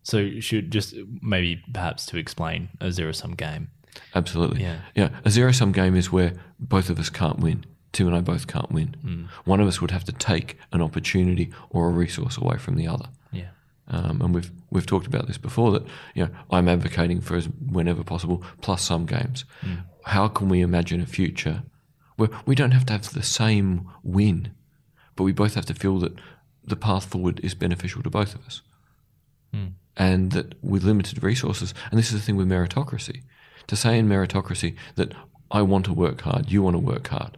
So 0.07 0.39
should 0.39 0.71
just 0.71 0.95
maybe 1.21 1.61
perhaps 1.73 2.05
to 2.05 2.17
explain 2.17 2.69
a 2.79 2.93
zero 2.93 3.11
sum 3.11 3.33
game. 3.33 3.67
Absolutely. 4.15 4.61
Yeah. 4.61 4.79
Yeah. 4.95 5.09
A 5.25 5.29
zero 5.29 5.51
sum 5.51 5.73
game 5.73 5.97
is 5.97 6.13
where 6.13 6.31
both 6.57 6.89
of 6.89 6.97
us 6.97 7.09
can't 7.09 7.39
win. 7.39 7.65
Tim 7.91 8.07
and 8.07 8.15
I 8.15 8.21
both 8.21 8.47
can't 8.47 8.71
win. 8.71 8.95
Hmm. 9.01 9.25
One 9.43 9.59
of 9.59 9.67
us 9.67 9.81
would 9.81 9.91
have 9.91 10.05
to 10.05 10.13
take 10.13 10.57
an 10.71 10.81
opportunity 10.81 11.51
or 11.71 11.89
a 11.89 11.91
resource 11.91 12.37
away 12.37 12.57
from 12.57 12.77
the 12.77 12.87
other. 12.87 13.09
Yeah. 13.33 13.49
Um, 13.89 14.21
and 14.21 14.33
we've 14.33 14.49
we've 14.71 14.85
talked 14.85 15.07
about 15.07 15.27
this 15.27 15.37
before 15.37 15.71
that 15.73 15.83
you 16.15 16.23
know 16.23 16.31
I'm 16.51 16.69
advocating 16.69 17.19
for 17.19 17.35
as 17.35 17.49
whenever 17.69 18.01
possible 18.05 18.45
plus 18.61 18.83
some 18.83 19.05
games. 19.05 19.43
Hmm. 19.59 19.75
How 20.05 20.29
can 20.29 20.47
we 20.47 20.61
imagine 20.61 21.01
a 21.01 21.05
future 21.05 21.63
where 22.15 22.29
we 22.45 22.55
don't 22.55 22.71
have 22.71 22.85
to 22.85 22.93
have 22.93 23.11
the 23.11 23.23
same 23.23 23.89
win, 24.03 24.53
but 25.17 25.25
we 25.25 25.33
both 25.33 25.55
have 25.55 25.65
to 25.65 25.73
feel 25.73 25.99
that 25.99 26.13
the 26.63 26.77
path 26.77 27.05
forward 27.05 27.41
is 27.43 27.53
beneficial 27.55 28.01
to 28.03 28.09
both 28.09 28.35
of 28.35 28.45
us, 28.45 28.61
hmm. 29.53 29.67
And 29.97 30.31
that 30.31 30.53
with 30.63 30.83
limited 30.83 31.23
resources, 31.23 31.73
and 31.91 31.99
this 31.99 32.13
is 32.13 32.19
the 32.19 32.25
thing 32.25 32.37
with 32.37 32.47
meritocracy, 32.47 33.23
to 33.67 33.75
say 33.75 33.97
in 33.99 34.07
meritocracy 34.07 34.75
that 34.95 35.13
I 35.51 35.61
want 35.63 35.85
to 35.85 35.93
work 35.93 36.21
hard, 36.21 36.51
you 36.51 36.61
want 36.61 36.75
to 36.75 36.79
work 36.79 37.07
hard, 37.07 37.37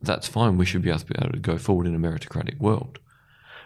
that's 0.00 0.26
fine. 0.26 0.58
We 0.58 0.66
should 0.66 0.82
be 0.82 0.90
able 0.90 1.00
to 1.00 1.38
go 1.38 1.58
forward 1.58 1.86
in 1.86 1.94
a 1.94 1.98
meritocratic 1.98 2.58
world. 2.58 2.98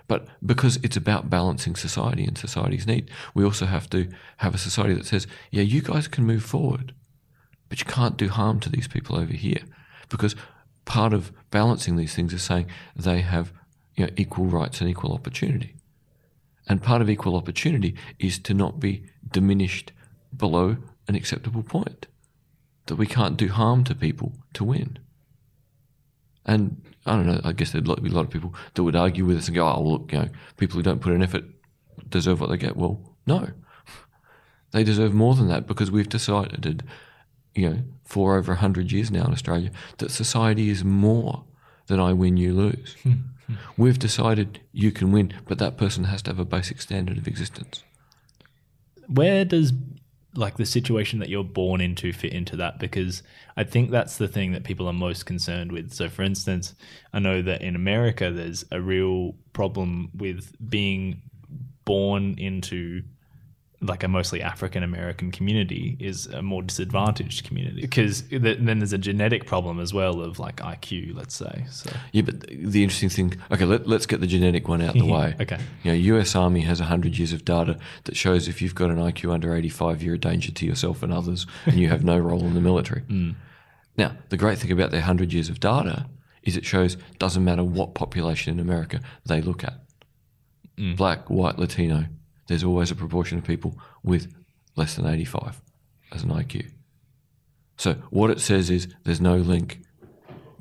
But 0.09 0.28
because 0.45 0.76
it's 0.82 0.97
about 0.97 1.30
balancing 1.30 1.74
society 1.74 2.24
and 2.24 2.37
society's 2.37 2.87
need, 2.87 3.11
we 3.34 3.45
also 3.45 3.66
have 3.66 3.89
to 3.91 4.09
have 4.39 4.55
a 4.55 4.59
society 4.59 4.95
that 4.95 5.07
says, 5.07 5.26
yeah, 5.51 5.62
you 5.62 5.80
guys 5.80 6.07
can 6.07 6.24
move 6.24 6.45
forward, 6.45 6.95
but 7.68 7.80
you 7.80 7.87
can't 7.87 8.16
do 8.16 8.28
harm 8.28 8.61
to 8.61 8.68
these 8.68 8.87
people 8.87 9.16
over 9.16 9.32
here. 9.32 9.62
Because 10.09 10.37
part 10.84 11.12
of 11.12 11.32
balancing 11.51 11.97
these 11.97 12.14
things 12.14 12.32
is 12.32 12.43
saying 12.43 12.66
they 12.95 13.20
have 13.22 13.53
you 13.97 14.07
know, 14.07 14.12
equal 14.16 14.47
rights 14.47 14.80
and 14.80 14.89
equal 14.89 15.12
opportunity. 15.12 15.74
And 16.66 16.82
part 16.82 17.02
of 17.02 17.08
equal 17.08 17.36
opportunity 17.36 17.94
is 18.18 18.38
to 18.40 18.54
not 18.54 18.80
be 18.80 19.04
diminished 19.30 19.92
below 20.36 20.76
an 21.08 21.14
acceptable 21.14 21.62
point. 21.62 22.06
That 22.86 22.96
we 22.96 23.06
can't 23.06 23.36
do 23.36 23.48
harm 23.48 23.84
to 23.84 23.94
people 23.94 24.32
to 24.54 24.64
win. 24.64 24.98
And 26.44 26.82
I 27.04 27.16
don't 27.16 27.26
know, 27.26 27.40
I 27.44 27.52
guess 27.52 27.72
there'd 27.72 27.84
be 27.84 28.10
a 28.10 28.12
lot 28.12 28.24
of 28.24 28.30
people 28.30 28.54
that 28.74 28.82
would 28.82 28.96
argue 28.96 29.24
with 29.24 29.38
us 29.38 29.48
and 29.48 29.54
go, 29.54 29.66
oh, 29.66 29.82
look, 29.82 30.12
you 30.12 30.20
know, 30.20 30.28
people 30.56 30.76
who 30.76 30.82
don't 30.82 31.00
put 31.00 31.12
in 31.12 31.22
effort 31.22 31.44
deserve 32.08 32.40
what 32.40 32.50
they 32.50 32.56
get. 32.56 32.76
Well, 32.76 33.14
no. 33.26 33.48
They 34.72 34.82
deserve 34.82 35.14
more 35.14 35.36
than 35.36 35.48
that 35.48 35.66
because 35.66 35.90
we've 35.90 36.08
decided, 36.08 36.82
you 37.54 37.70
know, 37.70 37.78
for 38.04 38.36
over 38.36 38.52
100 38.52 38.92
years 38.92 39.10
now 39.10 39.24
in 39.24 39.32
Australia, 39.32 39.70
that 39.98 40.10
society 40.10 40.68
is 40.68 40.84
more 40.84 41.44
than 41.86 42.00
I 42.00 42.12
win, 42.12 42.36
you 42.36 42.52
lose. 42.52 42.96
Hmm. 43.02 43.12
Hmm. 43.47 43.55
We've 43.76 43.99
decided 43.99 44.61
you 44.72 44.92
can 44.92 45.12
win, 45.12 45.32
but 45.47 45.59
that 45.59 45.76
person 45.76 46.05
has 46.05 46.22
to 46.22 46.30
have 46.30 46.38
a 46.38 46.44
basic 46.44 46.80
standard 46.80 47.18
of 47.18 47.26
existence. 47.28 47.82
where 49.09 49.44
does 49.44 49.72
like 50.34 50.57
the 50.59 50.66
situation 50.66 51.18
that 51.20 51.30
you're 51.30 51.44
born 51.44 51.80
into 51.80 52.12
fit 52.12 52.32
into 52.32 52.57
that? 52.57 52.78
Because 52.78 53.22
i 53.57 53.64
think 53.64 53.90
that's 53.90 54.18
the 54.18 54.28
thing 54.28 54.53
that 54.53 54.64
people 54.64 54.86
are 54.86 54.92
most 54.92 55.24
concerned 55.26 55.72
with. 55.72 55.92
So 55.92 56.09
for 56.09 56.22
instance 56.22 56.74
i 57.12 57.18
know 57.18 57.40
that 57.42 57.62
in 57.62 57.74
america 57.76 58.30
there's 58.30 58.64
a 58.70 58.80
real 58.80 59.34
problem 59.53 60.11
with 60.14 60.53
being 60.68 61.22
born 61.84 62.34
into 62.38 63.03
like 63.80 64.02
a 64.02 64.08
mostly 64.08 64.40
African 64.40 64.82
American 64.82 65.30
community 65.30 65.96
is 66.00 66.26
a 66.26 66.40
more 66.40 66.62
disadvantaged 66.62 67.46
community 67.46 67.82
because 67.82 68.22
th- 68.22 68.40
then 68.40 68.78
there's 68.78 68.94
a 68.94 68.98
genetic 68.98 69.46
problem 69.46 69.80
as 69.80 69.92
well 69.92 70.20
of 70.20 70.38
like 70.38 70.56
IQ, 70.56 71.14
let's 71.14 71.34
say. 71.34 71.66
So 71.70 71.90
Yeah, 72.12 72.22
but 72.22 72.40
the 72.48 72.82
interesting 72.82 73.10
thing, 73.10 73.34
okay, 73.50 73.64
let, 73.64 73.86
let's 73.86 74.06
get 74.06 74.20
the 74.20 74.26
genetic 74.26 74.66
one 74.68 74.80
out 74.80 74.96
of 74.96 75.00
the 75.02 75.12
way. 75.12 75.36
Okay. 75.40 75.58
You 75.82 75.92
know, 75.92 76.18
US 76.18 76.34
Army 76.34 76.62
has 76.62 76.80
100 76.80 77.18
years 77.18 77.32
of 77.32 77.44
data 77.44 77.78
that 78.04 78.16
shows 78.16 78.48
if 78.48 78.62
you've 78.62 78.74
got 78.74 78.90
an 78.90 78.96
IQ 78.96 79.32
under 79.32 79.54
85, 79.54 80.02
you're 80.02 80.14
a 80.14 80.18
danger 80.18 80.52
to 80.52 80.66
yourself 80.66 81.02
and 81.02 81.12
others, 81.12 81.46
and 81.66 81.76
you 81.76 81.88
have 81.88 82.02
no 82.02 82.18
role 82.18 82.40
in 82.40 82.54
the 82.54 82.60
military. 82.60 83.02
Mm. 83.16 83.36
Now, 83.96 84.14
the 84.28 84.36
great 84.36 84.58
thing 84.58 84.70
about 84.72 84.90
their 84.90 85.00
100 85.00 85.32
years 85.32 85.48
of 85.48 85.58
data 85.58 86.06
is 86.42 86.56
it 86.56 86.66
shows 86.66 86.96
doesn't 87.18 87.44
matter 87.44 87.64
what 87.64 87.94
population 87.94 88.52
in 88.52 88.60
America 88.60 89.00
they 89.24 89.40
look 89.40 89.64
at. 89.64 89.80
Mm. 90.76 90.96
Black, 90.96 91.30
white, 91.30 91.58
Latino, 91.58 92.06
there's 92.47 92.64
always 92.64 92.90
a 92.90 92.94
proportion 92.94 93.38
of 93.38 93.44
people 93.44 93.78
with 94.03 94.32
less 94.76 94.94
than 94.97 95.07
85 95.07 95.61
as 96.12 96.22
an 96.22 96.30
IQ. 96.30 96.70
So 97.76 97.94
what 98.11 98.30
it 98.30 98.40
says 98.40 98.70
is 98.70 98.88
there's 99.05 99.20
no 99.20 99.36
link 99.36 99.80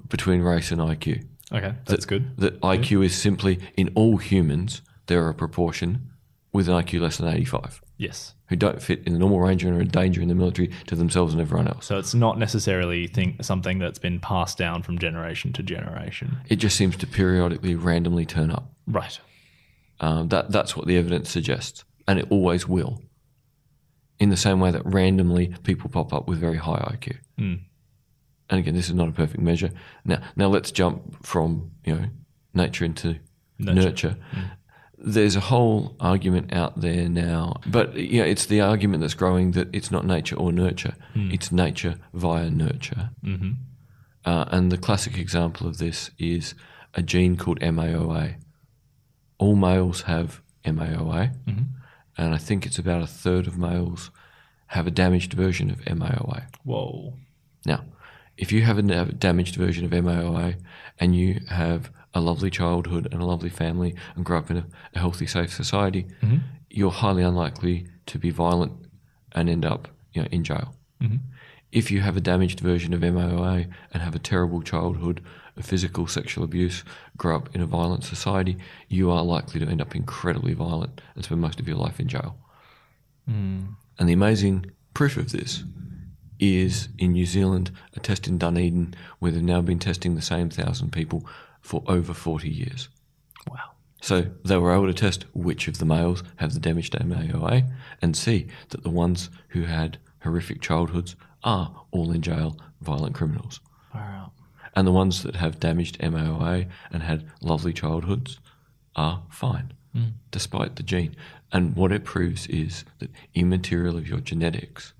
between 0.09 0.41
race 0.41 0.71
and 0.71 0.79
IQ 0.81 1.25
okay, 1.51 1.73
that's 1.85 2.05
good. 2.05 2.37
that 2.37 2.59
IQ 2.61 3.05
is 3.05 3.15
simply 3.15 3.59
in 3.75 3.89
all 3.95 4.17
humans 4.17 4.81
there 5.07 5.23
are 5.25 5.29
a 5.29 5.33
proportion 5.33 6.09
with 6.53 6.67
an 6.69 6.75
IQ 6.75 7.01
less 7.01 7.17
than 7.17 7.27
85 7.27 7.81
Yes. 7.97 8.33
who 8.49 8.55
don't 8.55 8.81
fit 8.81 9.03
in 9.05 9.13
the 9.13 9.19
normal 9.19 9.39
range 9.39 9.63
and 9.63 9.75
are 9.75 9.81
a 9.81 9.85
danger 9.85 10.21
in 10.21 10.27
the 10.27 10.35
military 10.35 10.69
to 10.87 10.95
themselves 10.95 11.33
and 11.33 11.41
everyone 11.41 11.67
else. 11.67 11.85
So 11.85 11.97
it's 11.97 12.13
not 12.13 12.37
necessarily 12.37 13.07
think 13.07 13.43
something 13.43 13.79
that's 13.79 13.99
been 13.99 14.19
passed 14.19 14.57
down 14.57 14.83
from 14.83 14.99
generation 14.99 15.53
to 15.53 15.63
generation. 15.63 16.37
It 16.49 16.57
just 16.57 16.75
seems 16.75 16.97
to 16.97 17.07
periodically 17.07 17.73
randomly 17.75 18.25
turn 18.25 18.51
up. 18.51 18.71
Right. 18.85 19.19
Um, 19.99 20.27
that 20.29 20.51
that's 20.51 20.75
what 20.75 20.87
the 20.87 20.97
evidence 20.97 21.29
suggests, 21.29 21.83
and 22.07 22.19
it 22.19 22.27
always 22.29 22.67
will. 22.67 23.01
In 24.19 24.29
the 24.29 24.37
same 24.37 24.59
way 24.59 24.71
that 24.71 24.85
randomly 24.85 25.53
people 25.63 25.89
pop 25.89 26.13
up 26.13 26.27
with 26.27 26.39
very 26.39 26.57
high 26.57 26.79
IQ. 26.93 27.17
Mm. 27.37 27.59
And 28.49 28.59
again, 28.59 28.73
this 28.73 28.87
is 28.87 28.95
not 28.95 29.09
a 29.09 29.11
perfect 29.11 29.41
measure. 29.41 29.71
Now, 30.05 30.21
now 30.35 30.47
let's 30.47 30.71
jump 30.71 31.25
from 31.25 31.71
you 31.85 31.95
know 31.95 32.05
nature 32.53 32.85
into 32.85 33.19
Nurture. 33.57 33.81
nurture. 33.81 34.17
There's 34.97 35.35
a 35.35 35.41
whole 35.41 35.95
argument 35.99 36.53
out 36.53 36.79
there 36.81 37.07
now, 37.09 37.57
but 37.67 37.95
you 37.95 38.19
know, 38.21 38.25
it's 38.25 38.45
the 38.45 38.61
argument 38.61 39.01
that's 39.01 39.13
growing 39.13 39.51
that 39.51 39.73
it's 39.73 39.91
not 39.91 40.05
nature 40.05 40.35
or 40.35 40.51
nurture; 40.51 40.95
it's 41.15 41.51
nature 41.51 41.95
via 42.13 42.49
nurture. 42.49 43.09
Mm-hmm. 43.23 43.51
Uh, 44.25 44.45
and 44.51 44.71
the 44.71 44.77
classic 44.77 45.17
example 45.17 45.67
of 45.67 45.77
this 45.77 46.11
is 46.17 46.55
a 46.95 47.01
gene 47.01 47.35
called 47.37 47.59
MAOA. 47.59 48.35
All 49.37 49.55
males 49.55 50.01
have 50.03 50.41
MAOA, 50.63 51.35
mm-hmm. 51.45 51.63
and 52.17 52.33
I 52.33 52.37
think 52.37 52.65
it's 52.65 52.79
about 52.79 53.03
a 53.03 53.07
third 53.07 53.47
of 53.47 53.57
males 53.57 54.11
have 54.67 54.87
a 54.87 54.91
damaged 54.91 55.33
version 55.33 55.69
of 55.69 55.79
MAOA. 55.81 56.47
Whoa. 56.63 57.13
Now, 57.65 57.85
if 58.37 58.51
you 58.51 58.63
have 58.63 58.77
a 58.77 59.05
damaged 59.05 59.55
version 59.55 59.85
of 59.85 59.91
MAOA 59.91 60.55
and 60.99 61.15
you 61.15 61.39
have 61.49 61.91
a 62.13 62.21
lovely 62.21 62.49
childhood 62.49 63.07
and 63.11 63.21
a 63.21 63.25
lovely 63.25 63.49
family 63.49 63.95
and 64.15 64.25
grow 64.25 64.39
up 64.39 64.49
in 64.49 64.57
a, 64.57 64.65
a 64.93 64.99
healthy, 64.99 65.27
safe 65.27 65.53
society, 65.53 66.07
mm-hmm. 66.21 66.37
you're 66.69 66.91
highly 66.91 67.23
unlikely 67.23 67.87
to 68.07 68.17
be 68.17 68.29
violent 68.29 68.73
and 69.33 69.49
end 69.49 69.65
up 69.65 69.87
you 70.13 70.21
know, 70.21 70.27
in 70.31 70.43
jail. 70.43 70.75
Mm-hmm. 71.01 71.17
If 71.71 71.91
you 71.91 72.01
have 72.01 72.15
a 72.15 72.21
damaged 72.21 72.59
version 72.61 72.93
of 72.93 73.01
MAOA 73.01 73.67
and 73.93 74.03
have 74.03 74.15
a 74.15 74.19
terrible 74.19 74.61
childhood 74.61 75.21
of 75.57 75.65
physical, 75.65 76.07
sexual 76.07 76.43
abuse, 76.43 76.83
grow 77.17 77.35
up 77.35 77.55
in 77.55 77.61
a 77.61 77.65
violent 77.65 78.03
society, 78.03 78.57
you 78.89 79.11
are 79.11 79.23
likely 79.23 79.59
to 79.59 79.67
end 79.67 79.81
up 79.81 79.95
incredibly 79.95 80.53
violent 80.53 81.01
and 81.15 81.23
spend 81.23 81.41
most 81.41 81.59
of 81.59 81.67
your 81.67 81.77
life 81.77 81.99
in 81.99 82.07
jail. 82.07 82.37
Hmm. 83.27 83.65
And 83.97 84.09
the 84.09 84.13
amazing 84.13 84.65
proof 84.93 85.17
of 85.17 85.31
this 85.31 85.63
is 86.39 86.89
in 86.97 87.13
New 87.13 87.25
Zealand, 87.25 87.71
a 87.95 87.99
test 87.99 88.27
in 88.27 88.37
Dunedin, 88.37 88.93
where 89.19 89.31
they've 89.31 89.41
now 89.41 89.61
been 89.61 89.79
testing 89.79 90.15
the 90.15 90.21
same 90.21 90.49
thousand 90.49 90.91
people 90.91 91.25
for 91.61 91.83
over 91.87 92.13
40 92.13 92.49
years. 92.49 92.89
Wow. 93.49 93.71
So 94.01 94.27
they 94.43 94.57
were 94.57 94.73
able 94.73 94.87
to 94.87 94.93
test 94.93 95.25
which 95.33 95.67
of 95.67 95.77
the 95.77 95.85
males 95.85 96.23
have 96.37 96.53
the 96.53 96.59
damaged 96.59 96.93
MAOA 96.93 97.71
and 98.01 98.15
see 98.15 98.47
that 98.69 98.83
the 98.83 98.89
ones 98.89 99.29
who 99.49 99.63
had 99.63 99.97
horrific 100.23 100.61
childhoods 100.61 101.15
are 101.43 101.85
all 101.91 102.11
in 102.11 102.21
jail, 102.21 102.57
violent 102.81 103.15
criminals. 103.15 103.61
Out. 103.93 104.33
And 104.75 104.85
the 104.85 104.91
ones 104.91 105.23
that 105.23 105.37
have 105.37 105.59
damaged 105.59 105.99
MAOA 105.99 106.67
and 106.91 107.03
had 107.03 107.29
lovely 107.41 107.71
childhoods 107.71 108.39
are 108.95 109.23
fine, 109.29 109.73
hmm. 109.93 110.09
despite 110.31 110.75
the 110.75 110.83
gene. 110.83 111.15
And 111.51 111.75
what 111.75 111.91
it 111.91 112.03
proves 112.03 112.47
is 112.47 112.83
that 112.99 113.11
immaterial 113.33 113.97
of 113.97 114.07
your 114.07 114.19
genetics, 114.19 114.93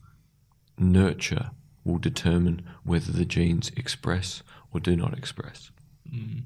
nurture 0.77 1.51
will 1.83 1.97
determine 1.97 2.65
whether 2.83 3.11
the 3.11 3.25
genes 3.25 3.71
express 3.75 4.43
or 4.71 4.79
do 4.79 4.95
not 4.95 5.17
express. 5.17 5.71
Hmm. 6.09 6.39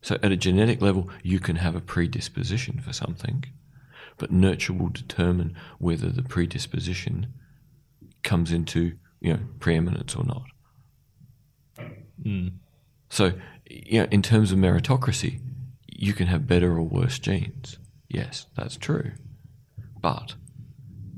So, 0.00 0.16
at 0.22 0.30
a 0.30 0.36
genetic 0.36 0.80
level, 0.80 1.10
you 1.22 1.40
can 1.40 1.56
have 1.56 1.74
a 1.74 1.80
predisposition 1.80 2.80
for 2.80 2.92
something, 2.92 3.44
but 4.16 4.30
nurture 4.30 4.72
will 4.72 4.90
determine 4.90 5.56
whether 5.78 6.08
the 6.08 6.22
predisposition 6.22 7.34
comes 8.22 8.52
into 8.52 8.96
you 9.20 9.32
know 9.32 9.40
preeminence 9.58 10.14
or 10.14 10.24
not. 10.24 10.44
Hmm. 12.22 12.48
So, 13.10 13.32
you 13.68 14.02
know, 14.02 14.08
in 14.10 14.22
terms 14.22 14.52
of 14.52 14.58
meritocracy, 14.58 15.40
you 15.86 16.12
can 16.12 16.26
have 16.28 16.46
better 16.46 16.72
or 16.72 16.82
worse 16.82 17.18
genes. 17.18 17.78
Yes, 18.08 18.46
that's 18.56 18.76
true. 18.76 19.12
But 20.00 20.34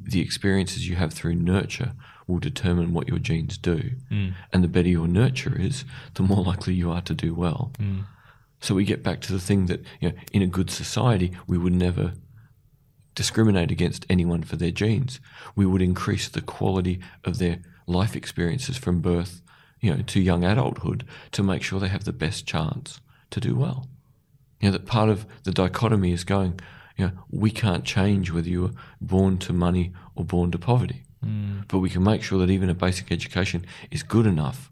the 0.03 0.21
experiences 0.21 0.89
you 0.89 0.97
have 0.97 1.13
through 1.13 1.35
nurture 1.35 1.93
will 2.27 2.39
determine 2.39 2.93
what 2.93 3.09
your 3.09 3.19
genes 3.19 3.59
do. 3.59 3.91
Mm. 4.11 4.35
And 4.53 4.65
the 4.65 4.69
better 4.69 4.89
your 4.89 5.09
nurture 5.09 5.57
is, 5.59 5.85
the 6.15 6.23
more 6.23 6.43
likely 6.43 6.75
you 6.75 6.91
are 6.91 7.03
to 7.03 7.15
do 7.15 7.35
well. 7.35 7.73
Mm. 7.79 8.05
So 8.61 8.75
we 8.75 8.85
get 8.85 9.03
back 9.03 9.21
to 9.23 9.33
the 9.33 9.41
thing 9.41 9.67
that, 9.67 9.85
you 10.01 10.11
know, 10.11 10.15
in 10.33 10.43
a 10.43 10.47
good 10.47 10.71
society, 10.71 11.33
we 11.47 11.59
would 11.59 11.73
never 11.73 12.15
discriminate 13.15 13.71
against 13.71 14.07
anyone 14.09 14.43
for 14.43 14.57
their 14.57 14.71
genes. 14.71 15.21
We 15.57 15.67
would 15.67 15.83
increase 15.83 16.29
the 16.29 16.41
quality 16.41 17.01
of 17.25 17.39
their 17.39 17.59
life 17.87 18.15
experiences 18.15 18.77
from 18.77 19.01
birth, 19.01 19.43
you 19.81 19.95
know, 19.95 20.03
to 20.03 20.21
young 20.21 20.45
adulthood 20.45 21.05
to 21.33 21.43
make 21.43 21.63
sure 21.63 21.81
they 21.81 21.89
have 21.89 22.05
the 22.05 22.13
best 22.13 22.47
chance 22.47 23.01
to 23.31 23.41
do 23.41 23.55
well. 23.55 23.87
You 24.61 24.69
know, 24.69 24.73
that 24.73 24.87
part 24.87 25.09
of 25.09 25.27
the 25.45 25.53
dichotomy 25.53 26.13
is 26.13 26.25
going, 26.25 26.61
you 26.97 27.07
know, 27.07 27.13
we 27.31 27.51
can't 27.51 27.85
change 27.85 28.31
whether 28.31 28.49
you 28.49 28.63
were 28.63 28.73
born 29.01 29.39
to 29.39 29.53
money 29.53 29.93
or 30.15 30.25
born 30.25 30.51
to 30.51 30.59
poverty. 30.59 31.05
Mm. 31.25 31.67
But 31.69 31.79
we 31.79 31.91
can 31.91 32.03
make 32.03 32.23
sure 32.23 32.39
that 32.39 32.51
even 32.51 32.69
a 32.69 32.75
basic 32.75 33.11
education 33.11 33.65
is 33.91 34.03
good 34.03 34.27
enough 34.27 34.71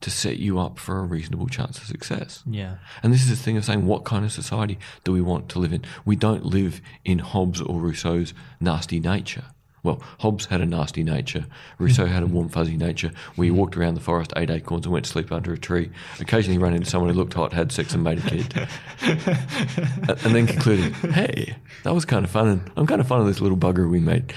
to 0.00 0.10
set 0.10 0.38
you 0.38 0.58
up 0.58 0.78
for 0.78 0.98
a 0.98 1.02
reasonable 1.02 1.48
chance 1.48 1.78
of 1.78 1.84
success. 1.84 2.42
Yeah. 2.46 2.76
And 3.02 3.12
this 3.12 3.22
is 3.22 3.30
the 3.30 3.36
thing 3.36 3.56
of 3.56 3.64
saying, 3.64 3.84
what 3.84 4.04
kind 4.04 4.24
of 4.24 4.32
society 4.32 4.78
do 5.04 5.12
we 5.12 5.20
want 5.20 5.48
to 5.50 5.58
live 5.58 5.72
in? 5.72 5.84
We 6.04 6.14
don't 6.14 6.44
live 6.44 6.80
in 7.04 7.18
Hobbes 7.18 7.60
or 7.60 7.80
Rousseau's 7.80 8.32
nasty 8.60 9.00
nature. 9.00 9.46
Well, 9.82 10.02
Hobbes 10.20 10.46
had 10.46 10.60
a 10.60 10.66
nasty 10.66 11.02
nature. 11.02 11.46
Rousseau 11.78 12.06
had 12.06 12.22
a 12.22 12.26
mm-hmm. 12.26 12.34
warm, 12.34 12.48
fuzzy 12.48 12.76
nature 12.76 13.12
We 13.36 13.48
mm-hmm. 13.48 13.56
walked 13.56 13.76
around 13.76 13.94
the 13.94 14.00
forest, 14.00 14.32
ate 14.36 14.50
acorns, 14.50 14.86
and 14.86 14.92
went 14.92 15.04
to 15.04 15.10
sleep 15.10 15.30
under 15.30 15.52
a 15.52 15.58
tree. 15.58 15.90
Occasionally 16.20 16.58
ran 16.58 16.74
into 16.74 16.90
someone 16.90 17.10
who 17.10 17.16
looked 17.16 17.34
hot, 17.34 17.52
had 17.52 17.72
sex, 17.72 17.94
and 17.94 18.02
made 18.02 18.18
a 18.18 18.22
kid. 18.22 18.68
and 19.02 20.34
then 20.34 20.46
concluded, 20.46 20.92
hey, 20.94 21.56
that 21.84 21.94
was 21.94 22.04
kind 22.04 22.24
of 22.24 22.30
fun, 22.30 22.48
and 22.48 22.70
I'm 22.76 22.86
kind 22.86 23.00
of 23.00 23.06
fond 23.06 23.22
of 23.22 23.28
this 23.28 23.40
little 23.40 23.58
bugger 23.58 23.88
we 23.88 24.00
made. 24.00 24.32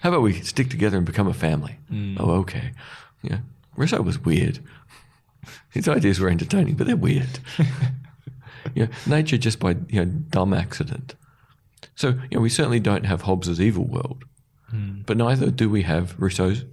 How 0.00 0.10
about 0.10 0.22
we 0.22 0.40
stick 0.40 0.70
together 0.70 0.96
and 0.96 1.06
become 1.06 1.26
a 1.26 1.34
family? 1.34 1.76
Mm. 1.90 2.16
Oh, 2.20 2.30
okay. 2.40 2.72
Yeah. 3.22 3.38
Rousseau 3.76 4.02
was 4.02 4.18
weird. 4.18 4.60
His 5.70 5.88
ideas 5.88 6.20
were 6.20 6.28
entertaining, 6.28 6.74
but 6.74 6.86
they're 6.86 6.96
weird. 6.96 7.40
you 8.74 8.84
know, 8.84 8.88
nature 9.06 9.36
just 9.36 9.58
by 9.58 9.76
you 9.88 10.04
know 10.04 10.04
dumb 10.04 10.54
accident. 10.54 11.14
So 11.96 12.08
you 12.30 12.36
know, 12.36 12.40
we 12.40 12.48
certainly 12.48 12.80
don't 12.80 13.04
have 13.04 13.22
Hobbes's 13.22 13.60
evil 13.60 13.84
world, 13.84 14.24
Hmm. 14.70 15.02
but 15.06 15.16
neither 15.16 15.50
do 15.50 15.68
we 15.70 15.82
have 15.82 16.14
Rousseau's 16.18 16.64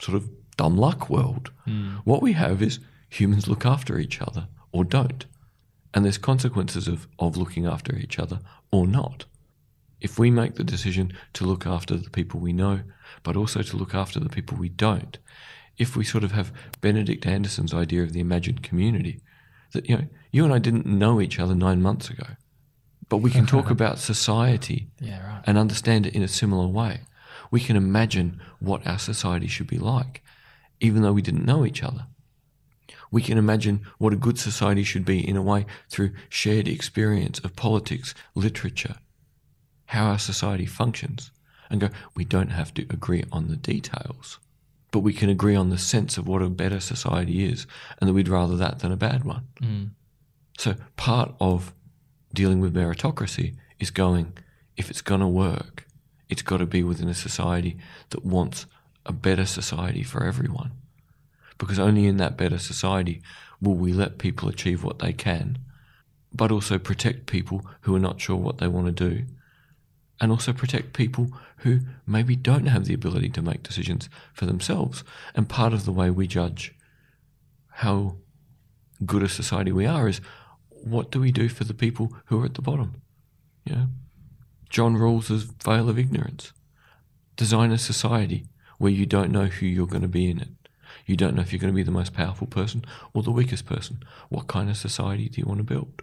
sort 0.00 0.16
of 0.16 0.28
dumb 0.56 0.76
luck 0.76 1.08
world. 1.08 1.50
Hmm. 1.64 1.96
What 2.04 2.22
we 2.22 2.32
have 2.32 2.60
is 2.62 2.80
humans 3.08 3.46
look 3.48 3.64
after 3.64 3.98
each 3.98 4.20
other 4.20 4.48
or 4.72 4.84
don't, 4.84 5.26
and 5.94 6.04
there's 6.04 6.18
consequences 6.18 6.88
of 6.88 7.06
of 7.18 7.36
looking 7.36 7.66
after 7.66 7.96
each 7.96 8.18
other 8.18 8.40
or 8.70 8.86
not. 8.86 9.24
If 10.00 10.18
we 10.18 10.30
make 10.30 10.54
the 10.56 10.64
decision 10.64 11.12
to 11.34 11.44
look 11.46 11.66
after 11.66 11.96
the 11.96 12.10
people 12.10 12.38
we 12.40 12.52
know, 12.52 12.80
but 13.22 13.36
also 13.36 13.62
to 13.62 13.76
look 13.76 13.94
after 13.94 14.20
the 14.20 14.28
people 14.28 14.58
we 14.58 14.68
don't, 14.68 15.18
if 15.78 15.96
we 15.96 16.04
sort 16.04 16.24
of 16.24 16.32
have 16.32 16.52
Benedict 16.80 17.26
Anderson's 17.26 17.72
idea 17.72 18.02
of 18.02 18.12
the 18.12 18.20
imagined 18.20 18.62
community, 18.62 19.20
that 19.72 19.88
you 19.88 19.96
know, 19.96 20.04
you 20.32 20.44
and 20.44 20.52
I 20.52 20.58
didn't 20.58 20.86
know 20.86 21.20
each 21.20 21.38
other 21.38 21.54
nine 21.54 21.80
months 21.80 22.10
ago, 22.10 22.26
but 23.08 23.18
we 23.18 23.30
can 23.30 23.46
talk 23.46 23.70
about 23.76 23.98
society 23.98 24.88
Yeah, 25.00 25.26
right. 25.26 25.42
and 25.46 25.56
understand 25.58 26.06
it 26.06 26.14
in 26.14 26.22
a 26.22 26.28
similar 26.28 26.66
way. 26.66 27.00
We 27.50 27.60
can 27.60 27.76
imagine 27.76 28.40
what 28.60 28.86
our 28.86 28.98
society 28.98 29.46
should 29.46 29.66
be 29.66 29.78
like, 29.78 30.22
even 30.80 31.02
though 31.02 31.12
we 31.12 31.22
didn't 31.22 31.46
know 31.46 31.64
each 31.64 31.82
other. 31.82 32.06
We 33.10 33.22
can 33.22 33.38
imagine 33.38 33.82
what 33.98 34.12
a 34.12 34.16
good 34.16 34.38
society 34.38 34.82
should 34.82 35.04
be 35.04 35.26
in 35.26 35.36
a 35.36 35.42
way 35.42 35.66
through 35.88 36.12
shared 36.28 36.68
experience 36.68 37.38
of 37.40 37.56
politics, 37.56 38.14
literature, 38.34 38.96
how 39.86 40.06
our 40.06 40.18
society 40.18 40.66
functions, 40.66 41.30
and 41.70 41.80
go, 41.80 41.88
we 42.14 42.24
don't 42.24 42.50
have 42.50 42.74
to 42.74 42.82
agree 42.90 43.24
on 43.32 43.48
the 43.48 43.56
details, 43.56 44.38
but 44.90 45.00
we 45.00 45.12
can 45.12 45.28
agree 45.28 45.56
on 45.56 45.70
the 45.70 45.78
sense 45.78 46.18
of 46.18 46.26
what 46.26 46.42
a 46.42 46.48
better 46.48 46.80
society 46.80 47.44
is, 47.44 47.66
and 48.00 48.08
that 48.08 48.14
we'd 48.14 48.28
rather 48.28 48.56
that 48.56 48.80
than 48.80 48.92
a 48.92 48.96
bad 48.96 49.24
one. 49.24 49.46
Mm. 49.60 49.90
So 50.58 50.74
part 50.96 51.34
of 51.40 51.74
dealing 52.34 52.60
with 52.60 52.74
meritocracy 52.74 53.56
is 53.78 53.90
going, 53.90 54.36
if 54.76 54.90
it's 54.90 55.02
going 55.02 55.20
to 55.20 55.28
work, 55.28 55.85
it's 56.28 56.42
got 56.42 56.58
to 56.58 56.66
be 56.66 56.82
within 56.82 57.08
a 57.08 57.14
society 57.14 57.76
that 58.10 58.24
wants 58.24 58.66
a 59.04 59.12
better 59.12 59.46
society 59.46 60.02
for 60.02 60.24
everyone. 60.24 60.72
Because 61.58 61.78
only 61.78 62.06
in 62.06 62.16
that 62.18 62.36
better 62.36 62.58
society 62.58 63.22
will 63.60 63.74
we 63.74 63.92
let 63.92 64.18
people 64.18 64.48
achieve 64.48 64.84
what 64.84 64.98
they 64.98 65.12
can, 65.12 65.58
but 66.32 66.52
also 66.52 66.78
protect 66.78 67.26
people 67.26 67.64
who 67.82 67.94
are 67.94 68.00
not 68.00 68.20
sure 68.20 68.36
what 68.36 68.58
they 68.58 68.68
want 68.68 68.86
to 68.86 69.10
do, 69.10 69.24
and 70.20 70.30
also 70.30 70.52
protect 70.52 70.92
people 70.92 71.28
who 71.58 71.80
maybe 72.06 72.36
don't 72.36 72.66
have 72.66 72.84
the 72.84 72.94
ability 72.94 73.28
to 73.30 73.42
make 73.42 73.62
decisions 73.62 74.08
for 74.32 74.46
themselves. 74.46 75.04
And 75.34 75.48
part 75.48 75.72
of 75.72 75.84
the 75.84 75.92
way 75.92 76.10
we 76.10 76.26
judge 76.26 76.74
how 77.68 78.16
good 79.04 79.22
a 79.22 79.28
society 79.28 79.72
we 79.72 79.86
are 79.86 80.08
is 80.08 80.20
what 80.70 81.10
do 81.10 81.20
we 81.20 81.30
do 81.30 81.48
for 81.48 81.64
the 81.64 81.74
people 81.74 82.12
who 82.26 82.40
are 82.40 82.46
at 82.46 82.54
the 82.54 82.62
bottom? 82.62 83.02
Know, 83.66 83.88
John 84.68 84.96
Rawls's 84.96 85.44
veil 85.44 85.88
of 85.88 85.98
ignorance. 85.98 86.52
Design 87.36 87.72
a 87.72 87.78
society 87.78 88.46
where 88.78 88.92
you 88.92 89.06
don't 89.06 89.30
know 89.30 89.46
who 89.46 89.66
you're 89.66 89.86
going 89.86 90.02
to 90.02 90.08
be 90.08 90.30
in 90.30 90.40
it. 90.40 90.48
You 91.06 91.16
don't 91.16 91.34
know 91.34 91.42
if 91.42 91.52
you're 91.52 91.60
going 91.60 91.72
to 91.72 91.76
be 91.76 91.82
the 91.82 91.90
most 91.90 92.12
powerful 92.12 92.46
person 92.46 92.84
or 93.12 93.22
the 93.22 93.30
weakest 93.30 93.66
person. 93.66 94.02
What 94.28 94.48
kind 94.48 94.68
of 94.68 94.76
society 94.76 95.28
do 95.28 95.40
you 95.40 95.46
want 95.46 95.58
to 95.58 95.64
build? 95.64 96.02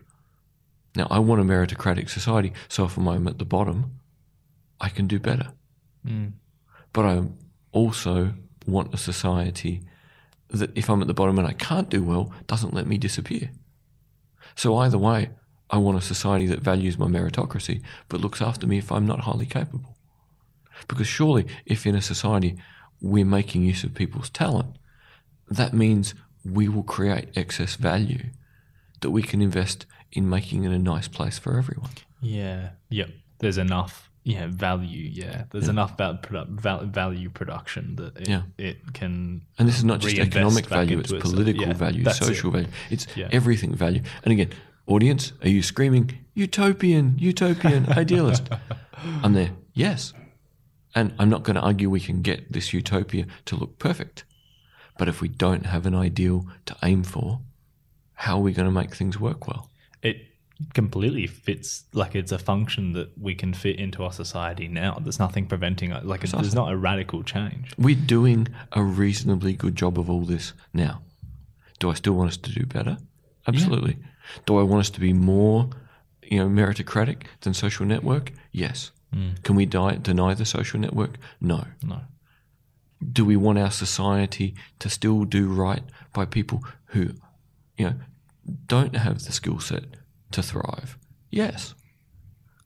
Now, 0.96 1.08
I 1.10 1.20
want 1.20 1.42
a 1.42 1.44
meritocratic 1.44 2.10
society, 2.10 2.54
so 2.68 2.86
if 2.86 2.98
I'm 2.98 3.28
at 3.28 3.40
the 3.40 3.46
bottom, 3.46 4.00
I 4.80 4.90
can 4.90 5.08
do 5.08 5.20
better. 5.20 5.52
Mm. 6.06 6.34
But 6.94 7.06
I 7.06 7.24
also 7.72 8.34
want 8.68 8.94
a 8.94 8.98
society 8.98 9.82
that 10.50 10.76
if 10.78 10.90
I'm 10.90 11.02
at 11.02 11.08
the 11.08 11.14
bottom 11.14 11.40
and 11.40 11.48
I 11.48 11.54
can't 11.54 11.90
do 11.90 12.04
well, 12.04 12.32
doesn't 12.48 12.74
let 12.74 12.86
me 12.86 12.98
disappear. 12.98 13.52
So 14.56 14.78
either 14.78 15.00
way, 15.00 15.30
I 15.70 15.78
want 15.78 15.98
a 15.98 16.02
society 16.02 16.46
that 16.48 16.60
values 16.60 16.98
my 16.98 17.08
meritocracy 17.08 17.82
but 18.10 18.22
looks 18.22 18.42
after 18.42 18.68
me 18.68 18.78
if 18.78 18.92
I'm 18.92 19.06
not 19.08 19.22
highly 19.22 19.46
capable. 19.46 19.96
Because 20.88 21.08
surely, 21.08 21.46
if 21.66 21.86
in 21.86 21.96
a 21.96 22.02
society 22.02 22.58
we're 23.02 23.26
making 23.26 23.64
use 23.64 23.84
of 23.84 23.94
people's 23.94 24.30
talent, 24.30 24.76
that 25.50 25.74
means 25.74 26.14
we 26.46 26.68
will 26.68 26.84
create 26.84 27.30
excess 27.36 27.76
value 27.76 28.26
that 29.02 29.12
we 29.12 29.22
can 29.22 29.42
invest 29.42 29.86
in 30.12 30.30
making 30.30 30.64
it 30.64 30.72
a 30.72 30.80
nice 30.80 31.08
place 31.08 31.40
for 31.40 31.58
everyone. 31.58 31.92
Yeah. 32.22 32.70
Yep. 32.90 33.10
There's 33.40 33.58
enough. 33.58 34.10
Yeah, 34.26 34.48
value. 34.50 35.10
Yeah, 35.12 35.44
there's 35.52 35.68
enough 35.68 35.98
val- 35.98 36.16
produ- 36.18 36.48
val- 36.48 36.86
value 36.86 37.30
production 37.30 37.98
that 37.98 38.16
it, 38.22 38.30
Yeah. 38.30 38.44
it 38.58 38.94
can. 38.94 39.42
And 39.60 39.68
this 39.68 39.78
is 39.78 39.84
not 39.84 40.00
just 40.00 40.18
economic 40.18 40.66
value, 40.68 41.00
it's 41.00 41.12
political 41.12 41.68
Yeah, 41.68 41.74
value, 41.74 42.06
social 42.12 42.50
it. 42.52 42.54
value. 42.54 42.68
It's 42.90 43.06
Yeah. 43.18 43.28
everything 43.34 43.76
value. 43.76 44.02
And 44.24 44.32
again, 44.32 44.52
audience, 44.88 45.34
are 45.42 45.50
you 45.50 45.62
screaming, 45.64 46.26
utopian, 46.34 47.16
utopian, 47.18 47.92
idealist? 47.92 48.50
I'm 49.24 49.34
there, 49.34 49.52
yes. 49.74 50.14
And 50.96 51.14
I'm 51.18 51.30
not 51.30 51.44
going 51.44 51.56
to 51.56 51.62
argue 51.62 51.90
we 51.90 52.00
can 52.00 52.22
get 52.22 52.52
this 52.52 52.74
utopia 52.74 53.26
to 53.46 53.56
look 53.56 53.80
perfect. 53.80 54.26
But 54.98 55.08
if 55.08 55.22
we 55.22 55.28
don't 55.28 55.66
have 55.66 55.86
an 55.86 55.96
ideal 55.96 56.46
to 56.66 56.76
aim 56.84 57.04
for, 57.04 57.42
how 58.14 58.38
are 58.38 58.42
we 58.42 58.54
going 58.54 58.68
to 58.68 58.72
make 58.72 58.94
things 58.94 59.20
work 59.20 59.48
well? 59.48 59.70
It 60.04 60.18
completely 60.74 61.26
fits 61.28 61.86
like 61.94 62.16
it's 62.16 62.32
a 62.32 62.38
function 62.38 62.94
that 62.94 63.10
we 63.20 63.34
can 63.34 63.54
fit 63.54 63.80
into 63.80 64.04
our 64.04 64.14
society 64.14 64.68
now. 64.68 65.00
There's 65.02 65.20
nothing 65.20 65.48
preventing 65.48 65.92
it. 65.92 66.06
Like 66.06 66.22
there's 66.22 66.54
not 66.54 66.72
a 66.72 66.78
radical 66.78 67.24
change. 67.24 67.74
We're 67.78 67.96
doing 67.96 68.48
a 68.72 68.84
reasonably 68.84 69.54
good 69.54 69.76
job 69.76 70.00
of 70.00 70.10
all 70.10 70.22
this 70.22 70.54
now. 70.74 71.02
Do 71.80 71.90
I 71.90 71.96
still 71.96 72.14
want 72.14 72.30
us 72.30 72.38
to 72.38 72.52
do 72.52 72.66
better? 72.66 72.98
Absolutely. 73.48 73.98
Do 74.46 74.58
I 74.58 74.64
want 74.64 74.82
us 74.82 74.90
to 74.92 75.00
be 75.00 75.14
more, 75.14 75.70
you 76.24 76.40
know, 76.40 76.48
meritocratic 76.48 77.24
than 77.42 77.54
social 77.54 77.86
network? 77.86 78.32
Yes. 78.52 78.92
Mm. 79.14 79.42
Can 79.44 79.56
we 79.56 79.66
di- 79.66 79.98
deny 80.02 80.34
the 80.34 80.46
social 80.46 80.80
network? 80.80 81.18
No. 81.40 81.66
No. 81.84 82.02
Do 83.12 83.26
we 83.26 83.36
want 83.36 83.60
our 83.60 83.72
society 83.72 84.56
to 84.80 84.90
still 84.90 85.26
do 85.26 85.52
right 85.52 85.84
by 86.14 86.26
people 86.26 86.64
who, 86.88 87.10
you 87.78 87.86
know, 87.86 87.96
don't 88.68 88.96
have 88.96 89.24
the 89.24 89.32
skill 89.32 89.60
set 89.60 89.84
to 90.32 90.42
thrive? 90.42 90.98
Yes. 91.30 91.76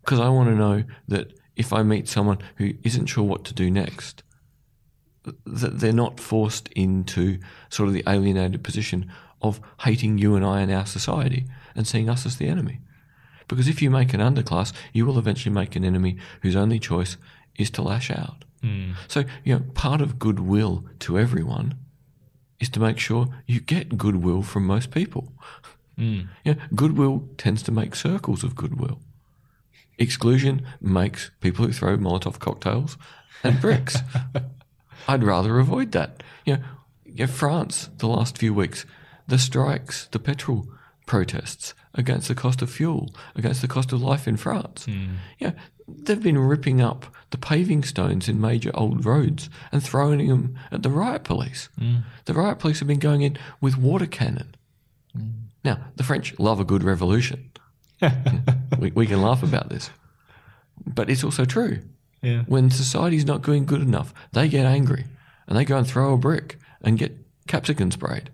Because 0.01 0.20
I 0.20 0.30
want 0.30 0.49
to 0.49 0.55
know 0.55 0.84
that 1.08 1.34
if 1.55 1.74
I 1.74 1.84
meet 1.84 2.08
someone 2.08 2.38
who 2.58 2.74
isn't 2.84 3.08
sure 3.08 3.24
what 3.24 3.43
to 3.45 3.53
do 3.53 3.70
next, 3.72 4.24
that 5.45 5.80
they're 5.80 5.91
not 5.91 6.20
forced 6.20 6.70
into 6.70 7.39
sort 7.70 7.88
of 7.89 7.93
the 7.93 8.03
alienated 8.08 8.64
position 8.64 9.12
of 9.47 9.61
hating 9.81 10.17
you 10.17 10.35
and 10.35 10.45
I 10.45 10.61
and 10.61 10.71
our 10.71 10.85
society 10.85 11.45
and 11.75 11.87
seeing 11.87 12.09
us 12.09 12.25
as 12.25 12.37
the 12.37 12.47
enemy. 12.47 12.79
Because 13.47 13.67
if 13.67 13.81
you 13.81 13.89
make 13.89 14.13
an 14.13 14.19
underclass, 14.19 14.73
you 14.93 15.05
will 15.05 15.17
eventually 15.17 15.53
make 15.53 15.75
an 15.75 15.85
enemy 15.85 16.17
whose 16.41 16.55
only 16.55 16.79
choice 16.79 17.17
is 17.57 17.69
to 17.71 17.81
lash 17.81 18.11
out. 18.11 18.43
Hmm. 18.61 18.91
So, 19.07 19.23
you 19.43 19.55
know, 19.55 19.63
part 19.73 20.01
of 20.01 20.19
goodwill 20.19 20.85
to 20.99 21.17
everyone 21.17 21.75
is 22.59 22.69
to 22.69 22.79
make 22.79 22.99
sure 22.99 23.27
you 23.45 23.59
get 23.59 23.97
goodwill 23.97 24.41
from 24.41 24.65
most 24.65 24.91
people. 24.91 25.31
Hmm. 25.97 26.21
You 26.43 26.55
know, 26.55 26.61
goodwill 26.75 27.29
tends 27.37 27.63
to 27.63 27.71
make 27.71 27.95
circles 27.95 28.43
of 28.43 28.55
goodwill. 28.55 28.99
Exclusion 29.97 30.65
makes 30.79 31.31
people 31.39 31.65
who 31.65 31.71
throw 31.71 31.97
Molotov 31.97 32.39
cocktails 32.39 32.97
and 33.43 33.59
bricks. 33.59 33.97
I'd 35.07 35.23
rather 35.23 35.57
avoid 35.57 35.91
that. 35.93 36.21
You 36.45 36.57
know, 36.57 36.63
yeah, 37.05 37.25
France, 37.25 37.89
the 37.97 38.07
last 38.07 38.37
few 38.37 38.53
weeks, 38.53 38.85
the 39.28 39.38
strikes, 39.38 40.07
the 40.11 40.19
petrol 40.19 40.67
protests 41.05 41.73
against 41.93 42.28
the 42.28 42.36
cost 42.36 42.61
of 42.61 42.69
fuel, 42.69 43.13
against 43.36 43.61
the 43.61 43.67
cost 43.67 43.91
of 43.91 44.01
life 44.01 44.28
in 44.28 44.38
France. 44.38 44.86
Hmm. 44.86 45.15
Yeah, 45.39 45.53
they've 45.88 46.21
been 46.21 46.38
ripping 46.38 46.82
up 46.82 47.05
the 47.32 47.38
paving 47.38 47.84
stones 47.84 48.30
in 48.30 48.39
major 48.39 48.71
old 48.73 49.05
roads 49.05 49.49
and 49.71 49.84
throwing 49.84 50.28
them 50.28 50.55
at 50.71 50.84
the 50.84 50.89
riot 50.89 51.23
police. 51.23 51.69
Hmm. 51.80 51.97
The 52.25 52.34
riot 52.34 52.59
police 52.59 52.80
have 52.80 52.88
been 52.88 52.99
going 52.99 53.21
in 53.21 53.38
with 53.61 53.78
water 53.78 54.05
cannon. 54.05 54.55
Hmm. 55.13 55.30
Now, 55.63 55.80
the 55.95 56.03
French 56.03 56.38
love 56.39 56.59
a 56.59 56.65
good 56.65 56.84
revolution. 56.84 57.51
we, 58.80 58.91
we 58.91 59.07
can 59.07 59.21
laugh 59.21 59.43
about 59.43 59.69
this. 59.69 59.89
But 60.86 61.09
it's 61.09 61.23
also 61.23 61.45
true. 61.45 61.80
Yeah. 62.21 62.43
When 62.47 62.69
society's 62.69 63.25
not 63.25 63.41
doing 63.41 63.65
good 63.65 63.82
enough, 63.82 64.13
they 64.34 64.47
get 64.47 64.65
angry 64.65 65.05
and 65.47 65.57
they 65.57 65.65
go 65.65 65.78
and 65.78 65.88
throw 65.88 66.13
a 66.13 66.17
brick 66.17 66.57
and 66.82 66.97
get 66.97 67.17
capsicum 67.47 67.91
sprayed. 67.91 68.30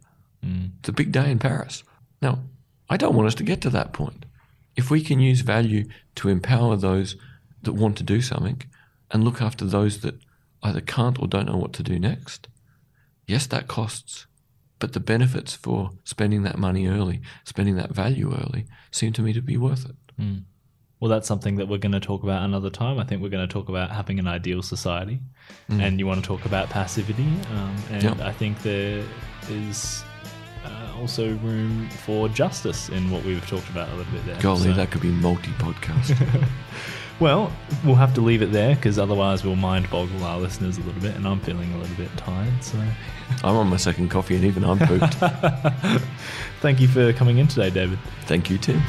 It's 0.79 0.89
a 0.89 0.93
big 0.93 1.11
day 1.11 1.31
in 1.31 1.39
Paris. 1.39 1.83
Now, 2.21 2.39
I 2.89 2.97
don't 2.97 3.15
want 3.15 3.27
us 3.27 3.35
to 3.35 3.43
get 3.43 3.61
to 3.61 3.69
that 3.71 3.93
point. 3.93 4.25
If 4.75 4.89
we 4.91 5.01
can 5.01 5.19
use 5.19 5.41
value 5.41 5.85
to 6.15 6.29
empower 6.29 6.75
those 6.75 7.15
that 7.61 7.73
want 7.73 7.97
to 7.97 8.03
do 8.03 8.21
something 8.21 8.61
and 9.11 9.23
look 9.23 9.41
after 9.41 9.65
those 9.65 10.01
that 10.01 10.15
either 10.63 10.81
can't 10.81 11.19
or 11.21 11.27
don't 11.27 11.45
know 11.47 11.57
what 11.57 11.73
to 11.73 11.83
do 11.83 11.99
next, 11.99 12.47
yes, 13.27 13.47
that 13.47 13.67
costs. 13.67 14.25
But 14.79 14.93
the 14.93 14.99
benefits 14.99 15.53
for 15.55 15.91
spending 16.03 16.43
that 16.43 16.57
money 16.57 16.87
early, 16.87 17.21
spending 17.45 17.75
that 17.77 17.91
value 17.91 18.33
early, 18.33 18.65
seem 18.91 19.13
to 19.13 19.21
me 19.21 19.31
to 19.33 19.41
be 19.41 19.55
worth 19.57 19.85
it. 19.85 19.95
Well, 20.99 21.09
that's 21.09 21.27
something 21.27 21.57
that 21.57 21.67
we're 21.67 21.79
going 21.79 21.91
to 21.93 21.99
talk 21.99 22.23
about 22.23 22.43
another 22.43 22.69
time. 22.69 22.97
I 22.97 23.03
think 23.03 23.21
we're 23.21 23.29
going 23.29 23.45
to 23.47 23.51
talk 23.53 23.67
about 23.69 23.91
having 23.91 24.19
an 24.19 24.27
ideal 24.27 24.61
society, 24.61 25.19
and 25.69 25.99
you 25.99 26.07
want 26.07 26.21
to 26.23 26.27
talk 26.27 26.45
about 26.45 26.69
passivity. 26.69 27.23
Um, 27.51 27.75
and 27.91 28.03
Mm. 28.03 28.17
Yeah. 28.19 28.27
I 28.27 28.31
think 28.31 28.61
there 28.61 29.03
is 29.49 30.03
also 30.99 31.35
room 31.37 31.89
for 31.89 32.29
justice 32.29 32.89
in 32.89 33.09
what 33.11 33.23
we've 33.23 33.45
talked 33.47 33.69
about 33.69 33.89
a 33.89 33.95
little 33.95 34.11
bit 34.13 34.25
there. 34.25 34.39
Golly, 34.41 34.63
So- 34.63 34.73
that 34.73 34.91
could 34.91 35.01
be 35.01 35.09
multi 35.11 35.51
podcast. 35.51 36.17
well, 37.19 37.51
we'll 37.85 37.95
have 37.95 38.13
to 38.15 38.21
leave 38.21 38.41
it 38.41 38.51
there 38.51 38.75
because 38.75 38.97
otherwise 38.99 39.43
we'll 39.43 39.55
mind 39.55 39.89
boggle 39.89 40.23
our 40.23 40.39
listeners 40.39 40.77
a 40.77 40.81
little 40.81 41.01
bit, 41.01 41.15
and 41.15 41.27
I'm 41.27 41.39
feeling 41.39 41.71
a 41.73 41.77
little 41.77 41.95
bit 41.95 42.15
tired. 42.17 42.63
So, 42.63 42.77
I'm 43.43 43.55
on 43.55 43.67
my 43.67 43.77
second 43.77 44.09
coffee 44.09 44.35
and 44.35 44.45
even 44.45 44.63
I'm 44.63 44.79
pooped. 44.79 45.13
thank 46.61 46.79
you 46.79 46.87
for 46.87 47.13
coming 47.13 47.37
in 47.37 47.47
today, 47.47 47.69
David. 47.69 47.99
Thank 48.25 48.49
you, 48.49 48.57
Tim. 48.57 48.81